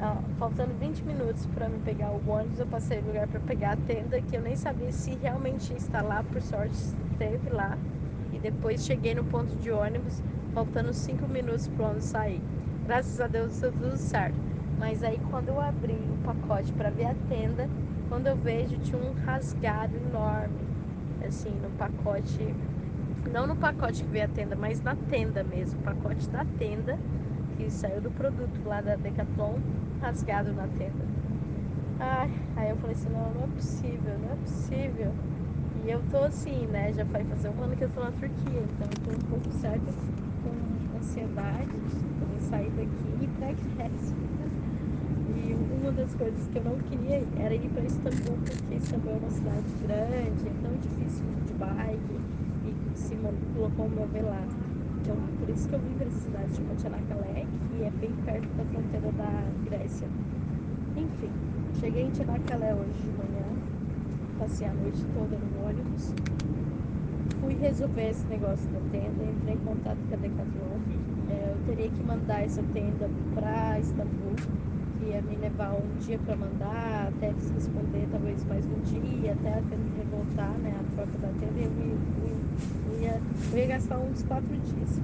ah, 0.03 0.21
faltando 0.37 0.75
20 0.81 1.05
minutos 1.05 1.47
para 1.55 1.69
me 1.69 1.79
pegar 1.79 2.11
o 2.11 2.21
ônibus, 2.29 2.59
eu 2.59 2.67
passei 2.67 2.99
o 2.99 3.07
lugar 3.07 3.29
para 3.29 3.39
pegar 3.39 3.75
a 3.75 3.77
tenda 3.77 4.21
que 4.21 4.37
eu 4.37 4.43
nem 4.43 4.57
sabia 4.57 4.91
se 4.91 5.15
realmente 5.15 5.71
ia 5.71 5.77
estar 5.77 6.03
lá, 6.03 6.25
por 6.25 6.43
sorte 6.43 6.75
esteve 6.75 7.51
lá. 7.51 7.79
Depois 8.43 8.85
cheguei 8.85 9.15
no 9.15 9.25
ponto 9.25 9.55
de 9.57 9.71
ônibus, 9.71 10.21
faltando 10.53 10.93
5 10.93 11.29
minutos 11.29 11.69
para 11.69 11.85
o 11.85 11.87
ônibus 11.87 12.05
sair. 12.05 12.43
Graças 12.87 13.21
a 13.21 13.29
Deus 13.29 13.61
deu 13.61 13.73
tudo 13.73 13.97
certo. 13.97 14.37
Mas 14.79 15.05
aí 15.05 15.21
quando 15.31 15.49
eu 15.49 15.61
abri 15.61 15.95
o 15.95 16.25
pacote 16.25 16.73
para 16.73 16.91
ver 16.91 17.07
a 17.07 17.15
tenda, 17.29 17.69
quando 18.09 18.27
eu 18.27 18.37
vejo 18.37 18.77
tinha 18.79 18.99
um 19.01 19.13
rasgado 19.25 19.97
enorme, 19.97 20.59
assim, 21.25 21.51
no 21.63 21.71
pacote, 21.79 22.55
não 23.33 23.47
no 23.47 23.55
pacote 23.55 24.03
que 24.03 24.11
veio 24.11 24.25
a 24.25 24.29
tenda, 24.29 24.57
mas 24.57 24.83
na 24.83 24.97
tenda 24.97 25.45
mesmo, 25.45 25.81
o 25.81 25.85
pacote 25.85 26.29
da 26.31 26.45
tenda 26.59 26.99
que 27.57 27.71
saiu 27.71 28.01
do 28.01 28.11
produto 28.11 28.61
lá 28.67 28.81
da 28.81 28.97
Decathlon 28.97 29.55
rasgado 30.01 30.53
na 30.53 30.67
tenda. 30.67 31.05
Ai, 32.01 32.31
aí 32.57 32.71
eu 32.71 32.77
falei 32.77 32.97
assim, 32.97 33.09
não, 33.11 33.31
não 33.33 33.45
é 33.45 33.47
possível, 33.47 34.19
não 34.19 34.33
é 34.33 34.37
possível. 34.37 35.13
E 35.85 35.91
eu 35.91 36.01
tô 36.13 36.19
assim, 36.19 36.65
né? 36.69 36.93
Já 36.93 37.03
vai 37.03 37.25
fazer 37.25 37.49
um 37.49 37.61
ano 37.61 37.77
que 37.77 37.83
eu 37.83 37.91
tô 37.91 38.03
na 38.03 38.13
Turquia, 38.13 38.63
então 38.63 38.87
eu 38.87 39.05
tô 39.05 39.11
um 39.11 39.31
pouco 39.31 39.51
certa 39.59 39.93
com 40.45 40.97
ansiedade 40.97 41.67
de 41.67 42.43
sair 42.45 42.71
daqui 42.71 42.89
e 43.21 43.25
ir 43.25 43.29
pra 43.37 43.49
Grécia. 43.49 44.17
E 45.35 45.57
uma 45.83 45.91
das 45.91 46.15
coisas 46.15 46.47
que 46.49 46.59
eu 46.59 46.65
não 46.65 46.79
queria 46.89 47.25
era 47.37 47.53
ir 47.53 47.69
para 47.71 47.83
Istambul, 47.83 48.39
porque 48.45 48.75
Istambul 48.77 49.13
é 49.13 49.17
uma 49.17 49.31
cidade 49.31 49.67
grande, 49.83 50.49
é 50.49 50.55
tão 50.63 50.73
difícil 50.77 51.25
de 51.47 51.53
bike 51.55 52.21
e 52.65 52.97
se 52.97 53.17
locomover 53.59 54.25
lá. 54.25 54.47
Então, 55.01 55.17
por 55.41 55.51
isso 55.51 55.69
que 55.69 55.75
eu 55.75 55.81
vim 55.81 55.95
para 55.97 56.07
essa 56.07 56.21
cidade 56.21 56.53
de 56.53 56.81
Çanakkale, 56.81 57.47
que 57.69 57.83
é 57.83 57.91
bem 57.91 58.13
perto 58.25 58.49
da 58.57 58.65
fronteira 58.67 59.11
da 59.19 59.43
Grécia. 59.65 60.07
Enfim, 60.97 61.33
cheguei 61.81 62.05
em 62.05 62.13
Çanakkale 62.13 62.73
hoje 62.73 63.03
de 63.03 63.11
manhã, 63.19 63.47
passei 64.39 64.69
a 64.69 64.73
noite 64.75 65.05
toda 65.13 65.37
no 65.37 65.52
ônibus, 65.73 66.13
fui 67.41 67.55
resolver 67.55 68.11
esse 68.11 68.27
negócio 68.27 68.69
da 68.71 68.81
tenda, 68.91 69.25
entrei 69.25 69.55
em 69.55 69.59
contato 69.59 69.99
com 70.09 70.15
a 70.15 70.19
Decathlon. 70.19 70.79
É, 71.31 71.55
eu 71.55 71.67
teria 71.67 71.89
que 71.89 72.03
mandar 72.03 72.45
essa 72.45 72.63
tenda 72.75 73.09
para 73.35 73.79
Istambul, 73.81 74.37
que 74.99 75.07
ia 75.07 75.23
me 75.23 75.37
levar 75.37 75.73
um 75.73 75.99
dia 76.01 76.19
para 76.19 76.37
mandar, 76.37 77.09
até 77.09 77.31
eles 77.31 77.51
responder 77.51 78.07
talvez 78.11 78.45
mais 78.45 78.65
um 78.67 78.81
dia, 78.85 79.33
até 79.33 79.51
a 79.51 79.63
tenda 79.63 80.05
voltar, 80.11 80.53
né, 80.59 80.75
a 80.79 80.95
troca 80.95 81.19
da 81.19 81.29
tenda, 81.41 81.61
eu 81.61 81.71
me 81.71 83.03
ia, 83.03 83.21
eu 83.53 83.59
ia 83.59 83.67
gastar 83.67 83.99
uns 83.99 84.23
quatro 84.25 84.49
dias. 84.49 85.01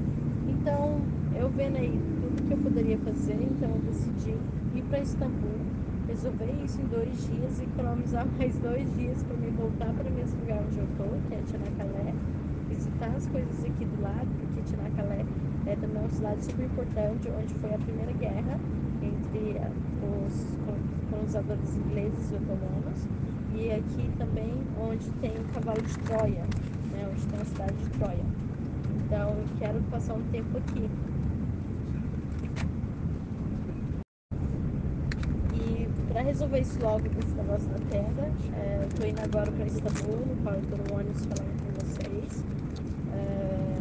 Então, 0.48 1.00
eu 1.34 1.48
vendo 1.48 1.76
aí 1.76 1.98
tudo 2.20 2.46
que 2.46 2.52
eu 2.52 2.58
poderia 2.58 2.98
fazer, 2.98 3.38
então 3.40 3.70
eu 3.70 3.80
decidi 3.90 4.36
ir 4.74 4.82
para 4.90 5.00
Istambul, 5.00 5.67
resolver 6.08 6.50
isso 6.64 6.80
em 6.80 6.86
dois 6.86 7.26
dias 7.26 7.60
e 7.60 7.64
economizar 7.64 8.26
mais 8.38 8.56
dois 8.58 8.96
dias 8.96 9.22
para 9.22 9.36
me 9.36 9.50
voltar 9.50 9.92
para 9.92 10.08
o 10.08 10.12
mesmo 10.12 10.40
lugar 10.40 10.62
onde 10.66 10.78
eu 10.78 10.84
estou, 10.84 11.08
que 11.28 11.34
é 11.34 11.42
Tinakalé, 11.46 12.14
visitar 12.68 13.14
as 13.14 13.26
coisas 13.26 13.64
aqui 13.64 13.84
do 13.84 14.02
lado, 14.02 14.28
porque 14.40 14.62
Tinakalé 14.62 15.24
é 15.66 15.76
também 15.76 16.00
uma 16.00 16.08
cidade 16.08 16.44
super 16.44 16.64
importante, 16.64 17.30
onde 17.30 17.54
foi 17.54 17.74
a 17.74 17.78
primeira 17.78 18.12
guerra 18.12 18.58
entre 19.02 19.60
os 20.02 20.58
colonizadores 21.10 21.76
ingleses 21.76 22.30
e 22.30 22.34
otomanos, 22.34 23.06
e 23.54 23.70
aqui 23.72 24.10
também 24.18 24.52
onde 24.80 25.10
tem 25.20 25.32
o 25.32 25.44
cavalo 25.52 25.82
de 25.82 25.98
Troia, 26.00 26.44
né, 26.92 27.08
onde 27.10 27.26
tem 27.26 27.40
a 27.40 27.44
cidade 27.44 27.76
de 27.76 27.90
Troia. 27.98 28.24
Então 29.04 29.30
eu 29.30 29.44
quero 29.58 29.80
passar 29.90 30.14
um 30.14 30.22
tempo 30.30 30.58
aqui. 30.58 30.88
E 35.54 35.88
para 36.18 36.26
resolver 36.26 36.58
isso 36.58 36.80
logo 36.82 37.08
desse 37.10 37.32
negócio 37.32 37.68
da 37.68 37.78
tenda, 37.90 38.28
é, 38.56 38.80
eu 38.82 38.88
tô 38.88 39.06
indo 39.06 39.20
agora 39.20 39.52
para 39.52 39.66
Istambul, 39.66 40.26
no 40.26 40.34
qual 40.42 40.56
eu 40.56 40.62
tô 40.62 40.76
no 40.76 40.98
ônibus 40.98 41.24
falando 41.26 41.62
com 41.62 41.70
vocês. 41.78 42.44
É, 43.14 43.76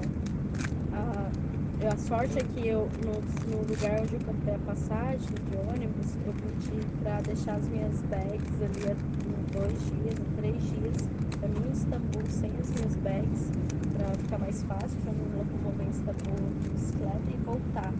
a, 0.94 1.94
a, 1.94 1.98
sorte 1.98 2.38
é 2.38 2.44
que 2.44 2.68
eu, 2.68 2.88
no, 3.04 3.14
no, 3.50 3.64
lugar 3.68 4.02
onde 4.02 4.14
eu 4.14 4.20
comprei 4.20 4.54
a 4.54 4.60
passagem 4.60 5.28
de 5.50 5.58
ônibus, 5.68 6.16
eu 6.28 6.34
pedi 6.34 6.86
para 7.02 7.22
deixar 7.22 7.56
as 7.56 7.68
minhas 7.70 8.00
bags 8.04 8.54
ali 8.62 8.86
em 8.86 9.58
dois 9.58 9.80
dias, 9.88 10.20
em 10.20 10.36
três 10.38 10.62
dias, 10.62 11.10
para 11.40 11.50
mim 11.50 11.68
em 11.68 11.72
Istambul 11.72 12.24
sem 12.28 12.52
as 12.60 12.70
minhas 12.70 12.96
bags 12.98 13.52
para 13.98 14.14
ficar 14.14 14.38
mais 14.38 14.62
fácil 14.62 15.00
para 15.02 15.12
me 15.12 15.26
locomover 15.36 15.88
em 15.88 15.90
Istambul 15.90 16.54
de 16.62 16.70
bicicleta 16.70 17.32
e 17.34 17.38
voltar. 17.44 17.92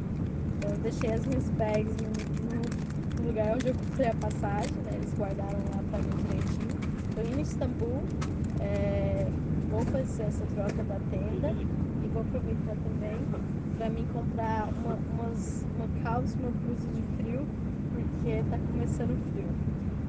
Então 0.58 0.70
eu 0.70 0.78
deixei 0.78 1.12
as 1.12 1.26
minhas 1.26 1.50
bags 1.58 1.96
no 2.04 2.47
lugar 3.28 3.56
onde 3.56 3.68
eu 3.68 3.74
comprei 3.74 4.08
a 4.08 4.16
passagem, 4.16 4.74
né? 4.86 4.92
eles 4.96 5.14
guardaram 5.18 5.60
lá 5.76 5.84
para 5.92 6.00
mim 6.00 6.16
direitinho. 6.24 6.78
Estou 7.10 7.24
indo 7.26 7.40
em 7.40 7.42
Istambul, 7.42 8.02
é, 8.62 9.28
vou 9.70 9.82
fazer 9.82 10.24
essa 10.24 10.46
troca 10.56 10.84
da 10.84 11.00
tenda 11.12 11.52
e 11.52 12.08
vou 12.08 12.22
aproveitar 12.22 12.76
também 12.76 13.18
para 13.78 13.90
mim 13.90 14.08
comprar 14.14 14.70
uma, 14.80 14.98
umas, 15.14 15.66
uma 15.76 16.04
calça, 16.04 16.38
uma 16.40 16.52
blusa 16.52 16.88
de 16.96 17.02
frio, 17.18 17.46
porque 17.94 18.30
está 18.30 18.58
começando 18.72 19.34
frio. 19.34 19.50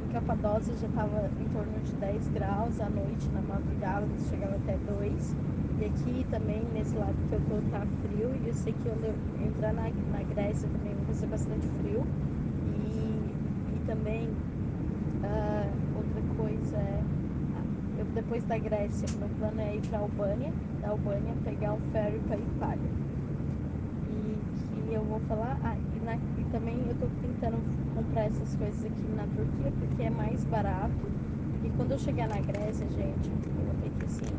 Em 0.09 0.13
Capadócia 0.13 0.75
já 0.81 0.87
estava 0.87 1.31
em 1.41 1.49
torno 1.53 1.79
de 1.85 1.93
10 1.93 2.29
graus 2.29 2.81
à 2.81 2.89
noite, 2.89 3.29
na 3.35 3.43
madrugada 3.43 4.07
chegava 4.31 4.55
até 4.55 4.77
2 4.87 5.37
e 5.81 5.85
aqui 5.85 6.27
também, 6.29 6.61
nesse 6.75 6.97
lado 6.97 7.15
que 7.29 7.35
eu 7.35 7.41
tô, 7.49 7.71
tá 7.71 7.87
frio. 8.03 8.35
E 8.43 8.49
eu 8.49 8.55
sei 8.55 8.73
que 8.73 8.83
quando 8.83 9.05
eu 9.05 9.15
entrar 9.47 9.73
na, 9.73 9.83
na 9.83 10.23
Grécia 10.35 10.69
também 10.69 10.93
vai 11.07 11.15
ser 11.15 11.27
bastante 11.27 11.69
frio. 11.81 12.05
Também, 13.89 14.29
uh, 14.29 15.97
outra 15.97 16.23
coisa 16.37 16.77
é, 16.77 17.01
eu, 17.99 18.05
depois 18.15 18.45
da 18.45 18.59
Grécia, 18.59 19.09
meu 19.19 19.31
plano 19.39 19.63
é 19.63 19.77
ir 19.77 19.81
pra 19.89 20.01
Albânia. 20.01 20.53
Da 20.83 20.91
Albânia 20.91 21.33
pegar 21.43 21.73
um 21.73 21.81
ferry 21.91 22.21
pra 22.29 22.37
Itália. 22.37 22.91
E 24.11 24.37
que 24.89 24.93
eu 24.93 25.03
vou 25.05 25.19
falar, 25.21 25.59
ah, 25.65 25.75
e, 25.97 26.05
na, 26.05 26.17
e 26.17 26.45
também 26.53 26.77
eu 26.87 26.95
tô 26.97 27.07
tentando 27.23 27.57
comprar 27.95 28.25
essas 28.25 28.55
coisas 28.57 28.85
aqui 28.85 29.03
na 29.17 29.23
Turquia 29.35 29.73
porque 29.79 30.03
é 30.03 30.11
mais 30.11 30.45
barato. 30.45 31.09
E 31.65 31.71
quando 31.71 31.93
eu 31.93 31.99
chegar 31.99 32.29
na 32.29 32.41
Grécia, 32.41 32.87
gente, 32.91 33.31
eu 33.31 33.65
vou 33.65 33.75
ter 33.83 33.91
que 33.99 34.05
assim 34.05 34.37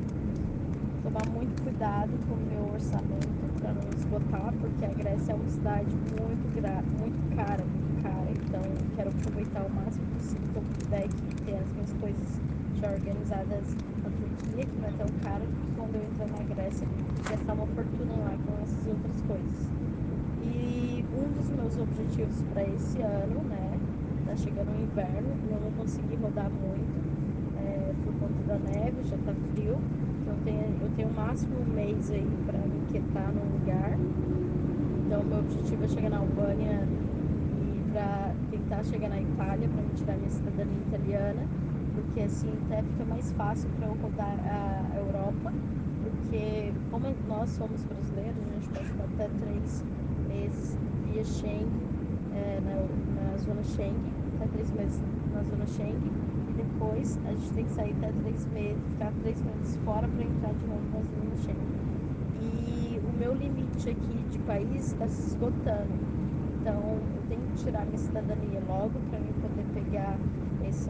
tomar 1.02 1.28
muito 1.34 1.60
cuidado 1.64 2.12
com 2.28 2.36
o 2.36 2.38
meu 2.38 2.72
orçamento 2.72 3.60
para 3.60 3.74
não 3.74 3.89
esgotar, 3.97 4.54
porque 4.62 4.86
a 4.86 4.89
Grécia 4.89 5.32
é 5.32 5.36
uma 5.36 5.50
cidade 5.50 5.89
muito, 5.89 6.54
gra 6.54 6.84
muito 7.00 7.36
cara. 7.36 7.79
Quero 9.00 9.12
aproveitar 9.12 9.64
o 9.64 9.70
máximo 9.72 10.06
possível 10.18 10.43
que 10.52 10.58
eu 10.58 10.64
puder 10.76 11.06
e 11.06 11.45
ter 11.45 11.56
as 11.56 11.72
minhas 11.72 11.93
coisas 12.02 12.41
já 12.82 12.91
organizadas 12.91 13.64
na 14.04 14.10
Turquia, 14.12 14.66
que 14.66 14.76
não 14.76 14.89
é 14.89 14.91
tão 14.91 15.08
caro, 15.24 15.45
quando 15.78 15.95
eu 15.95 16.04
entrar 16.04 16.28
na 16.28 16.43
Grécia 16.54 16.86
gastar 17.30 17.54
uma 17.54 17.68
fortuna 17.68 18.12
lá 18.20 18.36
com 18.43 18.62
essas 18.62 18.88
outras 18.88 19.22
coisas. 19.22 19.70
E 20.43 21.06
um 21.16 21.32
dos 21.32 21.47
meus 21.47 21.78
objetivos 21.80 22.43
para 22.52 22.64
esse 22.68 23.00
ano, 23.00 23.39
né? 23.47 23.80
Tá 24.28 24.36
chegando 24.36 24.68
o 24.68 24.84
inverno, 24.84 25.30
não 25.50 25.60
vou 25.60 25.72
conseguir 25.78 26.16
rodar 26.18 26.52
muito 26.52 27.00
é, 27.56 27.93
por 28.04 28.14
conta 28.20 28.43
da 28.52 28.58
neve, 28.60 29.02
já 29.06 29.16
tá 29.20 29.34
frio 29.54 29.80
então 30.20 30.34
eu 30.34 30.43
tenho, 30.43 30.78
eu 30.82 30.89
tenho 30.97 31.10
máximo 31.14 31.56
um 31.62 31.74
mês 31.74 32.12
aí 32.12 32.28
para 32.45 32.60
me 32.60 32.82
quietar 32.91 33.32
num 33.32 33.60
lugar. 33.60 33.97
Então, 35.06 35.24
meu 35.24 35.39
objetivo 35.39 35.86
é 35.86 35.88
chegar 35.88 36.10
na 36.10 36.18
Albânia 36.18 36.86
e 37.62 37.91
para 37.91 38.34
tentar 38.70 38.84
chegar 38.84 39.10
na 39.10 39.20
Itália 39.20 39.68
para 39.68 39.82
me 39.82 39.90
tirar 39.96 40.16
minha 40.18 40.30
cidadania 40.30 40.78
italiana, 40.88 41.48
porque 41.96 42.22
assim 42.22 42.54
até 42.66 42.84
fica 42.84 43.06
mais 43.06 43.32
fácil 43.32 43.68
para 43.78 43.88
eu 43.88 43.96
rodar 43.96 44.36
a 44.46 44.96
Europa, 44.96 45.52
porque 46.04 46.72
como 46.92 47.08
nós 47.28 47.50
somos 47.50 47.84
brasileiros, 47.86 48.38
a 48.38 48.54
gente 48.54 48.70
pode 48.70 48.86
ficar 48.86 49.04
até 49.06 49.28
três 49.44 49.84
meses 50.28 50.78
via 51.06 51.24
Schengen, 51.24 51.68
é, 52.36 52.62
na, 52.64 53.32
na 53.32 53.38
zona 53.38 53.64
Schengen, 53.64 54.14
até 54.36 54.48
três 54.48 54.72
meses 54.72 55.02
na 55.34 55.42
zona 55.42 55.66
Schengen, 55.66 56.12
e 56.50 56.54
depois 56.54 57.20
a 57.26 57.32
gente 57.32 57.52
tem 57.54 57.66
que 57.66 57.72
sair 57.72 57.96
até 57.98 58.12
três 58.12 58.46
meses, 58.54 58.78
ficar 58.92 59.12
três 59.24 59.42
meses 59.42 59.78
fora 59.84 60.08
para 60.08 60.24
entrar 60.24 60.54
de 60.54 60.68
novo 60.68 60.84
na 60.94 61.02
zona 61.02 61.36
Schengen. 61.38 61.80
E 62.40 63.00
o 63.00 63.18
meu 63.18 63.34
limite 63.34 63.90
aqui 63.90 64.24
de 64.30 64.38
país 64.40 64.92
está 64.92 65.08
se 65.08 65.32
esgotando. 65.32 65.90
Então 66.62 67.19
tirar 67.60 67.86
minha 67.86 67.97
cidadania 67.97 68.62
logo 68.68 68.97
para 69.10 69.20
mim 69.20 69.34
poder 69.41 69.66
pegar 69.74 70.18
esse 70.68 70.89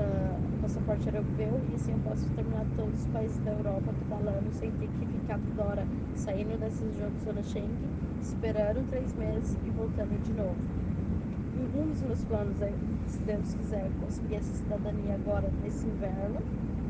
passaporte 0.61 1.07
europeu 1.07 1.59
e 1.71 1.75
assim 1.75 1.93
eu 1.93 1.99
posso 1.99 2.29
terminar 2.35 2.65
todos 2.75 2.99
os 2.99 3.07
países 3.07 3.37
da 3.39 3.51
Europa 3.51 3.91
pedalando 4.03 4.51
sem 4.51 4.71
ter 4.73 4.87
que 4.87 5.05
ficar 5.07 5.39
toda 5.39 5.69
hora 5.69 5.87
saindo 6.15 6.59
dessas 6.59 6.87
zonas 7.23 7.45
Schengen, 7.49 7.71
esperando 8.21 8.87
três 8.89 9.13
meses 9.15 9.57
e 9.65 9.69
voltando 9.71 10.21
de 10.23 10.33
novo. 10.33 10.55
Um 11.75 11.89
dos 11.91 12.01
meus 12.03 12.23
planos 12.25 12.61
é, 12.61 12.71
se 13.07 13.19
Deus 13.19 13.53
quiser, 13.53 13.89
conseguir 13.99 14.35
essa 14.35 14.53
cidadania 14.53 15.15
agora 15.15 15.49
nesse 15.63 15.85
inverno, 15.85 16.39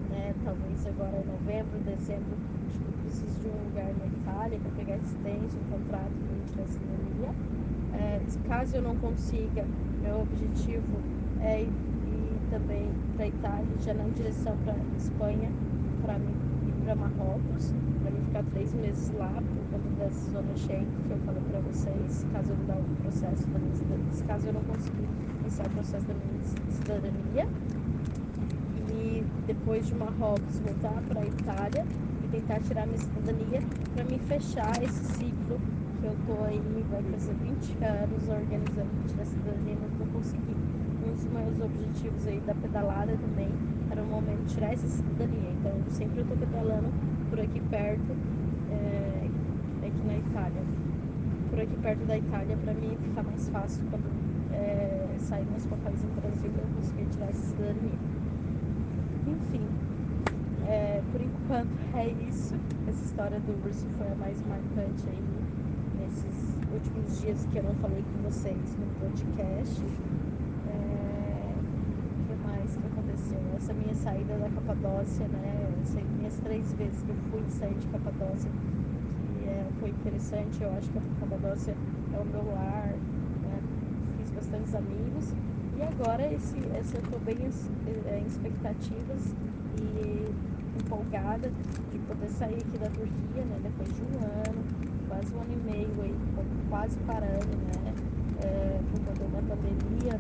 né? 0.10 0.34
Talvez 0.46 0.86
agora 0.86 1.18
em 1.18 1.26
novembro, 1.26 1.80
dezembro, 1.86 2.38
eu 2.86 2.94
preciso 3.04 3.40
de 3.40 3.48
um 3.48 3.64
lugar 3.70 3.92
na 3.98 4.06
Itália 4.06 4.60
para 4.60 4.72
pegar 4.72 4.96
assistência, 4.96 5.60
um 5.60 5.72
contrato 5.72 6.12
para 6.12 6.52
tirar 6.52 6.64
a 6.64 6.68
cidadania. 6.68 7.69
É, 8.00 8.22
caso 8.48 8.78
eu 8.78 8.82
não 8.82 8.96
consiga, 8.96 9.66
meu 10.02 10.22
objetivo 10.22 10.98
é 11.42 11.64
ir, 11.64 11.66
ir 11.66 12.40
também 12.50 12.90
para 13.18 13.28
Itália, 13.28 13.68
já 13.82 13.94
na 13.94 14.06
direção 14.16 14.56
para 14.64 14.76
Espanha, 14.98 15.50
para 16.02 16.16
ir 16.16 16.74
para 16.86 16.96
Marrocos, 16.96 17.74
para 18.02 18.12
mim 18.12 18.24
ficar 18.26 18.44
três 18.54 18.74
meses 18.74 19.12
lá 19.18 19.28
por 19.28 19.78
conta 19.78 19.90
dessa 19.98 20.32
zona 20.32 20.56
Schengen 20.56 20.88
que 21.08 21.12
eu 21.12 21.18
falei 21.26 21.44
para 21.52 21.60
vocês, 21.60 22.26
caso 22.32 22.52
eu 22.52 22.58
não 22.58 22.66
dar 22.68 22.78
o 22.78 22.96
processo 23.04 23.48
da 23.48 23.60
minha 23.60 23.76
cidadania, 23.76 24.24
caso 24.28 24.48
eu 24.48 24.54
não 24.54 24.62
conseguir 24.62 25.08
iniciar 25.42 25.66
o 25.66 25.70
processo 25.72 26.06
da 26.06 26.14
minha 26.14 26.44
cidadania. 26.72 27.48
E 28.92 29.24
depois 29.46 29.86
de 29.86 29.96
Marrocos 29.96 30.60
voltar 30.60 31.02
para 31.08 31.20
a 31.20 31.26
Itália 31.26 31.86
e 32.24 32.28
tentar 32.30 32.60
tirar 32.62 32.88
minha 32.88 32.98
cidadania 32.98 33.62
para 33.94 34.04
me 34.06 34.18
fechar 34.20 34.82
esse 34.82 35.04
ciclo 35.16 35.60
que 36.00 36.06
eu 36.08 36.16
tô 36.26 36.44
aí, 36.46 36.62
vai 36.90 37.04
fazer 37.12 37.34
20 37.34 37.84
anos 37.84 38.30
organizando 38.30 38.90
para 38.90 39.08
tirar 39.10 39.24
a 39.24 39.26
cidadania, 39.26 39.76
não 39.76 39.90
tô 39.98 40.06
conseguindo. 40.14 40.60
Um 41.06 41.14
dos 41.14 41.26
meus 41.26 41.60
objetivos 41.60 42.28
aí 42.28 42.40
da 42.42 42.56
pedalada 42.56 43.18
também 43.18 43.50
era 43.92 44.02
o 44.02 44.06
momento 44.06 44.46
de 44.46 44.54
tirar 44.56 44.74
essa 44.74 44.88
cidadania. 44.88 45.52
Então 45.60 45.74
sempre 45.90 46.22
eu 46.22 46.26
tô 46.26 46.36
pedalando 46.38 46.88
por 47.30 47.40
aqui 47.40 47.60
perto, 47.70 48.16
é, 48.72 49.28
aqui 49.86 50.08
na 50.08 50.18
Itália. 50.18 50.64
Por 51.50 51.60
aqui 51.60 51.76
perto 51.82 52.06
da 52.06 52.18
Itália, 52.18 52.58
para 52.58 52.74
mim 52.74 52.98
ficar 53.02 53.24
mais 53.24 53.50
fácil 53.50 53.84
quando 53.90 54.06
é, 54.54 55.16
sair 55.18 55.46
meus 55.48 55.66
papéis 55.66 56.02
no 56.04 56.22
Brasil 56.22 56.52
eu 56.58 56.76
conseguir 56.76 57.06
tirar 57.08 57.30
essa 57.30 57.46
cidadania. 57.46 58.00
Enfim, 59.28 59.68
é, 60.66 61.02
por 61.12 61.20
enquanto 61.20 61.98
é 61.98 62.08
isso. 62.30 62.56
Essa 62.88 63.04
história 63.04 63.40
do 63.42 63.68
urso 63.68 63.86
foi 63.98 64.08
a 64.08 64.16
mais 64.16 64.42
marcante 64.48 65.04
aí 65.10 65.39
últimos 66.74 67.20
dias 67.22 67.46
que 67.52 67.58
eu 67.58 67.64
não 67.64 67.74
falei 67.76 68.04
com 68.04 68.24
vocês 68.24 68.78
no 68.78 68.86
podcast. 69.00 69.84
É, 70.70 71.54
o 71.58 72.28
que 72.28 72.48
mais 72.48 72.76
que 72.76 72.86
aconteceu? 72.86 73.40
Essa 73.58 73.74
minha 73.74 73.96
saída 73.96 74.38
da 74.38 74.50
Capadócia, 74.50 75.28
né? 75.28 75.74
Essas 75.84 76.04
minhas 76.18 76.38
três 76.40 76.74
vezes 76.74 77.02
que 77.04 77.10
eu 77.10 77.16
fui 77.32 77.44
sair 77.50 77.74
de 77.76 77.88
Capadócia, 77.88 78.50
que 78.50 79.48
é, 79.48 79.66
foi 79.80 79.90
interessante. 79.90 80.62
Eu 80.62 80.72
acho 80.74 80.90
que 80.90 80.98
a 80.98 81.02
Capadócia 81.20 81.76
é 82.14 82.18
o 82.20 82.26
meu 82.26 82.46
lar, 82.54 82.94
né? 83.42 83.60
fiz 84.18 84.30
bastantes 84.32 84.76
amigos. 84.76 85.34
E 85.78 85.82
agora 85.82 86.32
esse, 86.32 86.58
esse 86.80 86.96
eu 86.96 87.02
estou 87.02 87.20
bem 87.22 87.38
é, 88.08 88.20
em 88.20 88.26
expectativas 88.28 89.34
e 89.82 90.30
empolgada 90.84 91.50
de 91.92 92.00
poder 92.00 92.30
sair 92.30 92.58
aqui 92.58 92.78
da 92.78 92.90
Turquia, 92.90 93.44
né? 93.46 93.60
Depois 93.64 93.90
de 93.96 94.02
um 94.02 94.18
ano, 94.20 94.69
quase 95.20 95.36
um 95.36 95.42
ano 95.42 95.52
e 95.52 95.72
meio 95.72 96.02
aí, 96.02 96.16
quase 96.70 96.98
parando, 97.00 97.58
né? 97.68 97.94
É, 98.42 98.80
por 98.90 99.00
conta 99.02 99.26
da 99.26 99.56
pandemia. 99.56 100.20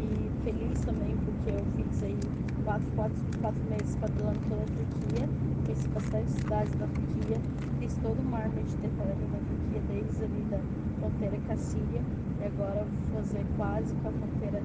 E 0.00 0.30
feliz 0.42 0.80
também 0.80 1.14
porque 1.16 1.50
eu 1.50 1.64
fiz 1.76 2.02
aí 2.02 2.18
quatro, 2.64 2.86
quatro, 2.96 3.16
quatro 3.42 3.62
meses 3.68 3.94
pedalando 3.96 4.40
pela 4.48 4.64
Turquia, 4.64 5.28
conheci 5.64 5.88
bastante 5.88 6.30
cidades 6.30 6.72
da 6.76 6.86
Turquia, 6.86 7.36
fiz 7.78 7.94
todo 7.98 8.18
o 8.18 8.24
mar 8.24 8.48
Mediterrâneo 8.48 9.28
da 9.32 9.38
Turquia, 9.38 9.82
desde 9.88 10.24
ali 10.24 10.42
da 10.50 10.60
fronteira 10.98 11.36
com 11.46 11.52
a 11.52 11.56
Síria, 11.56 12.02
e 12.40 12.44
agora 12.44 12.86
vou 13.12 13.22
fazer 13.22 13.44
quase 13.58 13.94
com 13.96 14.08
a 14.08 14.12
fronteira 14.12 14.62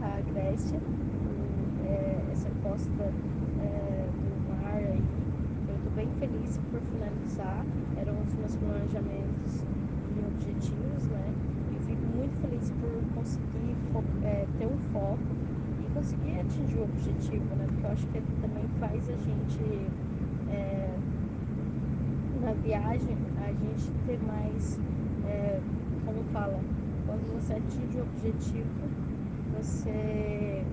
com 0.00 0.04
a 0.06 0.32
Grécia, 0.32 0.80
é, 1.86 2.18
essa 2.32 2.50
costa 2.64 3.04
é, 3.62 4.08
do 4.10 4.62
mar 4.64 4.74
aí. 4.74 5.02
Eu 5.68 5.76
estou 5.76 5.92
bem 5.94 6.07
feliz 6.18 6.58
por 6.70 6.80
finalizar, 6.80 7.64
eram 7.96 8.14
os 8.20 8.34
meus 8.34 8.56
planejamentos 8.56 9.62
e 9.62 10.26
objetivos, 10.26 11.06
né? 11.06 11.32
Eu 11.72 11.80
fico 11.82 12.06
muito 12.16 12.36
feliz 12.40 12.70
por 12.72 13.14
conseguir 13.14 13.76
é, 14.24 14.46
ter 14.58 14.66
um 14.66 14.78
foco 14.92 15.18
e 15.80 15.94
conseguir 15.94 16.40
atingir 16.40 16.78
o 16.78 16.84
objetivo, 16.84 17.44
né? 17.56 17.66
Porque 17.68 17.86
eu 17.86 17.90
acho 17.90 18.06
que 18.08 18.20
também 18.40 18.64
faz 18.80 19.08
a 19.08 19.16
gente, 19.16 19.86
é, 20.50 20.90
na 22.42 22.52
viagem, 22.52 23.16
a 23.40 23.52
gente 23.52 23.90
ter 24.06 24.18
mais, 24.26 24.78
é, 25.26 25.60
como 26.04 26.22
fala, 26.32 26.58
quando 27.06 27.32
você 27.34 27.54
atinge 27.54 27.98
o 27.98 28.02
objetivo, 28.02 28.88
você 29.56 30.64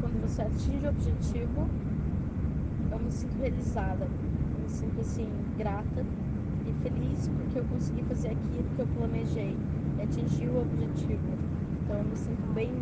quando 0.00 0.20
você 0.34 0.42
atinge 0.42 0.84
o 0.84 0.88
objetivo 0.88 1.68
eu 2.90 2.98
me 2.98 3.12
sinto 3.12 3.38
realizada 3.38 4.04
eu 4.04 4.62
me 4.62 4.68
sinto 4.68 5.00
assim 5.00 5.28
grata 5.56 6.04
e 6.66 6.72
feliz 6.82 7.28
porque 7.28 7.60
eu 7.60 7.64
consegui 7.66 8.02
fazer 8.02 8.28
aquilo 8.30 8.64
que 8.74 8.80
eu 8.80 8.86
planejei 8.98 9.56
e 9.96 10.02
atingir 10.02 10.48
o 10.48 10.62
objetivo 10.62 11.22
então 11.84 11.98
eu 11.98 12.04
me 12.04 12.16
sinto 12.16 12.52
bem 12.52 12.72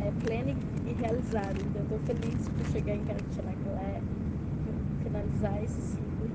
é, 0.00 0.12
plena 0.22 0.50
e 0.50 0.92
realizada 1.00 1.54
então 1.58 1.80
eu 1.80 1.96
estou 1.96 1.98
feliz 2.00 2.48
por 2.50 2.66
chegar 2.66 2.94
em 2.94 3.04
Caratinacalé 3.04 4.02
finalizar 5.02 5.64
esse 5.64 5.80
ciclo 5.80 6.28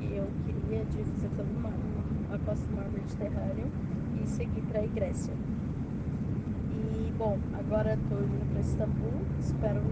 que 0.00 0.16
eu 0.16 0.26
queria 0.44 0.84
de 0.86 1.04
fazer 1.04 1.30
todo 1.36 1.56
uma, 1.56 1.70
a 2.34 2.38
costa 2.38 2.66
do 2.66 2.74
mar 2.74 2.88
Mediterrâneo 2.90 3.70
e 4.20 4.26
seguir 4.26 4.62
para 4.62 4.80
a 4.80 4.86
Grécia. 4.86 5.32
Bom, 7.18 7.36
agora 7.58 7.94
estou 7.94 8.20
indo 8.20 8.48
para 8.52 8.60
Istambul, 8.60 9.10
espero 9.40 9.82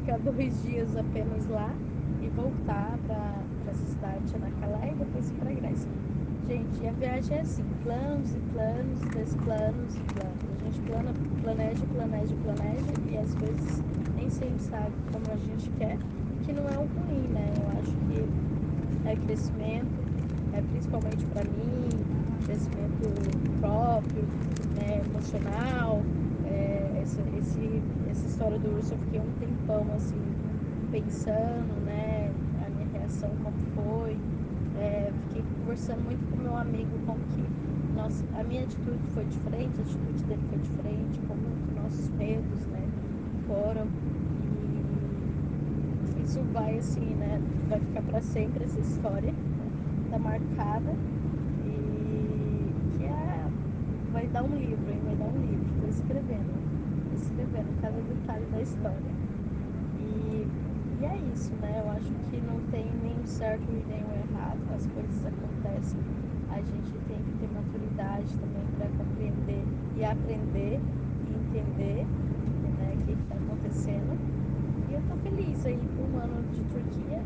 ficar 0.00 0.18
dois 0.18 0.60
dias 0.64 0.96
apenas 0.96 1.46
lá 1.46 1.72
e 2.20 2.28
voltar 2.30 2.98
para 3.06 3.70
essa 3.70 3.86
cidade 3.86 4.28
Çanakkale 4.28 4.90
e 4.90 4.94
depois 4.96 5.30
para 5.38 5.50
a 5.50 5.54
Grécia. 5.54 5.88
Gente, 6.48 6.88
a 6.88 6.90
viagem 6.90 7.36
é 7.36 7.40
assim, 7.42 7.62
planos 7.84 8.34
e 8.34 8.40
planos, 8.52 9.00
e 9.02 9.36
planos 9.44 9.94
e 9.94 10.00
planos. 10.14 10.44
A 10.60 10.64
gente 10.64 10.80
plana, 10.80 11.12
planeja, 11.42 11.86
planeja, 11.94 12.34
planeja 12.42 12.92
e 13.08 13.18
às 13.18 13.34
vezes 13.36 13.84
nem 14.16 14.28
sempre 14.28 14.60
sabe 14.64 14.92
como 15.12 15.24
a 15.32 15.36
gente 15.36 15.70
quer, 15.78 15.96
que 16.42 16.52
não 16.52 16.64
é 16.64 16.76
um 16.76 16.88
ruim, 17.06 17.28
né? 17.28 17.52
Eu 17.56 17.78
acho 17.78 17.96
que 18.08 19.08
é 19.08 19.14
crescimento, 19.14 19.94
é 20.52 20.60
principalmente 20.60 21.24
para 21.26 21.44
mim, 21.44 21.88
crescimento 22.44 23.60
próprio, 23.60 24.24
né, 24.74 25.00
emocional. 25.06 26.02
É, 27.04 27.06
essa, 27.06 27.20
esse, 27.38 27.82
essa 28.10 28.26
história 28.26 28.58
do 28.58 28.76
urso 28.76 28.94
eu 28.94 28.98
fiquei 28.98 29.20
um 29.20 29.30
tempão 29.38 29.86
assim, 29.94 30.18
pensando, 30.90 31.84
né, 31.84 32.32
a 32.64 32.70
minha 32.70 32.88
reação 32.98 33.30
como 33.42 33.56
foi. 33.74 34.16
É, 34.80 35.12
fiquei 35.28 35.44
conversando 35.60 36.02
muito 36.02 36.24
com 36.30 36.42
meu 36.42 36.56
amigo 36.56 36.90
como 37.04 37.20
que 37.34 37.44
nossa, 37.94 38.24
a 38.34 38.42
minha 38.42 38.62
atitude 38.64 38.98
foi 39.12 39.24
diferente, 39.26 39.78
a 39.78 39.82
atitude 39.82 40.24
dele 40.24 40.40
foi 40.48 40.58
diferente, 40.58 41.20
como 41.28 41.42
nossos 41.82 42.08
medos, 42.12 42.66
né, 42.68 42.88
foram. 43.46 43.86
E 46.16 46.24
isso 46.24 46.40
vai 46.54 46.78
assim, 46.78 47.14
né, 47.16 47.38
vai 47.68 47.80
ficar 47.80 48.02
para 48.02 48.22
sempre 48.22 48.64
essa 48.64 48.80
história, 48.80 49.34
tá 50.10 50.18
marcada 50.18 50.94
vai 54.10 54.28
dar 54.28 54.44
um 54.44 54.56
livro, 54.56 54.90
hein? 54.90 55.00
Vai 55.04 55.16
dar 55.16 55.24
um 55.24 55.40
livro. 55.40 55.66
Estou 55.74 55.88
escrevendo. 55.90 56.63
Estou 57.14 57.30
escrevendo 57.30 57.80
cada 57.80 58.00
detalhe 58.00 58.44
da 58.50 58.60
história. 58.60 59.14
E, 60.00 60.46
e 61.00 61.04
é 61.04 61.16
isso, 61.32 61.52
né? 61.62 61.80
Eu 61.84 61.90
acho 61.92 62.10
que 62.28 62.40
não 62.40 62.58
tem 62.72 62.90
nenhum 63.02 63.24
certo 63.24 63.62
e 63.70 63.84
nenhum 63.86 64.10
errado, 64.18 64.58
as 64.74 64.84
coisas 64.88 65.24
acontecem. 65.24 66.00
A 66.50 66.56
gente 66.56 66.90
tem 67.06 67.18
que 67.18 67.32
ter 67.38 67.48
maturidade 67.54 68.26
também 68.36 68.66
para 68.76 68.88
compreender 68.98 69.62
e 69.96 70.04
aprender 70.04 70.80
e 71.28 71.34
entender 71.34 72.04
né, 72.04 72.96
o 72.98 73.06
que 73.06 73.12
está 73.12 73.34
acontecendo. 73.36 74.18
E 74.90 74.94
eu 74.94 75.02
tô 75.08 75.16
feliz 75.22 75.64
aí 75.66 75.78
por 75.96 76.10
um 76.10 76.18
ano 76.18 76.42
de 76.50 76.62
Turquia 76.64 77.22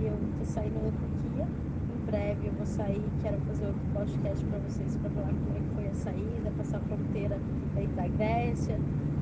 e 0.00 0.06
eu 0.06 0.16
tô 0.38 0.44
saindo 0.44 0.78
da 0.84 0.92
Turquia. 0.92 1.48
Em 1.96 2.04
breve 2.06 2.46
eu 2.46 2.52
vou 2.52 2.66
sair, 2.66 3.02
quero 3.22 3.40
fazer 3.40 3.66
outro 3.66 3.82
podcast 3.92 4.44
para 4.46 4.58
vocês 4.60 4.96
para 4.98 5.10
falar 5.10 5.28
como 5.28 5.56
é 5.56 5.60
que 5.60 5.74
foi 5.74 5.88
a 5.88 5.94
saída, 5.94 6.52
passar 6.56 6.76
a 6.76 6.80
fronteira 6.80 7.38
aí 7.76 7.86
da 7.88 8.06
Grécia, 8.06 8.78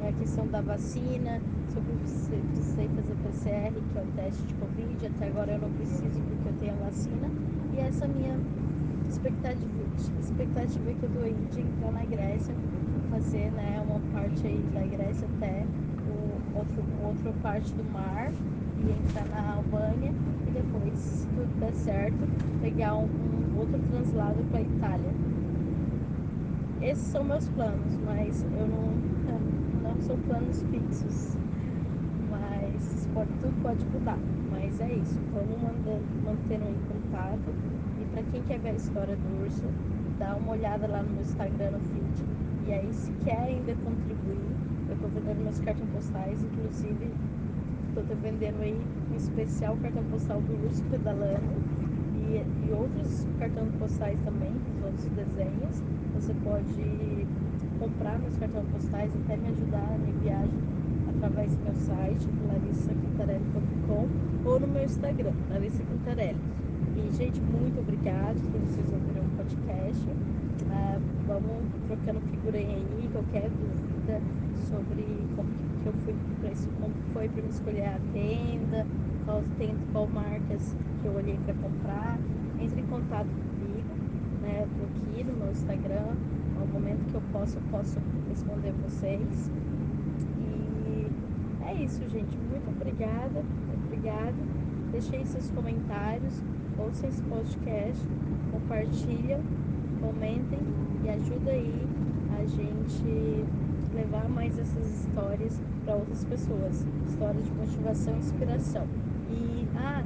a 0.09 0.13
questão 0.13 0.47
da 0.47 0.61
vacina, 0.61 1.41
sobre 1.73 1.93
se 2.07 2.31
precisei 2.31 2.89
fazer 2.89 3.15
PCR, 3.23 3.73
que 3.73 3.99
é 3.99 4.03
o 4.03 4.07
teste 4.17 4.43
de 4.43 4.55
Covid. 4.55 5.07
Até 5.07 5.27
agora 5.29 5.53
eu 5.53 5.59
não 5.61 5.71
preciso 5.71 6.21
porque 6.21 6.49
eu 6.49 6.55
tenho 6.61 6.73
a 6.73 6.85
vacina. 6.87 7.29
E 7.75 7.81
essa 7.81 8.09
minha 8.09 8.37
expectativa, 9.09 9.71
expectativa 10.21 10.93
que 10.93 11.03
eu 11.03 11.11
tô 11.11 11.27
indo 11.27 11.51
de 11.51 11.61
entrar 11.61 11.93
na 11.93 12.05
Grécia, 12.05 12.55
fazer 13.11 13.51
né, 13.53 13.83
uma 13.89 14.01
parte 14.13 14.47
aí 14.47 14.65
da 14.73 14.83
Grécia 14.83 15.29
até 15.37 15.65
o 16.09 16.59
outro, 16.59 16.85
outra 17.05 17.33
parte 17.43 17.73
do 17.75 17.85
mar 17.93 18.33
e 18.79 18.91
entrar 18.91 19.27
na 19.29 19.55
Albânia 19.55 20.13
e 20.47 20.51
depois, 20.51 20.99
se 20.99 21.27
tudo 21.29 21.61
der 21.61 21.73
certo, 21.75 22.19
pegar 22.63 22.97
um, 22.97 23.05
um 23.05 23.59
outro 23.59 23.79
translado 23.91 24.43
para 24.51 24.63
Itália. 24.63 25.11
Esses 26.81 27.05
são 27.09 27.23
meus 27.23 27.47
planos, 27.51 27.99
mas 28.07 28.43
eu 28.59 28.67
não 28.67 29.20
são 30.03 30.17
planos 30.19 30.63
fixos. 30.71 31.37
Mas 32.31 33.09
pode, 33.15 33.31
tudo 33.41 33.63
pode 33.63 33.85
mudar. 33.87 34.19
Mas 34.51 34.81
é 34.81 34.93
isso, 34.93 35.19
vamos 35.33 35.61
mandando, 35.63 36.05
mantendo 36.25 36.65
em 36.65 36.79
contato. 36.89 37.51
E 38.01 38.05
para 38.13 38.23
quem 38.25 38.43
quer 38.43 38.59
ver 38.59 38.71
a 38.71 38.75
história 38.75 39.17
do 39.17 39.43
urso, 39.43 39.65
dá 40.19 40.37
uma 40.37 40.53
olhada 40.53 40.87
lá 40.87 41.03
no 41.03 41.11
meu 41.11 41.23
Instagram, 41.23 41.71
no 41.73 41.81
feed. 41.81 42.25
E 42.67 42.73
aí, 42.73 42.93
se 42.93 43.11
quer 43.25 43.39
ainda 43.39 43.75
contribuir, 43.85 44.41
eu 44.89 44.95
estou 44.95 45.11
vendendo 45.11 45.43
meus 45.45 45.61
cartões 45.61 45.91
postais, 45.91 46.43
inclusive 46.43 47.11
estou 47.89 48.05
vendendo 48.23 48.63
aí 48.63 48.81
um 49.11 49.17
especial 49.17 49.77
cartão 49.83 50.05
postal 50.05 50.41
do 50.43 50.65
urso 50.65 50.83
pedalando 50.85 51.41
e, 52.15 52.69
e 52.69 52.73
outros 52.73 53.27
cartões 53.39 53.73
postais 53.79 54.19
também, 54.25 54.53
os 54.77 54.85
outros 54.85 55.05
desenhos. 55.07 55.83
Você 56.15 56.35
pode 56.45 57.27
comprar 57.81 58.19
meus 58.19 58.37
cartões 58.37 58.67
postais, 58.69 59.11
até 59.25 59.37
me 59.39 59.49
ajudar 59.49 59.91
na 59.91 59.99
minha 59.99 60.19
viagem 60.21 60.61
através 61.17 61.57
do 61.57 61.65
meu 61.65 61.75
site, 61.75 62.29
larissacantarelli.com 62.47 64.09
ou 64.45 64.61
no 64.61 64.67
meu 64.67 64.85
Instagram, 64.85 65.33
Larissa 65.51 65.83
Cantarelli. 65.83 66.39
E, 66.97 67.11
gente, 67.17 67.41
muito 67.41 67.81
obrigada 67.81 68.39
por 68.39 68.61
vocês 68.61 68.87
ouvirem 68.93 69.23
o 69.23 69.37
podcast. 69.37 70.07
Uh, 70.07 71.01
vamos 71.27 71.65
trocando 71.87 72.21
figurinha 72.31 72.77
aí, 72.77 73.09
qualquer 73.13 73.49
dúvida 73.49 74.21
sobre 74.69 75.05
como 75.35 75.49
que 75.83 75.87
eu 75.87 75.93
fui 76.05 76.15
para 76.41 76.53
isso, 76.53 76.69
como 76.81 76.95
foi 77.15 77.29
para 77.29 77.43
me 77.43 77.49
escolher 77.49 77.87
a 77.87 77.99
tenda, 78.13 78.87
qual 79.25 79.43
tenda, 79.59 79.81
qual 79.93 80.07
marcas 80.09 80.77
que 81.01 81.09
eu 81.09 81.15
olhei 81.15 81.39
para 81.47 81.55
comprar. 81.55 82.19
Entre 82.61 82.81
em 82.81 82.87
contato 82.87 83.27
comigo, 83.27 83.89
né? 84.43 84.67
Tô 84.77 84.85
aqui 84.85 85.25
no 85.25 85.33
meu 85.33 85.51
Instagram. 85.51 86.15
Momento 86.73 87.05
que 87.11 87.15
eu 87.15 87.23
posso, 87.33 87.57
eu 87.57 87.63
posso 87.71 87.99
responder 88.29 88.73
vocês. 88.85 89.51
E 90.39 91.07
é 91.67 91.75
isso, 91.75 92.01
gente. 92.09 92.37
Muito 92.51 92.71
obrigada. 92.71 93.43
Obrigada. 93.87 94.35
Deixei 94.93 95.25
seus 95.25 95.51
comentários, 95.51 96.43
ouçam 96.79 97.09
esse 97.09 97.23
podcast, 97.23 98.03
compartilham, 98.51 99.41
comentem 100.01 100.59
e 101.05 101.09
ajuda 101.09 101.51
aí 101.51 101.87
a 102.39 102.47
gente 102.47 103.45
levar 103.95 104.29
mais 104.29 104.59
essas 104.59 105.01
histórias 105.01 105.61
para 105.85 105.95
outras 105.95 106.25
pessoas. 106.25 106.85
Histórias 107.07 107.45
de 107.45 107.53
motivação 107.53 108.15
e 108.15 108.19
inspiração. 108.19 108.87
E, 109.31 109.69
ah, 109.77 110.03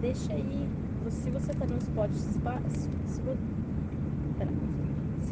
deixa 0.00 0.32
aí, 0.32 0.68
se 1.08 1.30
você 1.30 1.52
está 1.52 1.66
no 1.66 1.80
Spotify, 1.80 2.60
se, 2.68 2.88
se 3.06 3.22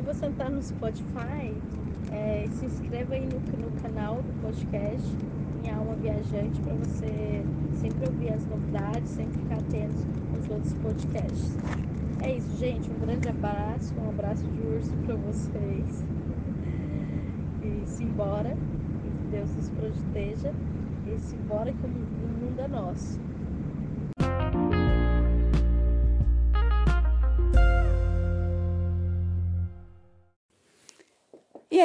você 0.04 0.26
está 0.26 0.50
no 0.50 0.62
Spotify, 0.62 1.54
é, 2.12 2.46
se 2.52 2.66
inscreva 2.66 3.14
aí 3.14 3.26
no, 3.26 3.40
no 3.58 3.70
canal 3.80 4.16
do 4.16 4.42
podcast 4.42 5.08
Minha 5.62 5.76
Alma 5.76 5.94
Viajante 5.94 6.60
para 6.60 6.74
você 6.74 7.42
sempre 7.80 8.06
ouvir 8.06 8.34
as 8.34 8.46
novidades, 8.46 9.10
sempre 9.10 9.38
ficar 9.40 9.56
atento 9.56 9.96
aos 10.34 10.50
outros 10.50 10.74
podcasts. 10.74 11.56
É 12.20 12.36
isso, 12.36 12.56
gente. 12.58 12.90
Um 12.90 13.00
grande 13.00 13.28
abraço, 13.28 13.94
um 13.98 14.10
abraço 14.10 14.44
de 14.44 14.60
urso 14.66 14.92
para 15.06 15.14
vocês. 15.16 16.04
E 17.62 17.86
simbora, 17.86 18.50
que 18.50 19.30
Deus 19.30 19.54
nos 19.56 19.70
proteja. 19.70 20.52
E 21.06 21.18
simbora 21.18 21.72
que 21.72 21.86
o 21.86 21.88
mundo 21.88 22.60
é 22.60 22.68
nosso. 22.68 23.23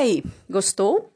Aí, 0.09 0.23
gostou? 0.49 1.11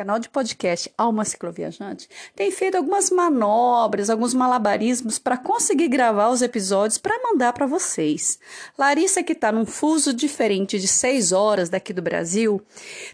canal 0.00 0.18
de 0.18 0.30
podcast 0.30 0.90
Alma 0.96 1.26
Cicloviajante 1.26 2.08
tem 2.34 2.50
feito 2.50 2.74
algumas 2.74 3.10
manobras, 3.10 4.08
alguns 4.08 4.32
malabarismos 4.32 5.18
para 5.18 5.36
conseguir 5.36 5.88
gravar 5.88 6.30
os 6.30 6.40
episódios 6.40 6.96
para 6.96 7.20
mandar 7.22 7.52
para 7.52 7.66
vocês. 7.66 8.38
Larissa, 8.78 9.22
que 9.22 9.32
está 9.32 9.52
num 9.52 9.66
fuso 9.66 10.14
diferente 10.14 10.78
de 10.78 10.88
6 10.88 11.32
horas 11.32 11.68
daqui 11.68 11.92
do 11.92 12.00
Brasil, 12.00 12.62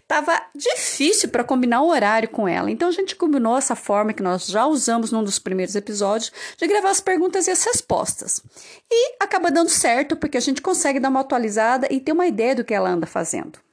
tava 0.07 0.41
difícil 0.55 1.27
para 1.27 1.43
combinar 1.43 1.81
o 1.81 1.89
horário 1.89 2.29
com 2.29 2.47
ela. 2.47 2.71
Então 2.71 2.87
a 2.87 2.93
gente 2.93 3.17
combinou 3.17 3.57
essa 3.57 3.75
forma 3.75 4.13
que 4.13 4.23
nós 4.23 4.47
já 4.47 4.65
usamos 4.65 5.11
num 5.11 5.25
dos 5.25 5.39
primeiros 5.39 5.75
episódios 5.75 6.31
de 6.57 6.67
gravar 6.67 6.91
as 6.91 7.01
perguntas 7.01 7.47
e 7.47 7.51
as 7.51 7.65
respostas. 7.65 8.41
E 8.89 9.15
acaba 9.19 9.51
dando 9.51 9.69
certo 9.69 10.15
porque 10.15 10.37
a 10.37 10.41
gente 10.41 10.61
consegue 10.61 11.01
dar 11.01 11.09
uma 11.09 11.19
atualizada 11.19 11.85
e 11.91 11.99
ter 11.99 12.13
uma 12.13 12.27
ideia 12.27 12.55
do 12.55 12.63
que 12.63 12.73
ela 12.73 12.89
anda 12.89 13.05
fazendo. 13.05 13.66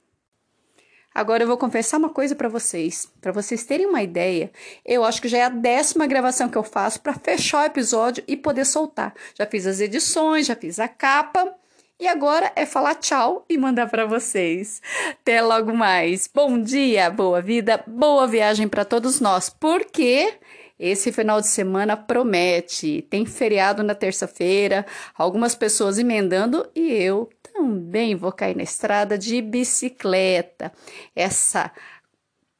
Agora 1.15 1.45
eu 1.45 1.47
vou 1.47 1.57
confessar 1.57 1.99
uma 1.99 2.09
coisa 2.09 2.35
para 2.35 2.49
vocês, 2.49 3.09
para 3.21 3.31
vocês 3.31 3.65
terem 3.65 3.87
uma 3.87 4.03
ideia. 4.03 4.51
Eu 4.85 5.05
acho 5.05 5.23
que 5.23 5.29
já 5.29 5.39
é 5.39 5.43
a 5.45 5.49
décima 5.49 6.07
gravação 6.07 6.49
que 6.49 6.59
eu 6.59 6.65
faço 6.65 7.01
para 7.01 7.15
fechar 7.15 7.63
o 7.63 7.67
episódio 7.67 8.25
e 8.27 8.37
poder 8.37 8.65
soltar. 8.65 9.15
Já 9.39 9.47
fiz 9.47 9.67
as 9.67 9.81
edições, 9.81 10.47
já 10.47 10.57
fiz 10.57 10.81
a 10.81 10.89
capa 10.89 11.55
e 12.01 12.09
agora 12.09 12.51
é 12.57 12.67
falar 12.67 12.97
tchau 12.97 13.45
e 13.49 13.57
mandar 13.57 13.89
para 13.89 14.05
vocês. 14.05 14.83
Até 15.11 15.41
logo 15.41 15.73
mais. 15.73 16.29
Bom 16.33 16.61
dia, 16.61 17.09
boa 17.11 17.41
vida, 17.41 17.85
boa 17.87 18.27
viagem 18.27 18.67
para 18.67 18.85
todos 18.85 19.21
nós. 19.21 19.49
Porque 19.49 20.35
esse 20.79 21.13
final 21.13 21.41
de 21.41 21.47
semana 21.47 21.97
promete. 21.97 23.03
Tem 23.09 23.25
feriado 23.25 23.83
na 23.83 23.95
terça-feira, 23.95 24.85
algumas 25.17 25.55
pessoas 25.55 25.99
emendando 25.99 26.69
e 26.75 26.93
eu 26.93 27.29
também 27.43 28.15
vou 28.15 28.33
cair 28.33 28.57
na 28.57 28.63
estrada 28.63 29.17
de 29.17 29.41
bicicleta. 29.41 30.73
Essa 31.15 31.71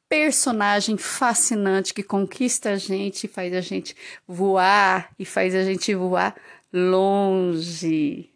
personagem 0.07 0.97
fascinante 0.97 1.93
que 1.93 2.03
conquista 2.03 2.71
a 2.71 2.77
gente, 2.77 3.27
faz 3.27 3.53
a 3.53 3.61
gente 3.61 3.95
voar 4.27 5.11
e 5.17 5.25
faz 5.25 5.55
a 5.55 5.63
gente 5.63 5.93
voar 5.93 6.35
longe. 6.71 8.34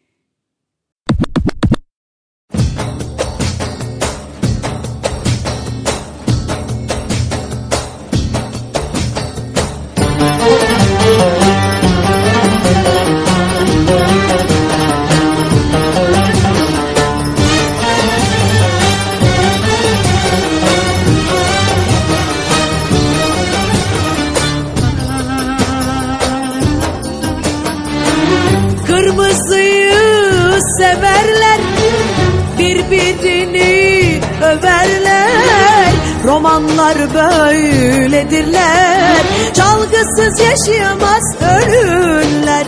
Romanlar 36.59 37.13
böyledirler. 37.13 39.17
Çalgısız 39.53 40.39
yaşayamaz 40.39 41.23
ölürler. 41.41 42.65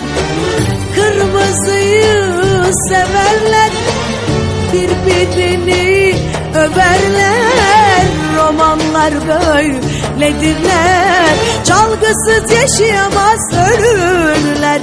Kırmızıyı 0.95 2.33
severler. 2.89 3.71
Birbirini 4.73 6.15
överler. 6.55 8.05
Romanlar 8.37 9.13
böyle 9.27 9.81
böyledirler. 10.21 11.35
Çalgısız 11.63 12.51
yaşayamaz 12.51 13.39
ölürler. 13.53 14.81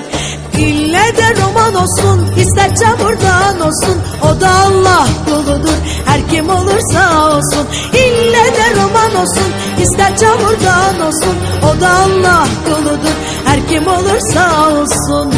İlle 0.58 1.16
de 1.16 1.42
roman 1.42 1.74
olsun 1.74 2.34
ister 2.36 2.76
çamurdan 2.76 3.60
olsun 3.60 4.02
O 4.22 4.40
da 4.40 4.50
Allah 4.50 5.06
kuludur 5.24 5.78
her 6.06 6.28
kim 6.28 6.50
olursa 6.50 7.28
olsun. 7.28 7.66
İlle 7.92 8.56
de 8.56 8.74
roman 8.76 9.14
olsun. 9.22 9.52
İster 9.82 10.16
çamurdan 10.16 11.06
olsun. 11.06 11.36
O 11.62 11.80
da 11.80 11.88
Allah 11.88 12.46
kuludur 12.64 13.16
her 13.44 13.68
kim 13.68 13.86
olursa 13.86 14.70
olsun 14.70 15.32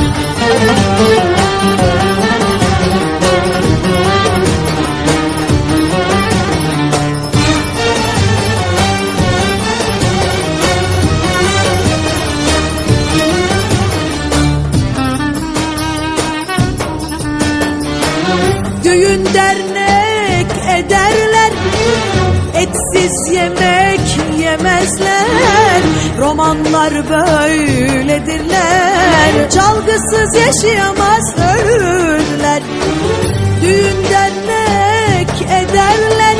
Düğün 18.91 19.25
dernek 19.35 20.47
ederler. 20.79 21.53
Etsiz 22.55 23.33
yemek 23.33 24.01
yemezler. 24.39 25.81
Romanlar 26.19 26.93
böyledirler. 27.11 28.51
Çalgısız 29.51 30.37
yaşayamaz 30.37 31.35
ölürler. 31.39 32.63
Düğün 33.63 34.05
dernek 34.11 35.43
ederler. 35.43 36.37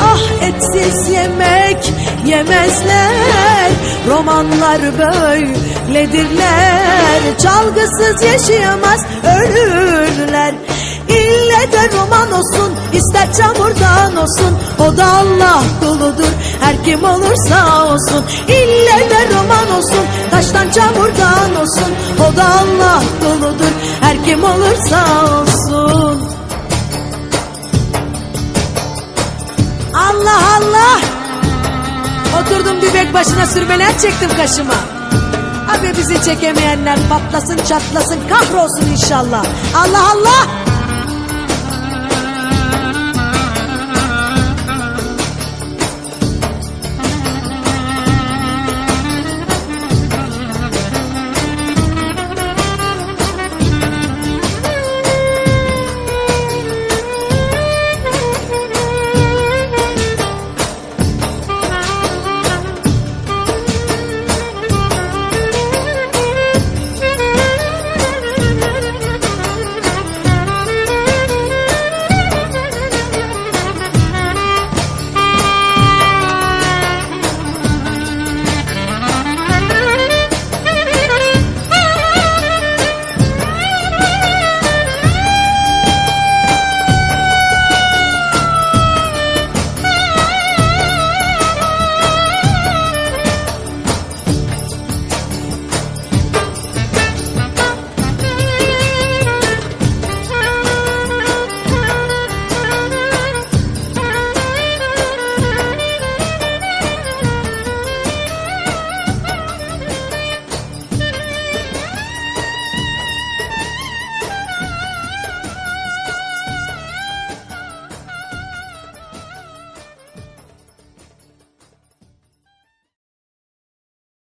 Ah 0.00 0.22
etsiz 0.42 1.08
yemek 1.08 1.92
yemezler. 2.26 3.70
Romanlar 4.08 4.80
böyledirler. 4.98 6.58
Çalgısız 7.38 8.22
yaşayamaz 8.22 9.00
ölürler 9.24 10.54
İlle 11.08 11.72
de 11.72 11.96
roman 11.96 12.32
olsun 12.32 12.72
ister 12.92 13.32
çamurdan 13.32 14.16
olsun. 14.16 14.58
O 14.78 14.96
da 14.96 15.06
Allah 15.06 15.62
kuludur 15.80 16.32
her 16.60 16.84
kim 16.84 17.04
olursa 17.04 17.84
olsun. 17.84 18.24
İlle 18.48 19.10
de 19.10 19.34
roman 19.34 19.78
olsun 19.78 20.04
taştan 20.30 20.70
çamurdan 20.70 21.56
olsun. 21.60 21.92
O 22.18 22.36
da 22.36 22.44
Allah 22.44 23.02
kuludur 23.20 23.72
her 24.00 24.24
kim 24.24 24.44
olursa 24.44 25.04
olsun. 25.24 26.28
Allah 29.94 30.40
Allah! 30.56 31.00
Oturdum 32.40 32.82
dübek 32.82 33.14
başına 33.14 33.46
sürmeler 33.46 33.98
çektim 33.98 34.30
kaşıma. 34.36 34.74
Abi 35.68 35.96
bizi 35.98 36.24
çekemeyenler 36.24 36.98
patlasın 37.08 37.56
çatlasın 37.56 38.18
kahrolsun 38.28 38.86
inşallah. 38.92 39.44
Allah 39.74 40.02
Allah 40.12 40.67